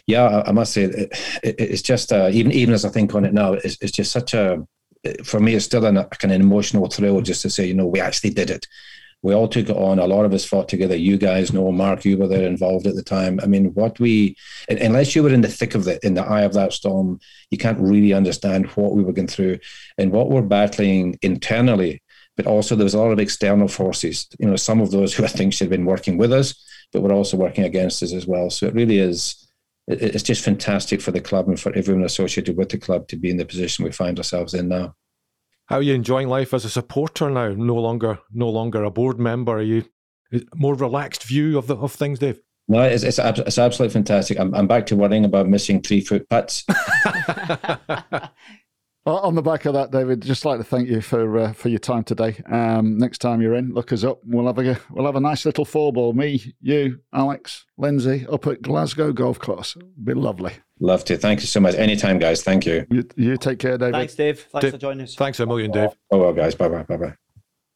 yeah, 0.07 0.43
I, 0.45 0.51
must 0.51 0.73
say, 0.73 0.83
it, 0.83 1.11
it, 1.43 1.55
it's 1.59 1.81
just 1.81 2.11
uh, 2.11 2.29
even 2.31 2.51
even 2.51 2.73
as 2.73 2.85
I 2.85 2.89
think 2.89 3.13
on 3.15 3.25
it 3.25 3.33
now, 3.33 3.53
it's, 3.53 3.77
it's 3.81 3.91
just 3.91 4.11
such 4.11 4.33
a 4.33 4.65
for 5.23 5.39
me, 5.39 5.55
it's 5.55 5.65
still 5.65 5.85
an, 5.85 5.97
a 5.97 6.05
kind 6.05 6.33
of 6.33 6.41
emotional 6.41 6.87
thrill 6.87 7.21
just 7.21 7.41
to 7.43 7.49
say, 7.49 7.65
you 7.65 7.73
know, 7.73 7.87
we 7.87 8.01
actually 8.01 8.31
did 8.31 8.49
it. 8.49 8.67
We 9.21 9.33
all 9.33 9.47
took 9.47 9.69
it 9.69 9.75
on. 9.75 9.99
A 9.99 10.05
lot 10.05 10.25
of 10.25 10.33
us 10.33 10.45
fought 10.45 10.69
together. 10.69 10.95
You 10.95 11.17
guys 11.17 11.51
know, 11.51 11.71
Mark, 11.71 12.05
you 12.05 12.17
were 12.17 12.27
there 12.27 12.47
involved 12.47 12.87
at 12.87 12.95
the 12.95 13.03
time. 13.03 13.39
I 13.43 13.47
mean, 13.47 13.73
what 13.73 13.99
we, 13.99 14.35
unless 14.69 15.13
you 15.13 15.23
were 15.23 15.33
in 15.33 15.41
the 15.41 15.49
thick 15.49 15.75
of 15.75 15.87
it, 15.87 16.03
in 16.03 16.13
the 16.13 16.23
eye 16.23 16.41
of 16.41 16.53
that 16.53 16.71
storm, 16.71 17.19
you 17.51 17.57
can't 17.57 17.79
really 17.79 18.13
understand 18.13 18.67
what 18.67 18.93
we 18.93 19.03
were 19.03 19.11
going 19.11 19.27
through 19.27 19.59
and 19.97 20.11
what 20.11 20.29
we're 20.29 20.41
battling 20.41 21.17
internally 21.21 22.01
but 22.37 22.47
also 22.47 22.73
there 22.73 22.85
was 22.85 22.93
a 22.93 22.97
lot 22.97 23.11
of 23.11 23.19
external 23.19 23.67
forces. 23.67 24.25
You 24.39 24.47
know, 24.47 24.55
some 24.55 24.79
of 24.79 24.91
those 24.91 25.13
who 25.13 25.25
I 25.25 25.27
think 25.27 25.51
should 25.51 25.65
have 25.65 25.77
been 25.77 25.83
working 25.83 26.17
with 26.17 26.31
us, 26.31 26.55
but 26.93 27.01
were 27.01 27.11
also 27.11 27.35
working 27.35 27.65
against 27.65 28.01
us 28.01 28.13
as 28.13 28.25
well. 28.25 28.49
So 28.49 28.65
it 28.65 28.73
really 28.73 28.97
is. 28.97 29.48
It's 29.89 30.23
just 30.23 30.43
fantastic 30.43 31.01
for 31.01 31.11
the 31.11 31.19
club 31.19 31.47
and 31.47 31.59
for 31.59 31.73
everyone 31.73 32.03
associated 32.03 32.55
with 32.55 32.69
the 32.69 32.77
club 32.77 33.07
to 33.07 33.15
be 33.15 33.31
in 33.31 33.37
the 33.37 33.45
position 33.45 33.83
we 33.83 33.91
find 33.91 34.19
ourselves 34.19 34.53
in 34.53 34.67
now. 34.67 34.95
How 35.65 35.77
are 35.77 35.81
you 35.81 35.95
enjoying 35.95 36.29
life 36.29 36.53
as 36.53 36.63
a 36.63 36.69
supporter 36.69 37.29
now? 37.29 37.49
No 37.49 37.75
longer, 37.75 38.19
no 38.31 38.49
longer 38.49 38.83
a 38.83 38.91
board 38.91 39.19
member. 39.19 39.57
Are 39.57 39.61
you 39.61 39.85
more 40.55 40.75
relaxed 40.75 41.23
view 41.23 41.57
of 41.57 41.67
the 41.67 41.75
of 41.75 41.91
things, 41.91 42.19
Dave? 42.19 42.39
No, 42.67 42.83
it's 42.83 43.03
it's, 43.03 43.17
it's 43.17 43.57
absolutely 43.57 43.93
fantastic. 43.93 44.39
I'm, 44.39 44.53
I'm 44.53 44.67
back 44.67 44.85
to 44.87 44.95
worrying 44.95 45.25
about 45.25 45.49
missing 45.49 45.81
three 45.81 46.01
foot 46.01 46.29
putts. 46.29 46.65
On 49.09 49.33
the 49.33 49.41
back 49.41 49.65
of 49.65 49.73
that, 49.73 49.91
David, 49.91 50.21
just 50.21 50.45
like 50.45 50.59
to 50.59 50.63
thank 50.63 50.87
you 50.87 51.01
for 51.01 51.39
uh, 51.39 51.53
for 51.53 51.69
your 51.69 51.79
time 51.79 52.03
today. 52.03 52.41
Um, 52.45 52.97
next 52.97 53.17
time 53.17 53.41
you're 53.41 53.55
in, 53.55 53.73
look 53.73 53.91
us 53.91 54.03
up. 54.03 54.19
We'll 54.23 54.45
have 54.45 54.59
a 54.59 54.79
we'll 54.91 55.05
have 55.05 55.15
a 55.15 55.19
nice 55.19 55.45
little 55.45 55.65
four 55.65 55.91
ball. 55.91 56.13
Me, 56.13 56.53
you, 56.61 56.99
Alex, 57.11 57.65
Lindsay, 57.77 58.27
up 58.31 58.45
at 58.45 58.61
Glasgow 58.61 59.11
Golf 59.11 59.39
Course. 59.39 59.75
It'll 59.75 59.89
be 60.03 60.13
lovely. 60.13 60.53
Love 60.79 61.03
to. 61.05 61.17
Thank 61.17 61.41
you 61.41 61.47
so 61.47 61.59
much. 61.59 61.73
Anytime, 61.75 62.19
guys. 62.19 62.43
Thank 62.43 62.65
you. 62.65 62.85
You, 62.91 63.03
you 63.15 63.37
take 63.37 63.57
care, 63.57 63.77
David. 63.77 63.95
Thanks, 63.95 64.15
Dave. 64.15 64.39
Thanks 64.51 64.63
Dave, 64.63 64.71
for 64.73 64.77
joining 64.77 65.03
us. 65.03 65.15
Thanks 65.15 65.39
a 65.39 65.45
million, 65.45 65.71
Dave. 65.71 65.89
Oh 66.11 66.19
well, 66.19 66.33
guys. 66.33 66.53
Bye 66.53 66.69
bye. 66.69 66.83
Bye 66.83 66.97
bye. 66.97 67.15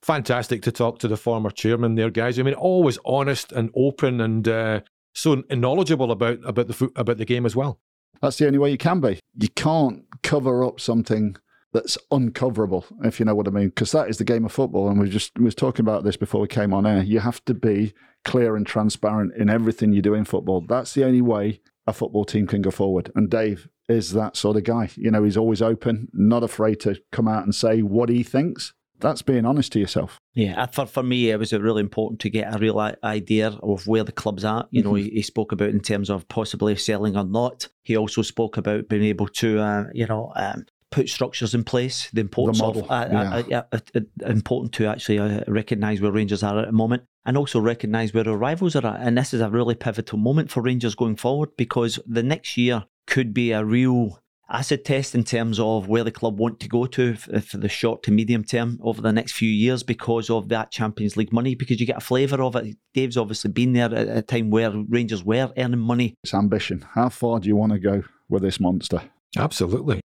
Fantastic 0.04 0.62
to 0.64 0.72
talk 0.72 1.00
to 1.00 1.08
the 1.08 1.18
former 1.18 1.50
chairman 1.50 1.96
there, 1.96 2.12
guys. 2.12 2.38
I 2.38 2.44
mean, 2.44 2.54
always 2.54 3.00
honest 3.06 3.52
and 3.52 3.72
open 3.76 4.22
and 4.22 4.48
uh, 4.48 4.82
so 5.16 5.42
knowledgeable 5.50 6.12
about 6.12 6.40
about 6.46 6.68
the 6.68 6.92
about 6.96 7.18
the 7.18 7.26
game 7.26 7.46
as 7.46 7.56
well. 7.56 7.80
That's 8.22 8.38
the 8.38 8.46
only 8.46 8.60
way 8.60 8.72
you 8.72 8.78
can 8.78 9.02
be. 9.02 9.20
You 9.38 9.50
can't 9.50 10.06
cover 10.24 10.64
up 10.64 10.80
something 10.80 11.36
that's 11.74 11.98
uncoverable, 12.12 12.86
if 13.04 13.20
you 13.20 13.26
know 13.26 13.36
what 13.36 13.48
I 13.48 13.52
mean, 13.52 13.70
because 13.70 13.92
that 13.92 14.10
is 14.10 14.18
the 14.18 14.24
game 14.24 14.46
of 14.46 14.52
football. 14.52 14.90
And 14.90 15.00
we 15.00 15.10
just 15.10 15.38
we 15.38 15.46
was 15.46 15.56
talking 15.56 15.84
about 15.84 16.04
this 16.04 16.18
before 16.18 16.42
we 16.42 16.48
came 16.48 16.74
on 16.74 16.86
air. 16.86 17.04
You 17.04 17.20
have 17.20 17.44
to 17.46 17.54
be 17.54 17.94
clear 18.24 18.56
and 18.56 18.66
transparent 18.66 19.36
in 19.36 19.50
everything 19.50 19.92
you 19.92 20.02
do 20.02 20.14
in 20.14 20.26
football. 20.26 20.64
That's 20.68 20.94
the 20.94 21.04
only 21.04 21.22
way 21.22 21.62
a 21.86 21.94
football 21.94 22.26
team 22.26 22.48
can 22.48 22.62
go 22.62 22.72
forward. 22.72 23.12
And 23.16 23.30
Dave 23.30 23.68
is 23.90 24.14
that 24.14 24.38
sort 24.38 24.56
of 24.56 24.64
guy. 24.64 24.90
You 24.96 25.12
know, 25.12 25.24
he's 25.24 25.38
always 25.38 25.62
open, 25.62 26.08
not 26.14 26.44
afraid 26.44 26.80
to 26.82 27.02
come 27.12 27.28
out 27.28 27.44
and 27.44 27.54
say 27.54 27.82
what 27.82 28.10
he 28.10 28.24
thinks. 28.24 28.74
That's 29.04 29.22
being 29.22 29.46
honest 29.46 29.74
to 29.74 29.80
yourself. 29.80 30.18
Yeah, 30.34 30.66
for, 30.68 30.86
for 30.86 31.04
me, 31.04 31.30
it 31.30 31.38
was 31.38 31.52
really 31.52 31.82
important 31.82 32.22
to 32.22 32.30
get 32.30 32.56
a 32.56 32.58
real 32.58 32.80
idea 33.04 33.50
of 33.62 33.86
where 33.86 34.06
the 34.06 34.14
club's 34.14 34.46
at. 34.46 34.68
You 34.72 34.82
mm-hmm. 34.82 34.90
know, 34.90 34.96
he, 34.96 35.10
he, 35.10 35.22
spoke 35.22 35.52
about 35.52 35.70
in 35.70 35.82
terms 35.82 36.10
of 36.10 36.28
possibly 36.30 36.76
selling 36.78 37.18
or 37.18 37.26
not. 37.26 37.68
He 37.84 37.98
also 37.98 38.22
spoke 38.22 38.56
about 38.56 38.88
being 38.88 39.04
able 39.04 39.28
to, 39.28 39.60
uh, 39.60 39.84
you 39.94 40.08
know, 40.08 40.32
um, 40.38 40.66
put 40.90 41.10
structures 41.10 41.54
in 41.54 41.66
place. 41.66 42.10
The 42.14 42.22
importance 42.22 42.60
the 42.60 42.66
of 42.66 42.78
uh, 42.90 43.44
yeah. 43.50 43.64
uh, 43.74 43.80
uh, 43.94 44.00
important 44.26 44.74
to 44.76 44.86
actually 44.86 45.20
uh, 45.20 45.44
recognise 45.48 46.00
where 46.00 46.12
Rangers 46.12 46.42
are 46.42 46.60
at 46.60 46.68
the 46.68 46.72
moment, 46.72 47.04
and 47.26 47.36
also 47.36 47.60
recognise 47.60 48.14
where 48.14 48.28
our 48.28 48.38
rivals 48.38 48.76
are 48.76 48.86
at. 48.86 49.02
And 49.02 49.18
this 49.18 49.34
is 49.34 49.42
a 49.42 49.50
really 49.50 49.76
pivotal 49.76 50.18
moment 50.18 50.50
for 50.50 50.62
Rangers 50.62 50.96
going 50.96 51.18
forward 51.18 51.50
because 51.58 52.00
the 52.06 52.24
next 52.24 52.56
year 52.56 52.86
could 53.06 53.34
be 53.34 53.52
a 53.52 53.66
real 53.66 54.23
acid 54.50 54.86
test 54.86 55.16
in 55.16 55.24
terms 55.24 55.60
of 55.60 55.88
where 55.88 56.04
the 56.04 56.12
club 56.12 56.40
want 56.40 56.60
to 56.60 56.68
go 56.68 56.86
to 56.86 57.16
for 57.16 57.58
the 57.58 57.70
short 57.70 58.04
to 58.04 58.12
medium 58.12 58.44
term 58.44 58.80
over 58.84 59.02
the 59.02 59.12
next 59.12 59.34
few 59.34 59.50
years 59.50 59.84
because 59.84 60.30
of 60.30 60.50
that 60.50 60.72
Champions 60.72 61.18
League 61.18 61.34
money, 61.34 61.56
because 61.56 61.80
you 61.80 61.88
get 61.88 61.98
a 61.98 62.02
flavour 62.02 62.42
of 62.42 62.56
it. 62.56 62.76
Dave's 62.94 63.18
obviously 63.18 63.52
been 63.52 63.74
there 63.74 63.94
at 63.94 64.18
a 64.18 64.22
time 64.22 64.50
where 64.50 64.72
Rangers 64.72 65.24
were 65.24 65.52
earning 65.58 65.80
money. 65.80 66.16
It's 66.24 66.34
ambition. 66.34 66.86
How 66.94 67.10
far 67.10 67.40
do 67.40 67.48
you 67.48 67.56
want 67.56 67.74
to 67.74 67.80
go 67.80 68.04
with 68.30 68.44
this 68.44 68.60
monster? 68.60 69.02
Absolutely. 69.38 70.02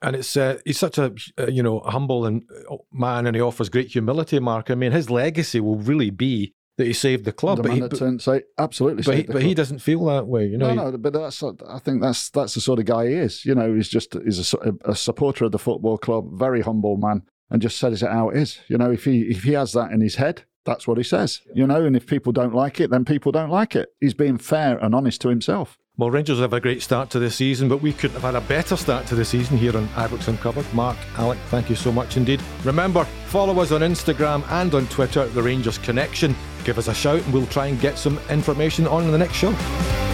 And 0.00 0.14
it's 0.14 0.36
uh, 0.36 0.58
he's 0.64 0.78
such 0.78 0.98
a 0.98 1.12
uh, 1.38 1.46
you 1.48 1.62
know 1.62 1.80
humble 1.80 2.24
and 2.24 2.44
uh, 2.70 2.76
man, 2.92 3.26
and 3.26 3.34
he 3.34 3.42
offers 3.42 3.68
great 3.68 3.88
humility. 3.88 4.38
Mark, 4.38 4.70
I 4.70 4.76
mean, 4.76 4.92
his 4.92 5.10
legacy 5.10 5.58
will 5.58 5.78
really 5.78 6.10
be 6.10 6.52
that 6.78 6.86
he 6.86 6.92
saved 6.92 7.24
the 7.24 7.32
club. 7.32 7.58
The 7.58 7.62
but 7.64 7.72
he, 7.72 7.80
but, 7.80 8.22
say 8.22 8.44
absolutely, 8.56 9.02
but, 9.02 9.16
he, 9.16 9.22
but 9.24 9.42
he, 9.42 9.52
doesn't 9.52 9.80
feel 9.80 10.04
that 10.06 10.28
way. 10.28 10.46
You 10.46 10.56
know, 10.56 10.72
no, 10.72 10.90
no. 10.90 10.96
But 10.96 11.12
that's 11.12 11.42
I 11.42 11.78
think 11.80 12.00
that's 12.00 12.30
that's 12.30 12.54
the 12.54 12.60
sort 12.60 12.78
of 12.78 12.86
guy 12.86 13.08
he 13.08 13.14
is. 13.14 13.44
You 13.44 13.54
know, 13.54 13.74
he's 13.74 13.88
just 13.88 14.14
he's 14.24 14.54
a, 14.54 14.74
a 14.84 14.94
supporter 14.94 15.44
of 15.44 15.52
the 15.52 15.58
football 15.58 15.98
club, 15.98 16.30
very 16.32 16.62
humble 16.62 16.96
man, 16.96 17.22
and 17.50 17.60
just 17.60 17.78
says 17.78 18.02
it 18.02 18.10
how 18.10 18.30
it 18.30 18.38
is. 18.38 18.60
You 18.68 18.78
know, 18.78 18.92
if 18.92 19.04
he 19.04 19.22
if 19.22 19.42
he 19.42 19.52
has 19.52 19.72
that 19.72 19.90
in 19.90 20.00
his 20.00 20.14
head, 20.14 20.44
that's 20.64 20.86
what 20.86 20.98
he 20.98 21.04
says. 21.04 21.40
You 21.52 21.66
know, 21.66 21.84
and 21.84 21.96
if 21.96 22.06
people 22.06 22.32
don't 22.32 22.54
like 22.54 22.80
it, 22.80 22.90
then 22.90 23.04
people 23.04 23.32
don't 23.32 23.50
like 23.50 23.74
it. 23.74 23.90
He's 24.00 24.14
being 24.14 24.38
fair 24.38 24.78
and 24.78 24.94
honest 24.94 25.20
to 25.22 25.28
himself. 25.28 25.78
Well, 25.96 26.12
Rangers 26.12 26.38
have 26.38 26.52
a 26.52 26.60
great 26.60 26.80
start 26.80 27.10
to 27.10 27.18
the 27.18 27.28
season, 27.28 27.68
but 27.68 27.82
we 27.82 27.92
couldn't 27.92 28.20
have 28.20 28.34
had 28.34 28.36
a 28.36 28.46
better 28.46 28.76
start 28.76 29.04
to 29.08 29.16
the 29.16 29.24
season 29.24 29.58
here 29.58 29.76
on 29.76 29.88
Ibrox 29.88 30.28
Uncovered. 30.28 30.72
Mark, 30.72 30.96
Alec, 31.16 31.40
thank 31.48 31.68
you 31.68 31.74
so 31.74 31.90
much 31.90 32.16
indeed. 32.16 32.40
Remember, 32.62 33.04
follow 33.26 33.58
us 33.58 33.72
on 33.72 33.80
Instagram 33.80 34.48
and 34.48 34.72
on 34.76 34.86
Twitter, 34.86 35.26
The 35.26 35.42
Rangers 35.42 35.76
Connection. 35.78 36.36
Give 36.68 36.76
us 36.76 36.88
a 36.88 36.92
shout 36.92 37.22
and 37.22 37.32
we'll 37.32 37.46
try 37.46 37.68
and 37.68 37.80
get 37.80 37.96
some 37.96 38.20
information 38.28 38.86
on 38.86 39.04
in 39.04 39.10
the 39.10 39.16
next 39.16 39.36
show. 39.36 40.07